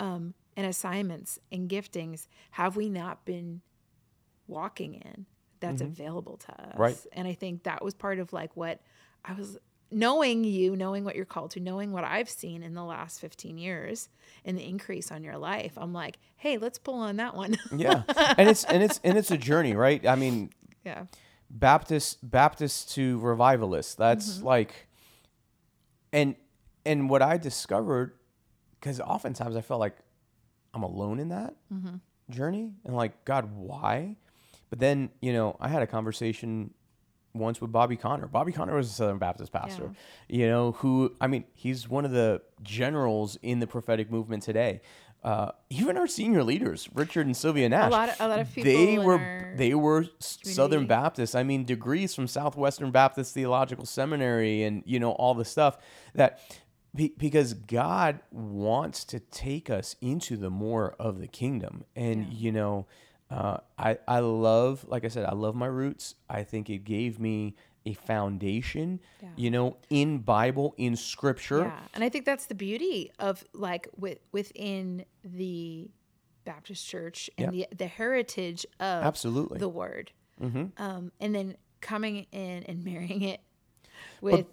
um, 0.00 0.34
and 0.56 0.66
assignments 0.66 1.38
and 1.52 1.68
giftings 1.68 2.26
have 2.52 2.76
we 2.76 2.88
not 2.88 3.24
been 3.24 3.60
walking 4.46 4.94
in 4.94 5.26
that's 5.60 5.80
available 5.80 6.36
to 6.36 6.52
us 6.52 6.58
Mm-hmm. 6.72 6.80
Right. 6.82 6.96
and 7.12 7.26
i 7.28 7.32
think 7.32 7.62
that 7.64 7.82
was 7.84 7.94
part 7.94 8.18
of 8.18 8.32
like 8.32 8.56
what 8.56 8.80
i 9.24 9.32
was 9.32 9.56
knowing 9.94 10.44
you 10.44 10.74
knowing 10.76 11.04
what 11.04 11.14
you're 11.16 11.24
called 11.24 11.50
to 11.52 11.60
knowing 11.60 11.92
what 11.92 12.04
i've 12.04 12.28
seen 12.28 12.62
in 12.62 12.74
the 12.74 12.82
last 12.84 13.20
15 13.20 13.56
years 13.58 14.08
and 14.44 14.58
the 14.58 14.64
increase 14.68 15.12
on 15.12 15.22
your 15.22 15.38
life 15.38 15.72
i'm 15.76 15.92
like 15.92 16.18
hey 16.36 16.58
let's 16.58 16.78
pull 16.78 16.96
on 16.96 17.16
that 17.16 17.34
one 17.36 17.56
Yeah. 17.76 18.02
and 18.36 18.48
it's 18.48 18.64
and 18.64 18.82
it's 18.82 19.00
and 19.04 19.16
it's 19.16 19.30
a 19.30 19.38
journey, 19.38 19.74
right? 19.74 20.04
I 20.06 20.16
mean, 20.16 20.50
yeah 20.84 21.04
Baptist 21.48 22.18
Baptist 22.28 22.92
to 22.94 23.18
revivalist. 23.20 23.96
That's 23.98 24.36
Mm-hmm. 24.38 24.46
like 24.46 24.88
and 26.12 26.36
and 26.84 27.08
what 27.08 27.22
I 27.22 27.36
discovered 27.36 28.12
cuz 28.80 29.00
oftentimes 29.00 29.56
I 29.56 29.60
felt 29.60 29.80
like 29.80 29.96
I'm 30.72 30.82
alone 30.82 31.20
in 31.20 31.28
that 31.28 31.54
Mm-hmm. 31.72 31.96
journey 32.32 32.72
and 32.84 32.94
like 32.96 33.24
God 33.24 33.50
why? 33.56 34.16
But 34.70 34.80
then, 34.80 35.10
you 35.20 35.32
know, 35.32 35.56
I 35.60 35.68
had 35.68 35.82
a 35.82 35.86
conversation 35.86 36.74
once 37.34 37.60
with 37.60 37.72
Bobby 37.72 37.96
Conner. 37.96 38.26
Bobby 38.26 38.52
Conner 38.52 38.74
was 38.76 38.88
a 38.88 38.92
Southern 38.92 39.18
Baptist 39.18 39.52
pastor, 39.52 39.92
you 40.28 40.46
know, 40.48 40.72
who 40.72 41.14
I 41.20 41.26
mean, 41.26 41.44
he's 41.54 41.88
one 41.88 42.04
of 42.04 42.12
the 42.12 42.40
generals 42.62 43.36
in 43.42 43.58
the 43.60 43.66
prophetic 43.66 44.10
movement 44.10 44.42
today. 44.42 44.80
Uh, 45.22 45.50
even 45.70 45.96
our 45.96 46.06
senior 46.06 46.44
leaders, 46.44 46.86
Richard 46.92 47.24
and 47.26 47.34
Sylvia 47.36 47.66
Nash, 47.70 47.88
a 47.88 47.90
lot 47.90 48.08
of- 48.10 48.20
a 48.20 48.28
lot 48.28 48.38
of 48.40 48.54
people 48.54 48.70
they 48.70 48.98
were 48.98 49.54
they 49.56 49.74
were 49.74 50.02
s- 50.20 50.38
Southern 50.42 50.80
community. 50.80 50.86
Baptists. 50.88 51.34
I 51.34 51.42
mean, 51.42 51.64
degrees 51.64 52.14
from 52.14 52.26
Southwestern 52.26 52.90
Baptist 52.90 53.32
Theological 53.32 53.86
Seminary, 53.86 54.62
and 54.64 54.82
you 54.84 55.00
know 55.00 55.12
all 55.12 55.32
the 55.34 55.44
stuff 55.46 55.78
that 56.14 56.40
be, 56.94 57.14
because 57.16 57.54
God 57.54 58.20
wants 58.30 59.04
to 59.06 59.18
take 59.18 59.70
us 59.70 59.96
into 60.02 60.36
the 60.36 60.50
more 60.50 60.94
of 61.00 61.18
the 61.18 61.26
kingdom, 61.26 61.84
and 61.96 62.30
you 62.32 62.52
know, 62.52 62.86
uh, 63.36 63.58
I 63.78 63.98
I 64.06 64.20
love, 64.20 64.84
like 64.88 65.04
I 65.04 65.08
said, 65.08 65.24
I 65.26 65.32
love 65.34 65.54
my 65.54 65.66
roots. 65.66 66.14
I 66.28 66.42
think 66.44 66.70
it 66.70 66.84
gave 66.84 67.18
me 67.18 67.54
a 67.86 67.92
foundation, 67.94 69.00
Yeah. 69.22 69.28
you 69.36 69.50
know, 69.50 69.76
in 69.90 70.18
Bible, 70.18 70.74
in 70.78 70.96
Scripture. 70.96 71.62
Yeah, 71.64 71.78
and 71.94 72.02
I 72.04 72.08
think 72.08 72.24
that's 72.24 72.46
the 72.46 72.54
beauty 72.54 73.10
of 73.18 73.44
like 73.52 73.88
with 73.96 74.18
within 74.32 75.04
the 75.24 75.90
Baptist 76.44 76.86
Church 76.86 77.28
and 77.36 77.52
the 77.52 77.66
the 77.76 77.86
heritage 77.86 78.64
of 78.80 79.02
Absolutely. 79.04 79.58
the 79.58 79.68
Word, 79.68 80.12
um, 80.40 81.10
and 81.20 81.34
then 81.34 81.56
coming 81.80 82.26
in 82.32 82.62
and 82.64 82.84
marrying 82.84 83.22
it 83.22 83.40
with 84.20 84.46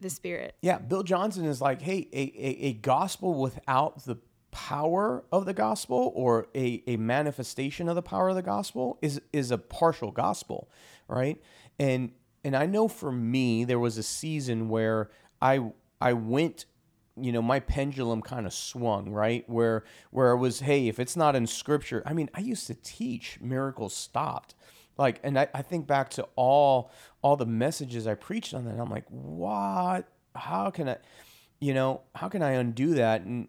the 0.00 0.08
Spirit. 0.10 0.54
Yeah, 0.62 0.78
Bill 0.78 1.02
Johnson 1.02 1.44
is 1.44 1.60
like, 1.60 1.82
hey, 1.82 2.08
a, 2.12 2.20
a, 2.20 2.66
a 2.68 2.72
gospel 2.74 3.34
without 3.34 4.04
the 4.04 4.16
power 4.50 5.24
of 5.30 5.44
the 5.44 5.54
gospel 5.54 6.12
or 6.14 6.48
a, 6.54 6.82
a 6.86 6.96
manifestation 6.96 7.88
of 7.88 7.94
the 7.94 8.02
power 8.02 8.30
of 8.30 8.34
the 8.34 8.42
gospel 8.42 8.98
is 9.02 9.20
is 9.32 9.50
a 9.50 9.58
partial 9.58 10.10
gospel, 10.10 10.70
right? 11.06 11.40
And 11.78 12.12
and 12.44 12.56
I 12.56 12.66
know 12.66 12.88
for 12.88 13.12
me 13.12 13.64
there 13.64 13.78
was 13.78 13.98
a 13.98 14.02
season 14.02 14.68
where 14.68 15.10
I 15.40 15.70
I 16.00 16.12
went 16.12 16.66
you 17.20 17.32
know 17.32 17.42
my 17.42 17.60
pendulum 17.60 18.22
kind 18.22 18.46
of 18.46 18.54
swung 18.54 19.10
right? 19.10 19.48
Where 19.48 19.84
where 20.10 20.30
it 20.32 20.38
was 20.38 20.60
hey 20.60 20.88
if 20.88 20.98
it's 20.98 21.16
not 21.16 21.34
in 21.34 21.46
scripture 21.46 22.02
i 22.06 22.12
mean 22.12 22.30
i 22.34 22.40
used 22.40 22.66
to 22.68 22.74
teach 22.74 23.38
miracles 23.40 23.94
stopped. 23.94 24.54
Like 24.96 25.20
and 25.22 25.38
I, 25.38 25.48
I 25.54 25.62
think 25.62 25.86
back 25.86 26.10
to 26.10 26.26
all 26.36 26.90
all 27.22 27.36
the 27.36 27.46
messages 27.46 28.06
i 28.06 28.14
preached 28.14 28.54
on 28.54 28.64
that 28.64 28.78
i'm 28.78 28.90
like 28.90 29.06
what? 29.08 30.08
How 30.34 30.70
can 30.70 30.88
i 30.88 30.96
you 31.60 31.74
know 31.74 32.02
how 32.14 32.28
can 32.28 32.42
i 32.42 32.52
undo 32.52 32.94
that? 32.94 33.22
And 33.22 33.48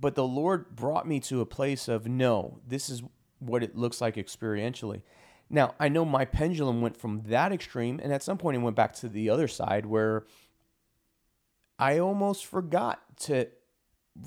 but 0.00 0.14
the 0.14 0.26
lord 0.26 0.74
brought 0.74 1.06
me 1.06 1.20
to 1.20 1.40
a 1.40 1.46
place 1.46 1.88
of 1.88 2.06
no 2.06 2.58
this 2.66 2.88
is 2.88 3.02
what 3.38 3.62
it 3.62 3.76
looks 3.76 4.00
like 4.00 4.16
experientially 4.16 5.02
now 5.50 5.74
i 5.78 5.88
know 5.88 6.04
my 6.04 6.24
pendulum 6.24 6.80
went 6.80 6.96
from 6.96 7.22
that 7.26 7.52
extreme 7.52 8.00
and 8.02 8.12
at 8.12 8.22
some 8.22 8.38
point 8.38 8.56
it 8.56 8.60
went 8.60 8.76
back 8.76 8.94
to 8.94 9.08
the 9.08 9.28
other 9.28 9.48
side 9.48 9.86
where 9.86 10.24
I 11.78 11.98
almost 11.98 12.46
forgot 12.46 13.00
to 13.22 13.48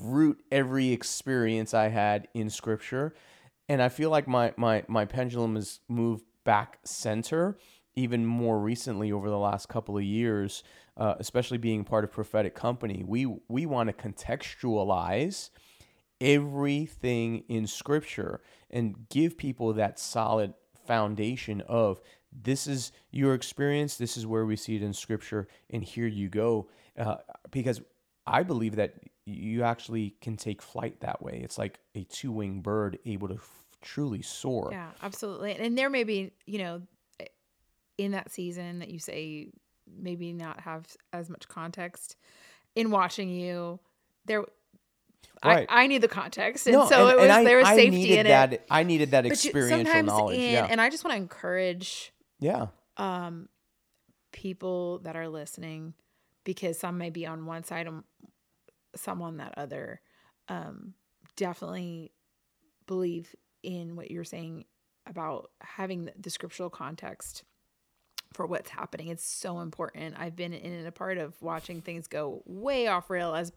root 0.02 0.42
every 0.52 0.90
experience 0.90 1.72
I 1.72 1.88
had 1.88 2.28
in 2.34 2.50
scripture. 2.50 3.14
And 3.68 3.82
I 3.82 3.88
feel 3.88 4.10
like 4.10 4.28
my 4.28 4.52
my 4.56 4.84
my 4.88 5.04
pendulum 5.04 5.56
has 5.56 5.80
moved 5.88 6.24
back 6.44 6.78
center 6.84 7.58
even 7.94 8.24
more 8.24 8.60
recently 8.60 9.10
over 9.10 9.28
the 9.28 9.38
last 9.38 9.68
couple 9.68 9.96
of 9.96 10.04
years, 10.04 10.62
uh, 10.98 11.14
especially 11.18 11.58
being 11.58 11.84
part 11.84 12.04
of 12.04 12.12
prophetic 12.12 12.54
company. 12.54 13.02
We 13.06 13.26
we 13.48 13.64
want 13.66 13.88
to 13.88 13.92
contextualize 13.92 15.50
everything 16.20 17.44
in 17.48 17.66
scripture 17.66 18.40
and 18.70 19.08
give 19.08 19.38
people 19.38 19.72
that 19.74 19.98
solid 19.98 20.52
foundation 20.86 21.60
of 21.62 22.00
this 22.32 22.66
is 22.66 22.92
your 23.10 23.34
experience 23.34 23.96
this 23.96 24.16
is 24.16 24.26
where 24.26 24.44
we 24.44 24.56
see 24.56 24.74
it 24.74 24.82
in 24.82 24.92
scripture 24.92 25.46
and 25.70 25.84
here 25.84 26.06
you 26.08 26.28
go 26.28 26.68
uh, 26.98 27.16
because 27.50 27.80
i 28.26 28.42
believe 28.42 28.74
that 28.76 28.94
you 29.26 29.62
actually 29.62 30.14
can 30.20 30.36
take 30.36 30.60
flight 30.60 30.98
that 31.00 31.22
way 31.22 31.40
it's 31.44 31.56
like 31.56 31.78
a 31.94 32.02
two-winged 32.04 32.62
bird 32.62 32.98
able 33.04 33.28
to 33.28 33.34
f- 33.34 33.64
truly 33.80 34.22
soar 34.22 34.70
Yeah, 34.72 34.90
absolutely. 35.02 35.52
And 35.54 35.76
there 35.78 35.90
may 35.90 36.04
be, 36.04 36.32
you 36.46 36.58
know, 36.58 36.82
in 37.96 38.12
that 38.12 38.30
season 38.30 38.78
that 38.78 38.90
you 38.90 38.98
say 38.98 39.48
maybe 39.96 40.32
not 40.32 40.60
have 40.60 40.86
as 41.12 41.28
much 41.30 41.48
context 41.48 42.16
in 42.74 42.90
watching 42.90 43.28
you. 43.30 43.80
There, 44.26 44.44
Right. 45.44 45.66
I, 45.68 45.84
I 45.84 45.86
need 45.86 46.00
the 46.00 46.08
context, 46.08 46.66
and 46.66 46.74
No, 46.74 46.86
so 46.88 47.06
and- 47.06 47.12
it 47.12 47.16
was 47.16 47.22
and 47.24 47.32
I- 47.32 47.44
there 47.44 47.58
was 47.58 47.66
I 47.68 47.76
safety 47.76 47.90
needed 47.90 48.18
in 48.20 48.26
that, 48.26 48.52
it. 48.54 48.66
i 48.70 48.82
needed 48.82 49.10
that 49.12 49.22
But 49.22 49.44
you- 49.44 49.50
experiential 49.50 50.02
knowledge 50.02 50.38
in, 50.38 50.52
yeah 50.52 50.66
and 50.68 50.80
I 50.80 50.90
just 50.90 51.04
want 51.04 51.12
to 51.12 51.16
encourage 51.22 52.12
yeah 52.40 52.66
um, 52.96 53.48
people 54.32 54.98
that 55.00 55.16
are 55.16 55.28
listening 55.28 55.94
because 56.44 56.78
some 56.78 56.98
may 56.98 57.10
be 57.10 57.26
on 57.26 57.46
one 57.46 57.62
side 57.64 57.86
and 57.86 58.02
some 58.96 59.22
on 59.22 59.36
that 59.36 59.54
other. 59.56 60.00
Um, 60.48 60.94
definitely 61.36 62.10
believe 62.86 63.34
in 63.62 63.94
what 63.96 64.10
you're 64.10 64.24
saying 64.24 64.64
about 65.06 65.50
having 65.60 66.06
the, 66.06 66.12
the 66.18 66.30
scriptural 66.30 66.70
context 66.70 67.44
for 68.32 68.46
what's 68.46 68.70
happening. 68.70 69.08
It's 69.08 69.24
so 69.24 69.60
important. 69.60 70.16
I've 70.18 70.36
been 70.36 70.52
in 70.52 70.72
and 70.72 70.86
a 70.86 70.92
part 70.92 71.18
of 71.18 71.34
watching 71.40 71.80
things 71.80 72.06
go 72.06 72.42
way 72.46 72.86
off 72.86 73.10
rail 73.10 73.34
as 73.34 73.52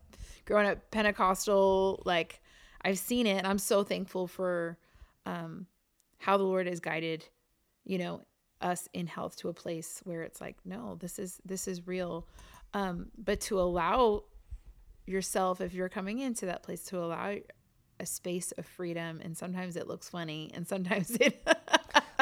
growing 0.46 0.68
up 0.68 0.92
Pentecostal. 0.92 2.02
Like 2.06 2.42
I've 2.84 3.00
seen 3.00 3.28
it, 3.28 3.38
and 3.38 3.48
I'm 3.48 3.60
so 3.60 3.84
thankful 3.84 4.28
for 4.28 4.78
um, 5.26 5.68
how 6.18 6.38
the 6.38 6.44
Lord 6.44 6.68
has 6.68 6.80
guided, 6.80 7.28
you 7.86 7.98
know, 7.98 8.22
us 8.62 8.88
in 8.94 9.08
health 9.08 9.36
to 9.38 9.50
a 9.50 9.54
place 9.54 10.02
where 10.04 10.24
it's 10.24 10.40
like, 10.40 10.58
no, 10.66 10.96
this 11.00 11.20
is 11.20 11.40
this 11.46 11.68
is 11.68 11.88
real. 11.88 12.28
Um, 12.74 13.08
but 13.18 13.42
to 13.42 13.60
allow 13.60 14.24
yourself, 15.06 15.62
if 15.62 15.74
you're 15.74 15.90
coming 15.90 16.20
into 16.20 16.46
that 16.46 16.64
place, 16.64 16.84
to 16.86 17.00
allow 17.00 17.36
a 18.00 18.06
space 18.06 18.52
of 18.54 18.66
freedom, 18.66 19.20
and 19.24 19.38
sometimes 19.38 19.76
it 19.76 19.88
looks 19.88 20.10
funny, 20.10 20.52
and 20.54 20.68
sometimes 20.68 21.12
it. 21.20 21.46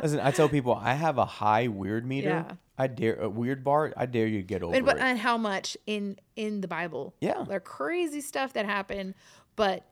Listen 0.02 0.20
i 0.20 0.32
tell 0.32 0.50
people 0.50 0.74
i 0.74 0.94
have 0.94 1.18
a 1.18 1.26
high 1.26 1.68
weird 1.68 2.06
meter 2.06 2.30
Yeah. 2.30 2.52
i 2.78 2.88
dare 2.88 3.16
a 3.22 3.30
weird 3.30 3.64
bar 3.64 3.94
i 3.98 4.06
dare 4.06 4.28
you 4.28 4.40
to 4.40 4.48
get 4.48 4.64
over 4.64 4.76
and, 4.76 4.86
but 4.86 4.98
it 4.98 5.02
and 5.04 5.18
how 5.20 5.38
much 5.38 5.76
in 5.86 6.18
in 6.36 6.62
the 6.62 6.68
Bible? 6.68 7.14
Yeah. 7.22 7.44
there 7.48 7.58
are 7.58 7.60
crazy 7.60 8.22
stuff 8.22 8.54
that 8.54 8.66
happened, 8.66 9.14
but 9.56 9.86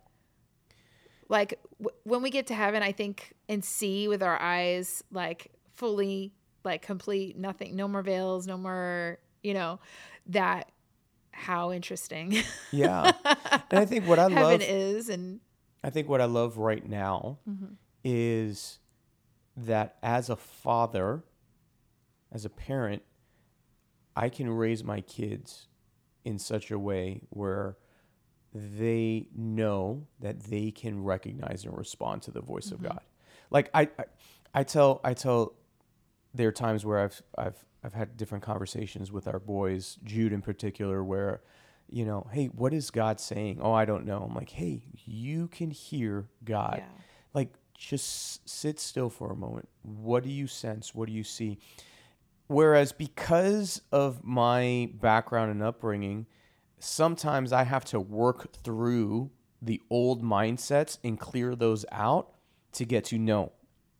like 1.29 1.59
w- 1.79 1.95
when 2.03 2.21
we 2.21 2.29
get 2.29 2.47
to 2.47 2.53
heaven, 2.55 2.81
I 2.81 2.91
think 2.93 3.33
and 3.49 3.63
see 3.63 4.07
with 4.07 4.23
our 4.23 4.41
eyes 4.41 5.03
like 5.11 5.51
fully, 5.73 6.33
like 6.63 6.81
complete, 6.81 7.37
nothing, 7.37 7.75
no 7.75 7.87
more 7.87 8.01
veils, 8.01 8.47
no 8.47 8.57
more, 8.57 9.19
you 9.43 9.53
know, 9.53 9.79
that 10.27 10.71
how 11.31 11.71
interesting 11.71 12.35
yeah 12.71 13.11
and 13.69 13.79
i 13.79 13.85
think 13.85 14.07
what 14.07 14.17
i 14.17 14.23
heaven 14.27 14.41
love 14.43 14.61
is, 14.61 15.07
and 15.09 15.39
I 15.83 15.91
think 15.91 16.09
what 16.09 16.19
I 16.19 16.25
love 16.25 16.57
right 16.57 16.83
now 16.83 17.37
Mm-hmm. 17.47 17.73
is 18.03 18.79
that 19.57 19.97
as 20.03 20.29
a 20.29 20.35
father, 20.35 21.23
as 22.31 22.45
a 22.45 22.49
parent, 22.49 23.01
I 24.15 24.29
can 24.29 24.49
raise 24.49 24.83
my 24.83 25.01
kids 25.01 25.67
in 26.23 26.37
such 26.39 26.71
a 26.71 26.79
way 26.79 27.21
where 27.29 27.77
they 28.53 29.27
know 29.35 30.07
that 30.19 30.41
they 30.43 30.71
can 30.71 31.03
recognize 31.03 31.65
and 31.65 31.77
respond 31.77 32.21
to 32.23 32.31
the 32.31 32.41
voice 32.41 32.71
of 32.71 32.79
mm-hmm. 32.79 32.87
God. 32.87 33.01
Like 33.49 33.69
I, 33.73 33.89
I, 33.97 34.03
I 34.53 34.63
tell, 34.63 35.01
I 35.03 35.13
tell, 35.13 35.53
there 36.33 36.49
are 36.49 36.53
times 36.53 36.85
where 36.85 36.99
I've, 36.99 37.21
I've, 37.37 37.65
I've 37.83 37.93
had 37.93 38.17
different 38.17 38.43
conversations 38.43 39.11
with 39.11 39.27
our 39.27 39.39
boys, 39.39 39.97
Jude 40.03 40.33
in 40.33 40.41
particular, 40.41 41.03
where, 41.03 41.41
you 41.89 42.05
know, 42.05 42.27
hey, 42.31 42.47
what 42.47 42.73
is 42.73 42.91
God 42.91 43.19
saying? 43.19 43.59
Oh, 43.61 43.71
I 43.73 43.85
don't 43.85 44.05
know. 44.05 44.25
I'm 44.27 44.35
like, 44.35 44.49
hey, 44.49 44.81
you 45.05 45.47
can 45.47 45.71
hear 45.71 46.27
God. 46.43 46.77
Yeah. 46.79 47.03
Like, 47.33 47.53
just 47.77 48.47
sit 48.49 48.79
still 48.79 49.09
for 49.09 49.31
a 49.31 49.35
moment. 49.35 49.69
What 49.83 50.23
do 50.23 50.29
you 50.29 50.47
sense? 50.47 50.95
What 50.95 51.07
do 51.07 51.13
you 51.13 51.23
see? 51.23 51.59
Whereas, 52.47 52.91
because 52.91 53.81
of 53.91 54.23
my 54.23 54.89
background 54.93 55.51
and 55.51 55.61
upbringing, 55.61 56.25
sometimes 56.79 57.53
I 57.53 57.63
have 57.63 57.85
to 57.85 57.99
work 57.99 58.53
through 58.63 59.31
the 59.61 59.81
old 59.89 60.23
mindsets 60.23 60.97
and 61.03 61.19
clear 61.19 61.55
those 61.55 61.85
out 61.91 62.33
to 62.73 62.85
get 62.85 63.05
to 63.05 63.17
know 63.17 63.51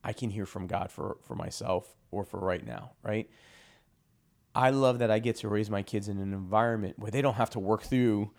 I 0.04 0.14
can 0.14 0.30
hear 0.30 0.46
from 0.46 0.68
God 0.68 0.92
for, 0.92 1.18
for 1.24 1.36
myself 1.36 1.96
or 2.12 2.24
for 2.24 2.40
right 2.40 2.66
now, 2.66 2.92
right? 3.04 3.30
I 4.56 4.70
love 4.70 5.00
that 5.00 5.12
I 5.12 5.20
get 5.20 5.36
to 5.38 5.50
raise 5.50 5.70
my 5.70 5.84
kids 5.84 6.08
in 6.08 6.18
an 6.18 6.34
environment 6.34 6.98
where 6.98 7.12
they 7.12 7.22
don't 7.22 7.36
have 7.36 7.50
to 7.52 7.60
work 7.60 7.84
through 7.84 8.32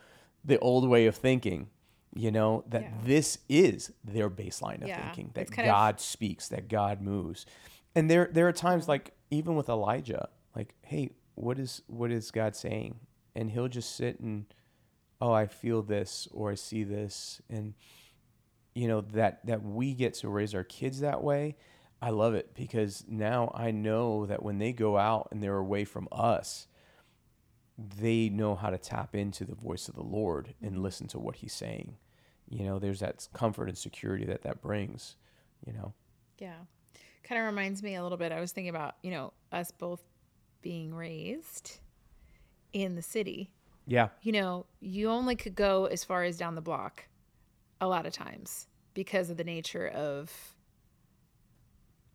the 0.45 0.59
old 0.59 0.89
way 0.89 1.07
of 1.07 1.17
thinking. 1.17 1.69
You 2.15 2.31
know, 2.31 2.65
that 2.69 2.83
Yeah. 2.83 2.93
this 3.05 3.39
is 3.49 3.93
their 4.03 4.29
baseline 4.31 4.83
of 4.83 4.89
Yeah, 4.89 5.03
thinking, 5.05 5.31
that 5.35 5.51
kind 5.51 5.69
of- 5.69 5.73
God 5.73 6.01
speaks, 6.01 6.49
that 6.49 6.69
God 6.69 7.01
moves. 7.01 7.47
And 7.95 8.11
there 8.11 8.29
there 8.33 8.49
are 8.49 8.53
times 8.53 8.89
like 8.89 9.15
even 9.31 9.57
with 9.57 9.69
Elijah, 9.69 10.29
like, 10.57 10.75
hey, 10.83 11.11
what 11.35 11.59
is 11.59 11.83
what 11.87 12.11
is 12.11 12.31
God 12.31 12.57
saying? 12.57 13.01
And 13.35 13.51
he'll 13.51 13.69
just 13.69 13.95
sit 13.95 14.21
and 14.21 14.47
oh, 15.21 15.33
I 15.33 15.47
feel 15.47 15.83
this 15.83 16.29
or 16.33 16.51
I 16.53 16.55
see 16.55 16.85
this 16.85 17.41
and 17.51 17.75
you 18.75 18.87
know 18.87 19.01
that 19.01 19.45
that 19.47 19.63
we 19.65 19.93
get 19.95 20.15
to 20.15 20.29
raise 20.29 20.55
our 20.55 20.63
kids 20.63 21.01
that 21.01 21.21
way 21.25 21.57
i 22.01 22.11
love 22.11 22.35
it 22.35 22.55
because 22.55 23.05
now 23.09 23.51
i 23.53 23.73
know 23.73 24.25
that 24.27 24.41
when 24.41 24.59
they 24.59 24.73
go 24.73 24.97
out 24.97 25.27
and 25.33 25.43
they're 25.43 25.57
away 25.57 25.85
from 25.85 26.07
us 26.13 26.69
they 27.79 28.29
know 28.29 28.55
how 28.57 28.71
to 28.71 28.79
tap 28.79 29.15
into 29.15 29.45
the 29.45 29.55
voice 29.55 29.89
of 29.89 29.95
the 29.95 30.03
lord 30.03 30.55
and 30.61 30.83
listen 30.83 31.07
to 31.07 31.19
what 31.19 31.37
he's 31.37 31.53
saying 31.53 31.97
you 32.49 32.65
know 32.65 32.79
there's 32.79 33.01
that 33.01 33.27
comfort 33.33 33.69
and 33.69 33.79
security 33.79 34.25
that 34.25 34.43
that 34.43 34.61
brings 34.61 35.17
you 35.67 35.73
know 35.73 35.93
Yeah. 36.41 36.55
Kind 37.25 37.41
of 37.41 37.47
reminds 37.47 37.83
me 37.83 37.95
a 37.97 38.03
little 38.03 38.17
bit. 38.17 38.33
I 38.33 38.41
was 38.41 38.53
thinking 38.53 38.71
about, 38.71 38.95
you 39.03 39.11
know, 39.11 39.35
us 39.53 39.71
both 39.71 40.01
being 40.63 40.95
raised 40.95 41.79
in 42.73 42.95
the 42.95 43.03
city. 43.03 43.51
yeah 43.87 44.09
You 44.23 44.33
know, 44.33 44.65
you 44.81 45.11
only 45.11 45.37
could 45.37 45.55
go 45.55 45.85
as 45.87 46.05
far 46.05 46.23
as 46.25 46.39
down 46.39 46.55
the 46.55 46.63
block 46.63 47.07
a 47.83 47.87
lot 47.87 48.07
of 48.07 48.13
times 48.15 48.67
because 48.95 49.29
of 49.29 49.37
the 49.37 49.45
nature 49.45 49.89
of 49.89 50.33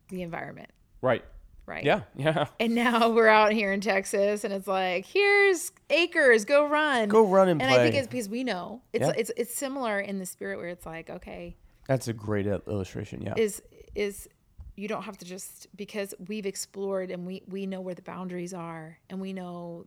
the 0.09 0.21
environment, 0.23 0.71
right 1.01 1.23
right? 1.65 1.83
yeah 1.83 2.01
yeah 2.15 2.47
And 2.59 2.75
now 2.75 3.09
we're 3.09 3.27
out 3.27 3.51
here 3.53 3.71
in 3.71 3.81
Texas 3.81 4.43
and 4.43 4.53
it's 4.53 4.67
like, 4.67 5.05
here's 5.05 5.71
acres, 5.89 6.45
go 6.45 6.67
run. 6.67 7.09
go 7.09 7.25
run 7.25 7.47
and, 7.49 7.61
and 7.61 7.69
play 7.69 7.77
And 7.77 7.81
I 7.81 7.83
think 7.91 7.95
it's 7.95 8.07
because 8.07 8.29
we 8.29 8.43
know. 8.43 8.81
It's 8.93 9.05
Yeah. 9.05 9.13
it's 9.17 9.31
it's 9.37 9.53
similar 9.55 9.99
in 9.99 10.19
the 10.19 10.25
spirit 10.25 10.57
where 10.57 10.69
it's 10.69 10.85
like, 10.85 11.09
okay, 11.09 11.55
that's 11.87 12.07
a 12.07 12.13
great 12.13 12.45
illustration 12.47 13.21
yeah 13.21 13.33
is 13.37 13.61
is 13.95 14.27
you 14.75 14.87
don't 14.87 15.03
have 15.03 15.17
to 15.17 15.25
just 15.25 15.67
because 15.75 16.15
we've 16.27 16.45
explored 16.45 17.11
and 17.11 17.27
we 17.27 17.43
we 17.47 17.65
know 17.65 17.81
where 17.81 17.93
the 17.95 18.01
boundaries 18.01 18.53
are 18.53 18.97
and 19.09 19.19
we 19.21 19.33
know 19.33 19.85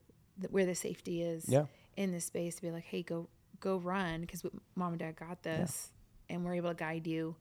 where 0.51 0.67
the 0.67 0.75
safety 0.75 1.23
is 1.23 1.49
Yeah. 1.49 1.65
in 1.97 2.13
this 2.13 2.27
space 2.27 2.57
to 2.57 2.63
be 2.63 2.71
like 2.71 2.85
hey 2.85 3.03
go 3.03 3.29
go 3.61 3.79
run 3.79 4.21
because 4.21 4.43
mom 4.75 4.93
and 4.93 4.99
dad 5.01 5.17
got 5.17 5.43
this 5.43 5.91
and 6.29 6.45
we're 6.45 6.55
able 6.55 6.69
to 6.69 6.75
guide 6.77 7.07
you 7.07 7.35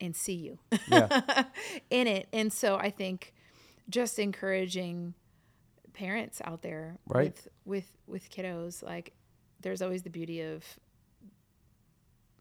and 0.00 0.16
see 0.16 0.32
you 0.34 0.58
Yeah. 0.88 1.44
in 1.90 2.06
it 2.06 2.26
and 2.32 2.50
so 2.52 2.76
i 2.76 2.88
think 2.90 3.34
just 3.90 4.18
encouraging 4.18 5.14
parents 5.92 6.40
out 6.44 6.62
there 6.62 6.96
Right. 7.06 7.26
with 7.26 7.48
with 7.64 7.96
with 8.06 8.30
kiddos 8.30 8.82
like 8.82 9.12
there's 9.60 9.82
always 9.82 10.02
the 10.02 10.10
beauty 10.10 10.40
of 10.40 10.64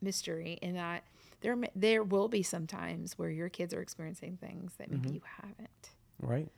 mystery 0.02 0.58
in 0.62 0.76
that 0.76 1.04
there 1.41 1.58
there 1.76 2.04
will 2.04 2.28
be 2.28 2.43
some 2.43 2.68
times 2.68 3.18
where 3.18 3.30
your 3.30 3.50
kids 3.50 3.74
are 3.74 3.82
experiencing 3.82 4.38
things 4.38 4.74
that 4.78 4.89
maybe 4.89 5.10
you 5.10 5.22
haven't. 5.41 5.89
Right. 6.22 6.50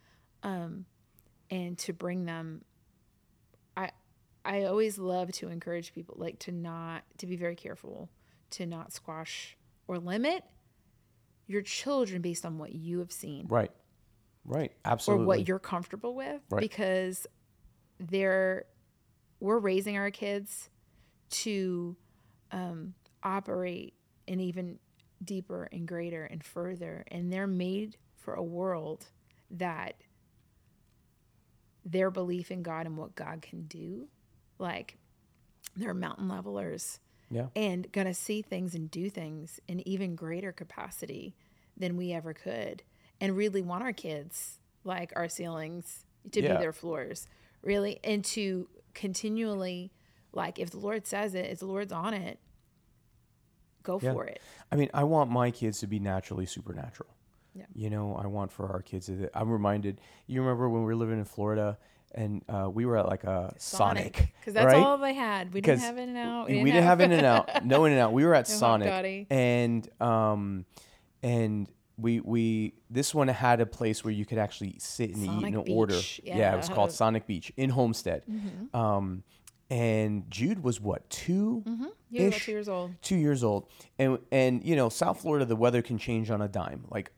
Um 0.42 0.84
and 1.50 1.76
to 1.78 1.92
bring 1.92 2.24
them 2.24 2.62
i 3.76 3.90
i 4.44 4.64
always 4.64 4.98
love 4.98 5.30
to 5.32 5.48
encourage 5.48 5.92
people 5.92 6.14
like 6.18 6.38
to 6.40 6.52
not 6.52 7.02
to 7.18 7.26
be 7.26 7.36
very 7.36 7.54
careful 7.56 8.08
to 8.50 8.66
not 8.66 8.92
squash 8.92 9.56
or 9.88 9.98
limit 9.98 10.44
your 11.46 11.62
children 11.62 12.22
based 12.22 12.46
on 12.46 12.58
what 12.58 12.72
you 12.72 12.98
have 13.00 13.12
seen. 13.12 13.46
Right 13.48 13.70
right. 14.44 14.72
Absolutely 14.84 15.24
or 15.24 15.26
what 15.26 15.48
you're 15.48 15.58
comfortable 15.58 16.14
with 16.14 16.40
Right. 16.50 16.60
because 16.60 17.26
they're 17.98 18.64
we're 19.40 19.58
raising 19.58 19.96
our 19.96 20.10
kids 20.10 20.70
to 21.30 21.96
um, 22.52 22.94
operate 23.22 23.94
in 24.26 24.38
even 24.40 24.78
deeper 25.24 25.68
and 25.72 25.86
greater 25.86 26.24
and 26.24 26.44
further. 26.44 27.04
And 27.08 27.32
they're 27.32 27.46
made 27.46 27.96
for 28.16 28.34
a 28.34 28.42
world 28.42 29.06
that 29.50 29.96
their 31.84 32.10
belief 32.10 32.50
in 32.50 32.62
god 32.62 32.86
and 32.86 32.96
what 32.96 33.14
god 33.14 33.42
can 33.42 33.62
do 33.62 34.08
like 34.58 34.96
they're 35.76 35.94
mountain 35.94 36.28
levelers 36.28 37.00
yeah. 37.30 37.46
and 37.56 37.90
to 38.06 38.14
see 38.14 38.42
things 38.42 38.74
and 38.74 38.90
do 38.90 39.10
things 39.10 39.58
in 39.66 39.86
even 39.86 40.14
greater 40.14 40.52
capacity 40.52 41.34
than 41.76 41.96
we 41.96 42.12
ever 42.12 42.32
could 42.32 42.82
and 43.22 43.36
really 43.36 43.62
want 43.62 43.82
our 43.82 43.92
kids 43.92 44.58
like 44.84 45.12
our 45.16 45.28
ceilings 45.28 46.04
to 46.32 46.42
Yeah. 46.42 46.54
be 46.54 46.58
their 46.58 46.72
floors 46.72 47.26
really 47.62 47.98
and 48.04 48.24
to 48.24 48.68
continually 48.94 49.92
like 50.32 50.58
if 50.58 50.70
the 50.70 50.78
lord 50.78 51.06
says 51.06 51.34
it 51.34 51.46
if 51.50 51.58
the 51.60 51.66
lord's 51.66 51.92
on 51.92 52.12
it 52.14 52.38
go 53.82 53.98
Yeah. 54.02 54.12
for 54.12 54.24
it 54.26 54.40
I 54.70 54.76
mean, 54.76 54.88
I 54.94 55.04
want 55.04 55.30
my 55.30 55.50
kids 55.50 55.80
to 55.80 55.86
be 55.86 55.98
naturally 55.98 56.46
supernatural. 56.46 57.10
Yeah. 57.54 57.66
You 57.74 57.90
know, 57.90 58.16
I 58.16 58.26
want 58.26 58.50
for 58.50 58.72
our 58.72 58.80
kids 58.80 59.04
to. 59.08 59.28
I'm 59.34 59.50
reminded. 59.50 60.00
You 60.26 60.40
remember 60.40 60.66
when 60.70 60.80
we 60.80 60.86
were 60.86 60.96
living 60.96 61.18
in 61.18 61.26
Florida 61.26 61.76
and 62.14 62.42
uh, 62.48 62.70
we 62.72 62.86
were 62.86 62.96
at 62.96 63.06
like 63.06 63.24
a 63.24 63.52
Sonic, 63.58 64.32
because 64.40 64.54
that's 64.54 64.72
right? 64.72 64.82
all 64.82 64.96
they 64.96 65.12
had 65.12 65.52
we 65.52 65.60
didn't 65.60 65.80
have 65.80 65.98
in 65.98 66.08
and 66.08 66.16
out 66.16 66.46
we 66.48 66.64
didn't 66.64 66.84
have 66.84 67.02
in 67.02 67.12
and 67.12 67.26
out. 67.26 67.64
No 67.66 67.84
in 67.84 67.92
and 67.92 68.00
out. 68.00 68.14
We 68.14 68.24
were 68.24 68.34
at 68.34 68.48
No 68.48 68.54
Sonic, 68.54 69.26
and 69.28 69.86
um, 70.00 70.64
and 71.22 71.68
we 71.98 72.20
we 72.20 72.74
this 72.90 73.14
one 73.14 73.28
had 73.28 73.60
a 73.60 73.66
place 73.66 74.04
where 74.04 74.12
you 74.12 74.24
could 74.24 74.38
actually 74.38 74.76
sit 74.78 75.14
and 75.14 75.24
eat 75.24 75.26
Sonic 75.26 75.54
in 75.54 75.74
order. 75.74 75.94
Beach. 75.94 76.20
Yeah. 76.24 76.54
it 76.54 76.56
was 76.56 76.68
called 76.68 76.92
Sonic 76.92 77.26
Beach 77.26 77.52
in 77.56 77.70
Homestead. 77.70 78.22
Mm-hmm. 78.28 78.76
Um, 78.76 79.22
and 79.72 80.30
Jude 80.30 80.62
was 80.62 80.82
what 80.82 81.08
2 81.08 81.62
you 82.12 82.22
were 82.22 82.26
about 82.26 82.36
ish? 82.36 82.44
two 82.44 82.52
years 82.52 82.68
old 82.68 82.94
two 83.00 83.16
years 83.16 83.42
old 83.42 83.68
and 83.98 84.18
and 84.30 84.62
you 84.64 84.76
know 84.76 84.90
south 84.90 85.22
florida 85.22 85.46
the 85.46 85.56
weather 85.56 85.80
can 85.80 85.96
change 85.96 86.30
on 86.30 86.42
a 86.42 86.48
dime 86.48 86.84
like 86.90 87.10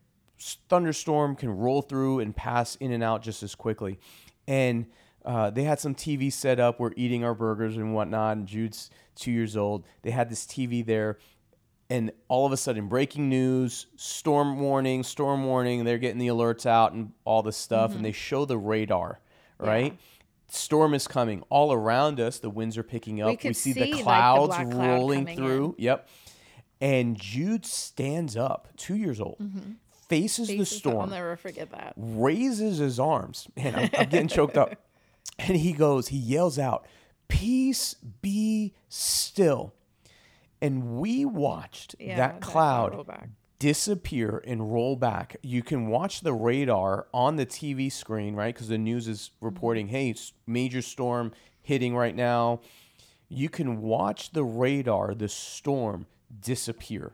thunderstorm 0.68 1.34
can 1.34 1.50
roll 1.50 1.82
through 1.82 2.20
and 2.20 2.36
pass 2.36 2.76
in 2.76 2.92
and 2.92 3.02
out 3.02 3.22
just 3.22 3.42
as 3.42 3.56
quickly 3.56 3.98
and 4.46 4.86
uh, 5.24 5.50
they 5.50 5.64
had 5.64 5.80
some 5.80 5.94
tv 5.96 6.32
set 6.32 6.60
up 6.60 6.78
we're 6.78 6.92
eating 6.96 7.24
our 7.24 7.34
burgers 7.34 7.76
and 7.76 7.92
whatnot 7.92 8.36
and 8.36 8.46
jude's 8.46 8.88
two 9.16 9.32
years 9.32 9.56
old 9.56 9.84
they 10.02 10.10
had 10.10 10.28
this 10.30 10.46
tv 10.46 10.84
there 10.84 11.18
and 11.90 12.10
all 12.28 12.46
of 12.46 12.52
a 12.52 12.56
sudden 12.56 12.88
breaking 12.88 13.28
news 13.28 13.86
storm 13.96 14.58
warning 14.58 15.02
storm 15.02 15.44
warning 15.44 15.84
they're 15.84 15.98
getting 15.98 16.18
the 16.18 16.28
alerts 16.28 16.64
out 16.66 16.92
and 16.92 17.12
all 17.24 17.42
this 17.42 17.56
stuff 17.56 17.90
and 17.90 17.96
mm-hmm. 17.96 18.04
they 18.04 18.12
show 18.12 18.44
the 18.44 18.56
radar 18.56 19.20
right? 19.58 19.98
Storm 20.48 20.94
is 20.94 21.08
coming 21.08 21.42
all 21.48 21.72
around 21.72 22.20
us. 22.20 22.38
The 22.38 22.50
winds 22.50 22.78
are 22.78 22.82
picking 22.82 23.20
up. 23.20 23.28
We, 23.28 23.36
could 23.36 23.56
see, 23.56 23.72
see, 23.72 23.80
the 23.80 23.86
like, 23.86 23.98
the 23.98 24.02
clouds 24.02 24.56
cloud 24.56 24.74
rolling 24.74 25.26
through. 25.26 25.74
yep. 25.78 26.08
And 26.80 27.18
jude 27.18 27.64
stands 27.64 28.36
up 28.36 28.68
two 28.76 28.96
years 28.96 29.20
old 29.20 29.38
mm-hmm. 29.40 29.72
faces, 30.08 30.48
the 30.48 30.64
storm 30.64 31.02
i'll 31.02 31.06
never 31.06 31.36
forget 31.36 31.70
that. 31.70 31.94
raises 31.96 32.78
his 32.78 33.00
arms. 33.00 33.48
And 33.56 33.74
I'm, 33.74 33.90
I'm 33.98 34.08
getting 34.08 34.28
choked 34.28 34.56
up. 34.56 34.74
And 35.36 35.56
he 35.56 35.72
goes 35.72 36.08
he 36.08 36.16
yells 36.16 36.60
out 36.60 36.86
peace 37.26 37.96
be 38.22 38.72
still 38.88 39.74
and 40.64 40.98
we 40.98 41.24
watched 41.24 41.94
Yeah, 41.98 42.16
that 42.16 42.40
that 42.40 42.40
cloud 42.40 43.06
disappear 43.58 44.42
and 44.46 44.72
roll 44.72 44.96
back. 44.96 45.36
You 45.42 45.62
can 45.62 45.88
watch 45.88 46.20
the 46.22 46.32
radar 46.32 47.06
on 47.12 47.36
the 47.36 47.46
TV 47.46 47.90
screen, 47.92 48.34
right? 48.34 48.54
Because 48.54 48.68
the 48.68 48.78
news 48.78 49.08
is 49.08 49.30
mm-hmm. 49.36 49.44
reporting, 49.46 49.88
hey, 49.88 50.14
major 50.46 50.82
storm 50.82 51.32
hitting 51.62 51.94
right 51.94 52.14
now. 52.14 52.60
You 53.28 53.48
can 53.48 53.80
watch 53.80 54.32
the 54.32 54.44
radar, 54.44 55.14
the 55.14 55.28
storm 55.28 56.06
disappear, 56.40 57.12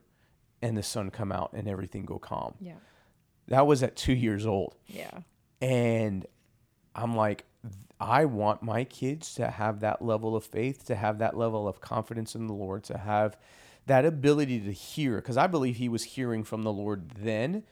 and 0.62 0.76
the 0.76 0.82
sun 0.82 1.10
come 1.10 1.32
out 1.32 1.52
and 1.52 1.68
everything 1.68 2.04
go 2.04 2.18
calm. 2.18 2.54
yeah 2.60 2.74
That 3.48 3.66
was 3.66 3.82
at 3.82 3.96
two 3.96 4.14
years 4.14 4.46
old. 4.46 4.76
yeah 4.86 5.20
And 5.60 6.26
I'm 6.94 7.16
like, 7.16 7.44
I 8.00 8.24
want 8.24 8.62
my 8.62 8.84
kids 8.84 9.34
to 9.34 9.48
have 9.50 9.80
that 9.80 10.00
level 10.02 10.34
of 10.34 10.44
faith, 10.44 10.86
to 10.86 10.94
have 10.94 11.18
that 11.18 11.36
level 11.36 11.68
of 11.68 11.80
confidence 11.80 12.34
in 12.34 12.46
the 12.46 12.54
Lord, 12.54 12.82
to 12.84 12.96
have 12.98 13.36
that 13.86 14.04
ability 14.04 14.60
to 14.60 14.72
hear. 14.72 15.16
Because 15.16 15.36
I 15.36 15.46
believe 15.46 15.76
he 15.76 15.88
was 15.88 16.04
hearing 16.04 16.42
from 16.44 16.62
the 16.62 16.72
Lord 16.72 17.10
then. 17.10 17.62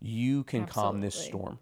You 0.00 0.44
can 0.44 0.66
calm 0.66 1.00
this 1.00 1.14
storm. 1.14 1.58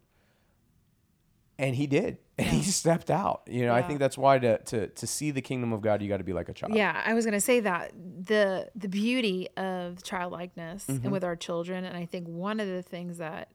And 1.58 1.76
he 1.76 1.86
did. 1.86 2.18
And 2.36 2.48
he 2.50 2.62
stepped 2.62 3.10
out. 3.10 3.42
You 3.46 3.64
know, 3.66 3.74
I 3.74 3.82
think 3.82 4.00
that's 4.00 4.18
why 4.18 4.38
to, 4.40 4.58
to, 4.58 4.88
to 4.88 5.06
see 5.06 5.30
the 5.30 5.40
kingdom 5.40 5.72
of 5.72 5.82
God, 5.82 6.02
you 6.02 6.08
got 6.08 6.16
to 6.16 6.24
be 6.24 6.32
like 6.32 6.48
a 6.48 6.52
child. 6.52 6.74
Yeah, 6.74 7.00
I 7.04 7.14
was 7.14 7.24
gonna 7.24 7.40
say 7.40 7.60
that 7.60 7.92
the 7.94 8.70
the 8.74 8.88
beauty 8.88 9.48
of 9.56 10.02
childlikeness 10.02 10.86
Mm-hmm. 10.86 11.04
and 11.04 11.12
with 11.12 11.22
our 11.24 11.36
children, 11.36 11.84
and 11.84 11.96
I 11.96 12.06
think 12.06 12.26
one 12.26 12.58
of 12.58 12.66
the 12.66 12.82
things 12.82 13.18
that 13.18 13.50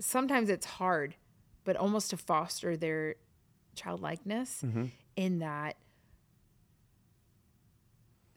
sometimes 0.00 0.48
it's 0.50 0.66
hard, 0.66 1.14
but 1.64 1.76
almost 1.76 2.10
to 2.10 2.16
foster 2.16 2.76
their 2.76 3.14
childlikeness 3.74 4.62
Mm-hmm. 4.64 4.86
in 5.16 5.38
that 5.40 5.76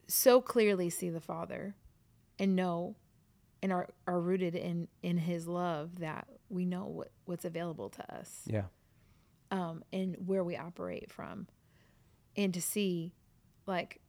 so 0.08 0.42
clearly 0.42 0.90
see 0.90 1.10
the 1.10 1.20
Father 1.22 1.76
and 2.38 2.56
know 2.56 2.96
and 3.64 3.72
are, 3.72 3.90
are 4.08 4.20
rooted 4.20 4.56
in 4.56 4.88
in 5.02 5.18
His 5.18 5.48
love 5.48 6.00
that 6.00 6.28
we 6.50 6.66
know 6.66 6.86
what, 6.86 7.12
what's 7.26 7.46
available 7.46 7.90
to 7.90 8.14
us 8.16 8.42
Yeah. 8.46 8.66
um, 9.52 9.84
and 9.92 10.16
where 10.26 10.44
we 10.44 10.56
operate 10.56 11.12
from. 11.12 11.48
And 12.38 12.54
to 12.54 12.62
see, 12.62 13.14
like, 13.66 14.00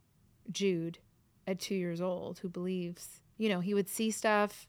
Jude 0.50 0.98
at 1.46 1.60
two 1.60 1.76
years 1.76 2.00
old, 2.00 2.40
who 2.40 2.48
believes, 2.48 3.20
you 3.38 3.48
know, 3.48 3.60
he 3.60 3.72
would 3.72 3.88
see 3.88 4.10
stuff 4.10 4.66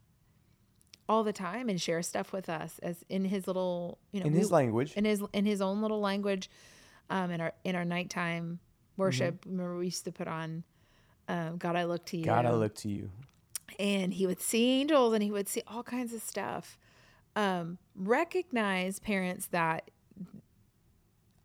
all 1.09 1.23
the 1.23 1.33
time 1.33 1.69
and 1.69 1.79
share 1.81 2.01
stuff 2.01 2.33
with 2.33 2.49
us 2.49 2.79
as 2.79 3.03
in 3.09 3.25
his 3.25 3.47
little, 3.47 3.97
you 4.11 4.19
know, 4.19 4.25
In 4.27 4.33
we- 4.33 4.39
his 4.39 4.51
language. 4.51 4.93
in 4.95 5.05
his 5.05 5.23
in 5.33 5.45
his 5.45 5.61
own 5.61 5.81
little 5.81 5.99
language, 6.01 6.49
um, 7.09 7.31
in 7.31 7.39
our 7.41 7.53
in 7.63 7.75
our 7.75 7.85
nighttime 7.85 8.59
worship. 8.97 9.45
Remember, 9.45 9.77
we 9.77 9.85
used 9.85 10.03
to 10.05 10.11
put 10.11 10.27
on, 10.27 10.63
um, 11.27 11.57
"God, 11.57 11.75
I 11.75 11.83
look 11.85 12.05
to 12.07 12.17
you." 12.17 12.25
God, 12.25 12.45
I 12.45 12.51
look 12.53 12.75
to 12.75 12.89
you. 12.89 13.09
and 13.79 14.13
he 14.13 14.25
would 14.25 14.39
see 14.41 14.79
angels 14.81 15.13
and 15.13 15.21
he 15.21 15.29
would 15.29 15.47
see 15.47 15.61
all 15.67 15.83
kinds 15.83 16.11
of 16.13 16.21
stuff. 16.21 16.79
Um, 17.35 17.77
recognize 17.95 18.97
parents 18.99 19.47
that 19.47 19.91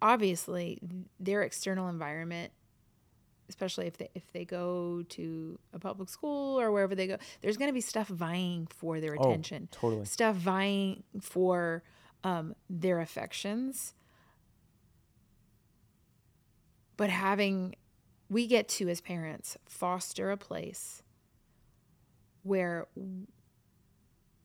obviously 0.01 0.79
their 1.21 1.43
external 1.43 1.89
environment, 1.89 2.53
especially 3.53 3.87
if 3.87 3.99
they 3.99 4.09
if 4.15 4.33
they 4.33 4.45
go 4.47 5.03
to 5.11 5.59
a 5.75 5.79
public 5.79 6.09
school 6.09 6.59
or 6.59 6.73
wherever 6.73 6.95
they 6.95 7.07
go, 7.07 7.19
there's 7.43 7.59
going 7.59 7.69
to 7.69 7.75
be 7.75 7.81
stuff 7.83 8.09
vying 8.09 8.67
for 8.67 8.99
their 8.99 9.15
Oh, 9.19 9.23
attention, 9.23 9.69
totally. 9.71 10.07
stuff 10.07 10.37
vying 10.37 11.03
for 11.21 11.83
um, 12.25 12.55
their 12.71 12.99
affections. 13.01 13.93
But 16.97 17.11
having, 17.11 17.75
we 18.29 18.47
get 18.47 18.69
to 18.71 18.89
as 18.89 19.01
parents 19.01 19.57
foster 19.67 20.31
a 20.31 20.37
place 20.37 21.03
where 22.43 22.87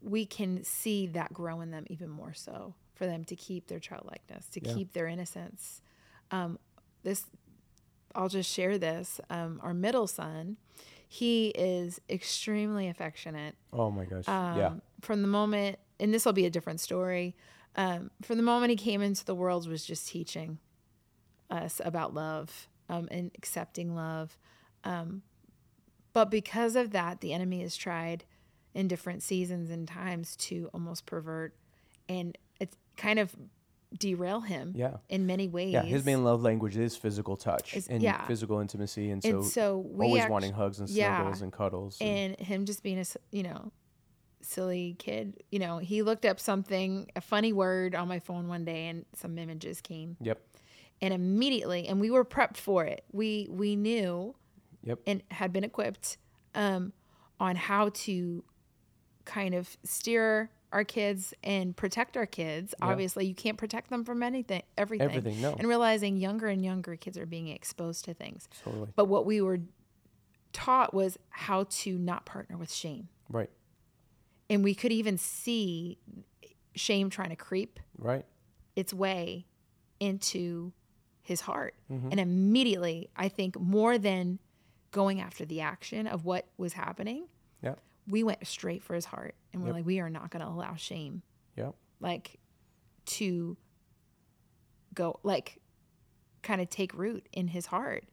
we 0.01 0.25
can 0.25 0.63
see 0.63 1.07
that 1.07 1.33
grow 1.33 1.61
in 1.61 1.71
them 1.71 1.85
even 1.89 2.09
more 2.09 2.33
so 2.33 2.73
for 2.95 3.05
them 3.05 3.23
to 3.25 3.35
keep 3.35 3.67
their 3.67 3.79
childlikeness 3.79 4.47
to 4.49 4.59
Yeah. 4.63 4.73
keep 4.73 4.93
their 4.93 5.07
innocence 5.07 5.81
um, 6.31 6.59
this 7.03 7.25
i'll 8.15 8.29
just 8.29 8.51
share 8.51 8.77
this 8.77 9.19
um, 9.29 9.59
our 9.63 9.73
middle 9.73 10.07
son 10.07 10.57
he 11.09 11.49
is 11.49 12.01
extremely 12.09 12.87
affectionate 12.89 13.55
Oh 13.71 13.89
my 13.91 14.03
gosh. 14.05 14.27
um, 14.27 14.57
yeah. 14.57 14.73
from 15.01 15.21
the 15.21 15.27
moment 15.27 15.79
and 15.99 16.13
this 16.13 16.25
will 16.25 16.33
be 16.33 16.45
a 16.45 16.49
different 16.49 16.79
story 16.79 17.35
um, 17.75 18.09
from 18.21 18.37
the 18.37 18.43
moment 18.43 18.71
he 18.71 18.75
came 18.75 19.01
into 19.01 19.23
the 19.23 19.35
world 19.35 19.67
was 19.69 19.85
just 19.85 20.07
teaching 20.07 20.57
us 21.49 21.79
about 21.85 22.13
love 22.13 22.67
um, 22.89 23.07
and 23.11 23.31
accepting 23.37 23.95
love 23.95 24.37
um, 24.83 25.21
but 26.13 26.29
because 26.31 26.75
of 26.75 26.91
that 26.91 27.21
the 27.21 27.33
enemy 27.33 27.61
has 27.61 27.75
tried 27.77 28.23
in 28.73 28.87
different 28.87 29.23
seasons 29.23 29.69
and 29.69 29.87
times 29.87 30.35
to 30.35 30.69
almost 30.73 31.05
pervert 31.05 31.53
and 32.09 32.37
it's 32.59 32.75
kind 32.97 33.19
of 33.19 33.35
derail 33.97 34.41
him 34.41 34.73
Yeah. 34.75 34.97
in 35.09 35.25
many 35.25 35.47
ways 35.47 35.71
Yeah. 35.73 35.83
His 35.83 36.03
main 36.05 36.23
love 36.23 36.41
language 36.41 36.75
is 36.77 36.97
physical 36.97 37.37
touch 37.37 37.75
Is- 37.75 37.87
and 37.87 38.03
yeah. 38.03 38.25
physical 38.27 38.59
intimacy. 38.59 39.09
And 39.11 39.23
so, 39.23 39.29
and 39.29 39.45
so 39.45 39.77
we 39.79 40.05
always 40.07 40.23
act- 40.23 40.31
wanting 40.31 40.53
hugs 40.53 40.79
and 40.79 40.89
yeah. 40.89 41.17
snuggles 41.21 41.41
and 41.41 41.53
cuddles. 41.53 41.97
and- 42.01 42.35
and 42.37 42.47
him 42.47 42.65
just 42.65 42.83
being 42.83 42.99
a, 42.99 43.05
you 43.31 43.43
know 43.43 43.71
silly 44.41 44.95
kid 44.99 45.43
you 45.51 45.57
know 45.59 45.77
he 45.79 46.01
looked 46.03 46.25
up 46.25 46.39
something 46.39 47.09
a 47.15 47.21
funny 47.21 47.51
word 47.51 47.95
on 47.95 48.07
my 48.07 48.19
phone 48.19 48.47
one 48.47 48.63
day 48.63 48.87
and 48.87 49.03
some 49.13 49.37
images 49.37 49.81
came 49.81 50.15
yep. 50.21 50.39
and 51.01 51.13
immediately 51.13 51.87
and 51.87 51.99
we 51.99 52.11
were 52.11 52.23
prepped 52.23 52.55
for 52.55 52.85
it 52.85 53.03
we 53.11 53.47
we 53.49 53.75
knew 53.75 54.35
Yep. 54.83 54.99
and 55.07 55.23
had 55.31 55.51
been 55.51 55.63
equipped 55.65 56.17
um, 56.55 56.93
on 57.39 57.55
how 57.57 57.89
to 57.89 58.43
kind 59.25 59.53
of 59.55 59.75
steer 59.83 60.49
our 60.71 60.83
kids 60.83 61.33
and 61.43 61.75
protect 61.75 62.17
our 62.17 62.25
kids 62.25 62.73
Yeah. 62.79 62.87
obviously 62.87 63.25
you 63.25 63.33
can't 63.35 63.57
protect 63.57 63.89
them 63.89 64.03
from 64.03 64.21
anything 64.23 64.63
everything 64.77 65.07
Everything, 65.09 65.41
no. 65.41 65.53
and 65.53 65.67
realizing 65.67 66.17
younger 66.17 66.47
and 66.47 66.63
younger 66.63 66.95
kids 66.95 67.17
are 67.17 67.25
being 67.25 67.47
exposed 67.47 68.03
to 68.05 68.13
things 68.13 68.47
Totally. 68.63 68.89
but 68.95 69.05
what 69.05 69.25
we 69.25 69.41
were 69.41 69.59
taught 70.53 70.93
was 70.93 71.17
how 71.29 71.65
to 71.69 71.97
not 71.97 72.25
partner 72.25 72.57
with 72.57 72.71
shame 72.71 73.07
Right. 73.29 73.49
and 74.49 74.63
we 74.63 74.73
could 74.75 74.91
even 74.91 75.17
see 75.17 75.97
shame 76.75 77.09
trying 77.09 77.29
to 77.29 77.35
creep 77.35 77.79
Right. 77.97 78.25
its 78.75 78.93
way 78.93 79.45
into 79.99 80.73
his 81.23 81.41
heart. 81.41 81.73
Mm-hmm. 81.91 82.09
And 82.11 82.19
immediately, 82.21 83.09
I 83.15 83.27
think 83.27 83.59
more 83.59 83.97
than 83.97 84.39
going 84.91 85.19
after 85.19 85.43
the 85.43 85.59
action 85.59 86.07
of 86.07 86.23
what 86.23 86.47
was 86.57 86.73
happening, 86.73 87.27
Yep. 87.63 87.79
We 88.07 88.23
went 88.23 88.45
straight 88.47 88.83
for 88.83 88.95
his 88.95 89.05
heart 89.05 89.35
and 89.53 89.61
we're 89.61 89.69
Yep. 89.69 89.75
like, 89.75 89.85
we 89.85 89.99
are 89.99 90.09
not 90.09 90.29
going 90.31 90.43
to 90.43 90.49
allow 90.51 90.75
shame, 90.75 91.21
Yep. 91.55 91.75
like, 91.99 92.39
to 93.05 93.57
go, 94.93 95.19
like, 95.23 95.59
kind 96.43 96.61
of 96.61 96.69
take 96.69 96.93
root 96.93 97.27
in 97.31 97.47
his 97.49 97.67
heart. 97.67 98.05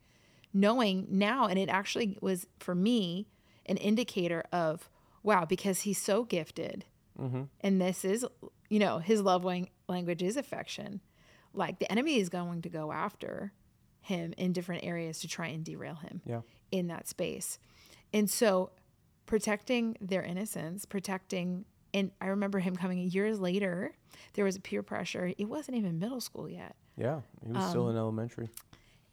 Knowing 0.52 1.06
now, 1.10 1.46
and 1.46 1.58
it 1.58 1.68
actually 1.68 2.18
was 2.20 2.46
for 2.58 2.74
me 2.74 3.26
an 3.66 3.76
indicator 3.76 4.44
of, 4.52 4.88
wow, 5.22 5.44
because 5.44 5.82
he's 5.82 5.98
so 6.00 6.24
gifted 6.24 6.84
Mm-hmm. 7.20 7.42
and 7.60 7.80
this 7.80 8.04
is 8.04 8.26
you 8.68 8.80
know 8.80 8.98
his 8.98 9.20
love 9.20 9.44
lang- 9.44 9.70
language 9.88 10.20
is 10.20 10.36
affection 10.36 11.00
like 11.52 11.78
the 11.78 11.88
enemy 11.92 12.18
is 12.18 12.28
going 12.28 12.60
to 12.62 12.68
go 12.68 12.90
after 12.90 13.52
him 14.00 14.34
in 14.36 14.52
different 14.52 14.82
areas 14.82 15.20
to 15.20 15.28
try 15.28 15.46
and 15.46 15.62
derail 15.64 15.94
him 15.94 16.22
Yeah. 16.26 16.40
in 16.72 16.88
that 16.88 17.06
space 17.06 17.60
and 18.12 18.28
so 18.28 18.72
protecting 19.26 19.96
their 20.00 20.22
innocence 20.22 20.84
protecting 20.84 21.64
and 21.92 22.10
i 22.20 22.26
remember 22.26 22.58
him 22.58 22.76
coming 22.76 22.98
years 22.98 23.40
later 23.40 23.92
there 24.34 24.44
was 24.44 24.58
peer 24.58 24.82
pressure 24.82 25.32
it 25.38 25.44
wasn't 25.48 25.76
even 25.76 25.98
middle 25.98 26.20
school 26.20 26.48
yet 26.48 26.74
Yeah. 26.96 27.20
He 27.44 27.52
was 27.52 27.64
Um, 27.64 27.70
still 27.70 27.88
in 27.90 27.96
elementary. 27.96 28.48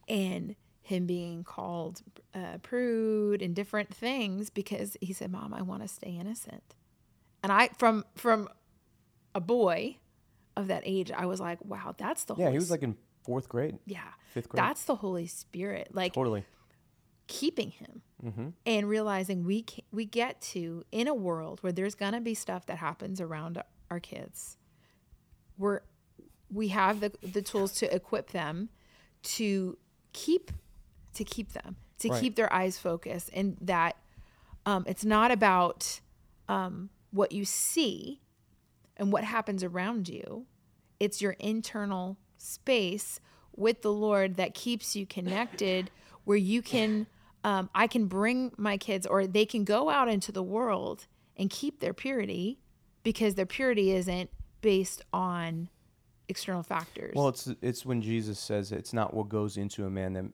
and 0.08 0.56
him 0.84 1.06
being 1.06 1.44
called 1.44 2.02
uh, 2.34 2.58
prude 2.62 3.42
and 3.42 3.56
different 3.56 3.94
things 3.94 4.50
because 4.50 4.98
he 5.02 5.14
said 5.14 5.32
mom 5.32 5.54
i 5.54 5.62
want 5.62 5.82
to 5.82 5.88
stay 5.88 6.10
innocent 6.20 6.76
and 7.44 7.52
i 7.52 7.70
from 7.78 8.04
from 8.16 8.50
a 9.34 9.40
boy 9.40 9.98
of 10.58 10.68
that 10.68 10.84
age 10.86 11.12
i 11.12 11.26
was 11.26 11.40
like 11.40 11.64
wow 11.64 11.94
that's 11.98 12.26
the 12.26 12.36
Yeah. 12.36 12.46
Holy 12.46 12.52
He 12.54 12.58
was 12.60 12.72
like 12.72 12.84
in 12.84 12.98
fourth 13.24 13.48
grade, 13.48 13.78
yeah 13.86 14.00
fifth 14.34 14.50
grade. 14.50 14.62
that's 14.62 14.84
the 14.86 14.96
holy 14.96 15.28
spirit 15.28 15.90
like 15.94 16.14
totally. 16.14 16.44
keeping 17.28 17.70
him 17.72 18.02
Mm-hmm. 18.24 18.50
and 18.68 18.88
realizing 18.88 19.44
we 19.46 19.64
ca- 19.68 19.84
we 19.92 20.06
get 20.06 20.42
to 20.54 20.84
in 20.92 21.08
a 21.08 21.14
world 21.14 21.60
where 21.62 21.72
there's 21.72 21.96
gonna 21.96 22.22
be 22.22 22.34
stuff 22.36 22.66
that 22.68 22.78
happens 22.78 23.20
around 23.20 23.62
our 23.90 24.00
kids 24.00 24.58
we're 25.58 25.82
we 26.52 26.68
have 26.70 27.00
the 27.00 27.12
the 27.24 27.42
tools 27.42 27.72
to 27.80 27.94
equip 27.96 28.32
them 28.32 28.70
to 29.24 29.78
keep 30.14 30.52
to 31.14 31.24
keep 31.24 31.54
them 31.54 31.76
to 32.00 32.10
Right. 32.10 32.22
keep 32.22 32.36
their 32.36 32.52
eyes 32.52 32.78
focused 32.78 33.30
and 33.34 33.58
that 33.62 33.96
um, 34.66 34.84
it's 34.88 35.06
not 35.06 35.32
about 35.32 36.02
um, 36.48 36.90
what 37.12 37.32
you 37.32 37.46
see 37.46 38.22
and 38.98 39.12
what 39.12 39.24
happens 39.24 39.64
around 39.64 40.08
you 40.10 40.46
it's 41.00 41.22
your 41.22 41.34
internal 41.40 42.18
space 42.38 43.20
with 43.56 43.82
the 43.82 43.92
lord 43.92 44.36
that 44.36 44.54
keeps 44.54 44.96
you 44.96 45.06
connected 45.06 45.90
where 46.24 46.38
you 46.38 46.62
can 46.62 47.08
um, 47.44 47.70
i 47.76 47.88
can 47.88 48.06
bring 48.06 48.52
my 48.58 48.78
kids 48.78 49.06
or 49.06 49.28
they 49.28 49.46
can 49.46 49.64
go 49.64 49.90
out 49.90 50.08
into 50.10 50.32
the 50.32 50.44
world 50.44 51.08
and 51.38 51.50
keep 51.50 51.80
their 51.80 51.94
purity 51.94 52.60
because 53.04 53.36
their 53.36 53.46
purity 53.46 53.92
isn't 53.92 54.30
based 54.62 55.02
on 55.12 55.70
external 56.30 56.64
factors 56.64 57.14
Well, 57.16 57.28
it's 57.30 57.48
it's 57.62 57.86
when 57.86 58.02
Jesus 58.02 58.40
says 58.40 58.72
it's 58.72 58.94
not 58.94 59.14
what 59.14 59.28
goes 59.28 59.58
into 59.58 59.86
a 59.86 59.90
man 59.90 60.14
that 60.14 60.26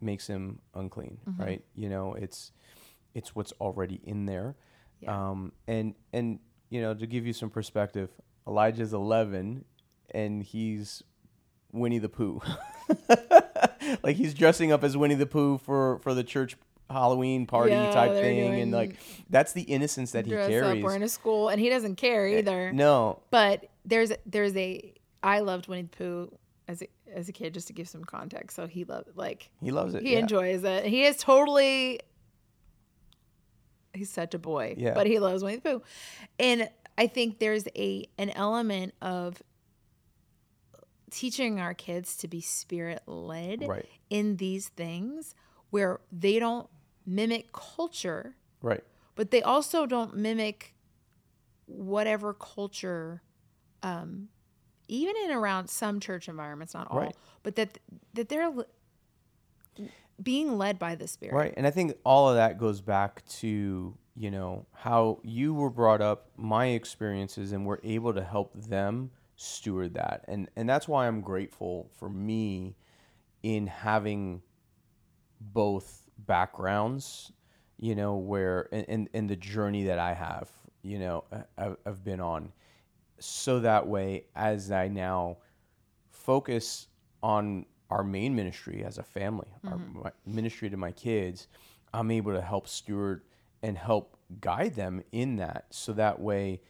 makes 0.00 0.26
him 0.26 0.58
unclean, 0.74 1.18
Mm-hmm. 1.28 1.42
right? 1.42 1.64
You 1.74 1.88
know, 1.88 2.14
it's 2.14 2.50
it's 3.14 3.34
what's 3.36 3.52
already 3.60 4.00
in 4.04 4.26
there. 4.26 4.56
Yeah. 5.00 5.30
Um, 5.30 5.52
and 5.68 5.94
and 6.12 6.40
you 6.70 6.80
know, 6.80 6.94
to 6.94 7.06
give 7.06 7.26
you 7.26 7.32
some 7.32 7.50
perspective, 7.50 8.10
Elijah's 8.48 8.92
11 8.92 9.64
and 10.10 10.42
he's 10.42 11.02
Winnie 11.74 11.98
the 11.98 12.08
Pooh. 12.08 12.40
like 14.02 14.16
he's 14.16 14.34
dressing 14.34 14.72
up 14.72 14.82
as 14.84 14.96
Winnie 14.96 15.14
the 15.14 15.26
Pooh 15.26 15.58
for 15.58 15.98
for 15.98 16.14
the 16.14 16.24
church 16.24 16.56
Halloween 16.90 17.46
party 17.46 17.72
Yeah, 17.72 17.90
type 17.92 18.12
thing, 18.12 18.60
and 18.60 18.72
like 18.72 18.96
that's 19.30 19.52
the 19.52 19.62
innocence 19.62 20.12
that 20.12 20.26
he 20.26 20.32
carries. 20.32 20.62
up. 20.62 20.78
We're 20.78 20.94
in 20.96 21.02
a 21.02 21.08
school, 21.08 21.48
and 21.48 21.60
he 21.60 21.68
doesn't 21.68 21.96
care 21.96 22.26
eh, 22.26 22.38
either. 22.38 22.72
no, 22.72 23.20
But 23.30 23.68
there's 23.84 24.12
there's 24.26 24.56
a 24.56 24.92
I 25.22 25.40
loved 25.40 25.68
Winnie 25.68 25.82
the 25.82 25.88
Pooh 25.96 26.38
as 26.68 26.82
a 26.82 26.88
as 27.12 27.28
a 27.28 27.32
kid, 27.32 27.54
just 27.54 27.66
to 27.68 27.72
give 27.72 27.88
some 27.88 28.04
context. 28.04 28.54
So 28.56 28.66
he 28.66 28.84
loved 28.84 29.08
like 29.16 29.50
he 29.62 29.70
loves 29.70 29.94
it. 29.94 30.02
he 30.02 30.12
yeah. 30.12 30.18
enjoys 30.20 30.62
it. 30.64 30.84
He 30.84 31.04
is 31.04 31.16
totally 31.16 32.00
he's 33.92 34.10
such 34.10 34.34
a 34.34 34.38
boy, 34.38 34.74
Yeah. 34.76 34.94
but 34.94 35.06
he 35.06 35.18
loves 35.18 35.42
Winnie 35.42 35.56
the 35.56 35.62
Pooh, 35.78 35.82
and 36.38 36.68
I 36.98 37.06
think 37.06 37.38
there's 37.38 37.66
a 37.76 38.06
an 38.18 38.30
element 38.30 38.94
of 39.00 39.42
teaching 41.14 41.60
our 41.60 41.74
kids 41.74 42.16
to 42.16 42.26
be 42.28 42.40
spirit 42.40 43.02
led 43.06 43.62
Right. 43.66 43.86
in 44.10 44.36
these 44.36 44.68
things 44.68 45.34
where 45.70 46.00
they 46.10 46.38
don't 46.38 46.68
mimic 47.06 47.52
culture 47.52 48.34
Right. 48.60 48.82
but 49.14 49.30
they 49.30 49.40
also 49.42 49.86
don't 49.86 50.16
mimic 50.16 50.74
whatever 51.66 52.34
culture 52.34 53.22
um 53.82 54.28
even 54.88 55.14
in 55.24 55.30
around 55.30 55.68
some 55.68 56.00
church 56.00 56.28
environments 56.28 56.74
not 56.74 56.90
all 56.90 56.98
Right. 57.00 57.16
but 57.42 57.54
that 57.56 57.78
that 58.14 58.28
they're 58.28 58.52
being 60.22 60.56
led 60.58 60.78
by 60.78 60.94
the 60.94 61.06
spirit 61.08 61.34
Right. 61.34 61.54
And 61.56 61.66
I 61.66 61.70
think 61.70 61.94
all 62.04 62.28
of 62.28 62.36
that 62.36 62.58
goes 62.58 62.80
back 62.80 63.24
to, 63.40 63.96
you 64.14 64.30
know, 64.30 64.66
how 64.72 65.18
you 65.24 65.52
were 65.54 65.70
brought 65.70 66.00
up, 66.00 66.30
my 66.36 66.66
experiences, 66.66 67.50
and 67.52 67.66
we're 67.66 67.80
able 67.82 68.14
to 68.14 68.22
help 68.22 68.52
them 68.54 69.10
steward 69.36 69.94
that. 69.94 70.24
And 70.28 70.48
and 70.56 70.68
that's 70.68 70.88
why 70.88 71.06
I'm 71.06 71.20
grateful 71.20 71.90
for 71.96 72.08
me 72.08 72.76
in 73.42 73.66
having 73.66 74.42
both 75.40 76.08
backgrounds, 76.18 77.32
you 77.78 77.94
know, 77.94 78.16
where 78.16 78.68
and, 78.72 78.86
and, 78.88 79.08
and 79.14 79.30
the 79.30 79.36
journey 79.36 79.84
that 79.84 79.98
I 79.98 80.14
have, 80.14 80.50
you 80.82 80.98
know, 80.98 81.24
I- 81.58 81.76
I've 81.86 82.04
been 82.04 82.20
on. 82.20 82.52
So 83.18 83.60
that 83.60 83.86
way, 83.86 84.24
as 84.34 84.70
I 84.70 84.88
now 84.88 85.38
focus 86.10 86.88
on 87.22 87.66
our 87.90 88.02
main 88.02 88.34
ministry 88.34 88.82
as 88.84 88.98
a 88.98 89.02
family, 89.02 89.48
our 89.66 89.74
mm-hmm. 89.74 90.02
my 90.02 90.10
ministry 90.26 90.70
to 90.70 90.76
my 90.76 90.90
kids, 90.92 91.48
I'm 91.92 92.10
able 92.10 92.32
to 92.32 92.42
help 92.42 92.66
steward 92.66 93.22
and 93.62 93.78
help 93.78 94.16
guide 94.40 94.74
them 94.74 95.02
in 95.12 95.36
that. 95.36 95.66
So 95.70 95.92
that 95.92 96.20
way, 96.20 96.60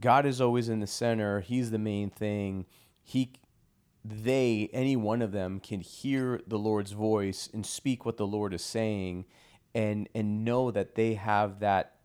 God 0.00 0.26
is 0.26 0.40
always 0.40 0.68
in 0.68 0.80
the 0.80 0.86
center. 0.86 1.40
He's 1.40 1.70
the 1.70 1.78
main 1.78 2.10
thing. 2.10 2.66
He, 3.02 3.32
they, 4.04 4.70
any 4.72 4.96
one 4.96 5.20
of 5.22 5.32
them 5.32 5.60
can 5.60 5.80
hear 5.80 6.40
the 6.46 6.58
Lord's 6.58 6.92
voice 6.92 7.48
and 7.52 7.64
speak 7.66 8.06
what 8.06 8.16
the 8.16 8.26
Lord 8.26 8.54
is 8.54 8.62
saying, 8.62 9.26
and 9.74 10.08
and 10.14 10.44
know 10.44 10.70
that 10.70 10.94
they 10.94 11.14
have 11.14 11.60
that 11.60 11.96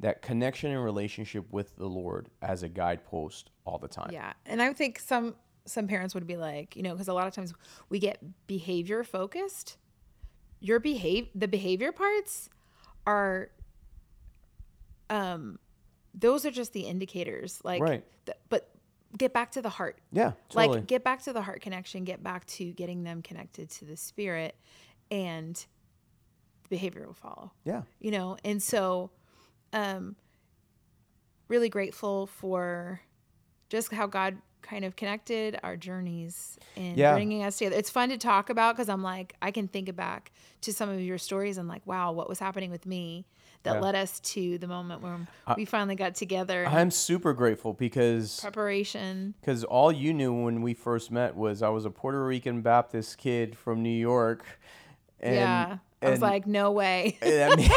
that 0.00 0.20
connection 0.20 0.72
and 0.72 0.82
relationship 0.82 1.46
with 1.52 1.76
the 1.76 1.86
Lord 1.86 2.28
as 2.40 2.62
a 2.62 2.68
guidepost 2.68 3.50
all 3.64 3.78
the 3.78 3.86
time. 3.86 4.10
yeah 4.12 4.32
and 4.46 4.60
i 4.60 4.72
think 4.72 4.98
some 4.98 5.36
some 5.64 5.86
parents 5.86 6.12
would 6.14 6.26
be 6.26 6.36
like 6.36 6.74
you 6.74 6.82
know 6.82 6.90
because 6.92 7.06
a 7.06 7.12
lot 7.12 7.28
of 7.28 7.32
times 7.32 7.54
we 7.88 8.00
get 8.00 8.18
behavior 8.48 9.04
focused 9.04 9.76
your 10.58 10.80
behave 10.80 11.28
the 11.36 11.46
behavior 11.46 11.92
parts 11.92 12.48
are 13.06 13.50
um 15.10 15.58
those 16.14 16.44
are 16.44 16.50
just 16.50 16.72
the 16.72 16.82
indicators 16.82 17.60
like 17.64 17.80
Right. 17.82 18.04
th- 18.26 18.36
but 18.48 18.68
get 19.16 19.32
back 19.32 19.50
to 19.52 19.62
the 19.62 19.68
heart 19.68 19.98
Yeah, 20.12 20.32
totally. 20.48 20.78
like 20.78 20.86
get 20.86 21.04
back 21.04 21.22
to 21.24 21.32
the 21.32 21.42
heart 21.42 21.60
connection 21.62 22.04
get 22.04 22.22
back 22.22 22.46
to 22.46 22.64
getting 22.72 23.02
them 23.04 23.22
connected 23.22 23.70
to 23.70 23.84
the 23.84 23.96
spirit 23.96 24.54
and 25.10 25.54
the 26.64 26.68
behavior 26.68 27.06
will 27.06 27.14
follow 27.14 27.52
yeah. 27.64 27.82
you 28.00 28.10
know 28.10 28.36
and 28.44 28.62
so 28.62 29.10
um 29.72 30.16
really 31.48 31.68
grateful 31.68 32.26
for 32.26 33.00
just 33.68 33.92
how 33.92 34.06
god 34.06 34.36
kind 34.62 34.84
of 34.84 34.94
connected 34.96 35.58
our 35.62 35.76
journeys 35.76 36.56
and 36.76 36.96
Yeah. 36.96 37.14
bringing 37.14 37.42
us 37.42 37.58
together 37.58 37.76
it's 37.76 37.90
fun 37.90 38.10
to 38.10 38.16
talk 38.16 38.48
about 38.48 38.76
because 38.76 38.88
i'm 38.88 39.02
like 39.02 39.34
i 39.42 39.50
can 39.50 39.66
think 39.68 39.94
back 39.96 40.30
to 40.62 40.72
some 40.72 40.88
of 40.88 41.00
your 41.00 41.18
stories 41.18 41.58
and 41.58 41.68
like 41.68 41.82
wow 41.86 42.12
what 42.12 42.28
was 42.28 42.38
happening 42.38 42.70
with 42.70 42.86
me 42.86 43.26
that 43.64 43.74
Yeah. 43.74 43.80
led 43.80 43.94
us 43.94 44.18
to 44.20 44.58
the 44.58 44.66
moment 44.66 45.02
where 45.02 45.18
we 45.56 45.64
finally 45.64 45.94
got 45.94 46.14
together 46.14 46.66
I'm 46.66 46.90
super 46.90 47.32
grateful 47.32 47.72
because 47.72 48.40
preparation 48.40 49.34
because 49.40 49.64
all 49.64 49.92
you 49.92 50.12
knew 50.12 50.32
when 50.32 50.62
we 50.62 50.74
first 50.74 51.10
met 51.10 51.36
was 51.36 51.62
I 51.62 51.68
was 51.68 51.84
a 51.84 51.90
Puerto 51.90 52.24
Rican 52.24 52.60
Baptist 52.62 53.18
kid 53.18 53.56
from 53.56 53.82
New 53.82 53.90
York. 53.90 54.44
And, 55.20 55.34
yeah 55.36 55.78
i 56.02 56.06
was 56.06 56.14
and- 56.14 56.22
like 56.22 56.46
no 56.48 56.72
way 56.72 57.16
I 57.22 57.54
mean, 57.54 57.70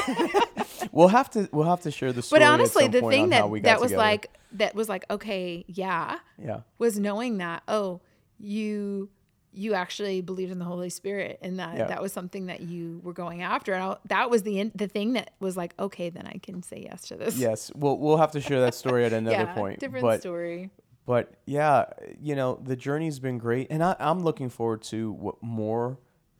we'll 0.91 1.09
have 1.09 1.29
to 1.31 1.47
we'll 1.51 1.69
have 1.69 1.81
to 1.81 1.91
share 1.91 2.11
the 2.11 2.23
story. 2.23 2.39
but 2.39 2.45
honestly 2.47 2.87
the 2.87 3.01
thing 3.01 3.29
that 3.29 3.41
how 3.41 3.47
we 3.47 3.59
got 3.59 3.69
that 3.69 3.79
was 3.81 3.91
together. 3.91 4.01
like 4.03 4.31
that 4.53 4.73
was 4.73 4.89
like 4.89 5.05
okay 5.11 5.63
yeah 5.67 6.17
yeah 6.43 6.61
was 6.79 6.97
knowing 6.97 7.37
that 7.37 7.61
oh 7.67 8.01
you 8.39 9.09
you 9.57 9.73
actually 9.73 10.21
believed 10.21 10.51
in 10.51 10.59
the 10.59 10.65
holy 10.65 10.89
spirit 10.89 11.39
and 11.41 11.59
that 11.59 11.77
Yeah. 11.77 11.85
that 11.87 12.01
was 12.01 12.11
something 12.13 12.47
that 12.47 12.61
you 12.61 12.99
were 13.03 13.13
going 13.13 13.41
after 13.41 13.73
and 13.73 13.83
I, 13.83 13.97
that 14.09 14.29
was 14.29 14.43
the 14.43 14.59
in, 14.59 14.71
the 14.75 14.87
thing 14.87 15.13
that 15.13 15.31
was 15.39 15.55
like 15.55 15.73
okay 15.79 16.09
then 16.09 16.27
i 16.27 16.37
can 16.43 16.61
say 16.61 16.85
yes 16.89 17.03
to 17.07 17.15
this 17.15 17.37
yes 17.37 17.71
we'll 17.75 17.97
we'll 17.97 18.17
have 18.17 18.31
to 18.31 18.41
share 18.41 18.61
that 18.61 18.75
story 18.75 19.05
at 19.05 19.13
another 19.21 19.35
yeah 19.37 19.53
point. 19.55 19.79
different 19.79 20.03
but 20.03 20.19
story 20.19 20.69
but 21.07 21.33
yeah, 21.45 21.85
you 22.19 22.35
know 22.35 22.59
the 22.63 22.75
journey's 22.75 23.19
been 23.19 23.37
great, 23.37 23.67
and 23.69 23.83
I, 23.83 23.95
I'm 23.99 24.23
looking 24.23 24.49
forward 24.49 24.81
to 24.85 25.11
what 25.11 25.35
more 25.43 25.99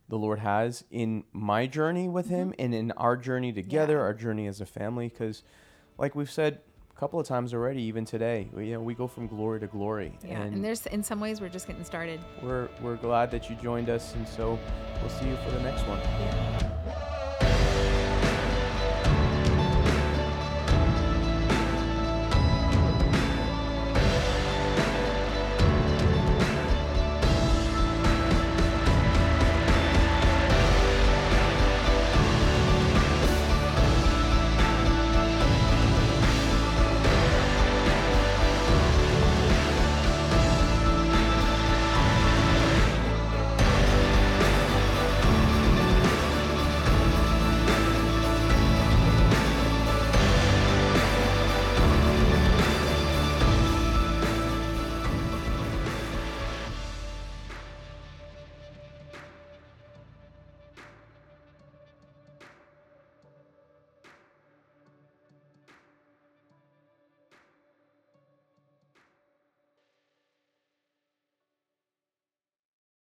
the 0.10 0.18
Lord 0.18 0.40
has 0.40 0.84
in 0.90 1.24
my 1.34 1.68
journey 1.68 2.10
with 2.10 2.30
Him 2.30 2.52
and 2.58 2.74
in 2.74 2.92
our 2.94 3.16
journey 3.16 3.54
together, 3.54 3.94
Mm-hmm. 3.94 4.00
Yeah. 4.00 4.06
our 4.06 4.14
journey 4.16 4.48
as 4.48 4.62
a 4.62 4.66
family. 4.66 5.08
Because, 5.10 5.44
like 6.00 6.16
we've 6.16 6.32
said 6.32 6.62
a 6.96 7.00
couple 7.00 7.20
of 7.20 7.28
times 7.28 7.54
already, 7.54 7.82
even 7.82 8.06
today, 8.06 8.48
we, 8.54 8.68
you 8.68 8.74
know, 8.74 8.82
we 8.82 8.94
go 8.94 9.08
from 9.08 9.28
glory 9.28 9.60
to 9.60 9.68
glory, 9.68 10.14
yeah 10.24 10.42
and, 10.42 10.56
and, 10.56 10.64
there's 10.64 10.86
in 10.88 11.04
some 11.04 11.20
ways 11.20 11.42
we're 11.42 11.50
just 11.50 11.68
getting 11.68 11.84
started 11.84 12.20
we're 12.42 12.70
we're 12.82 12.96
glad 12.96 13.30
that 13.32 13.50
you 13.50 13.56
joined 13.58 13.90
us, 13.90 14.16
and 14.16 14.28
so 14.28 14.58
we'll 15.02 15.10
see 15.10 15.28
you 15.28 15.36
for 15.38 15.52
the 15.52 15.62
next 15.62 15.86
one. 15.88 16.00
yeah. 16.00 16.75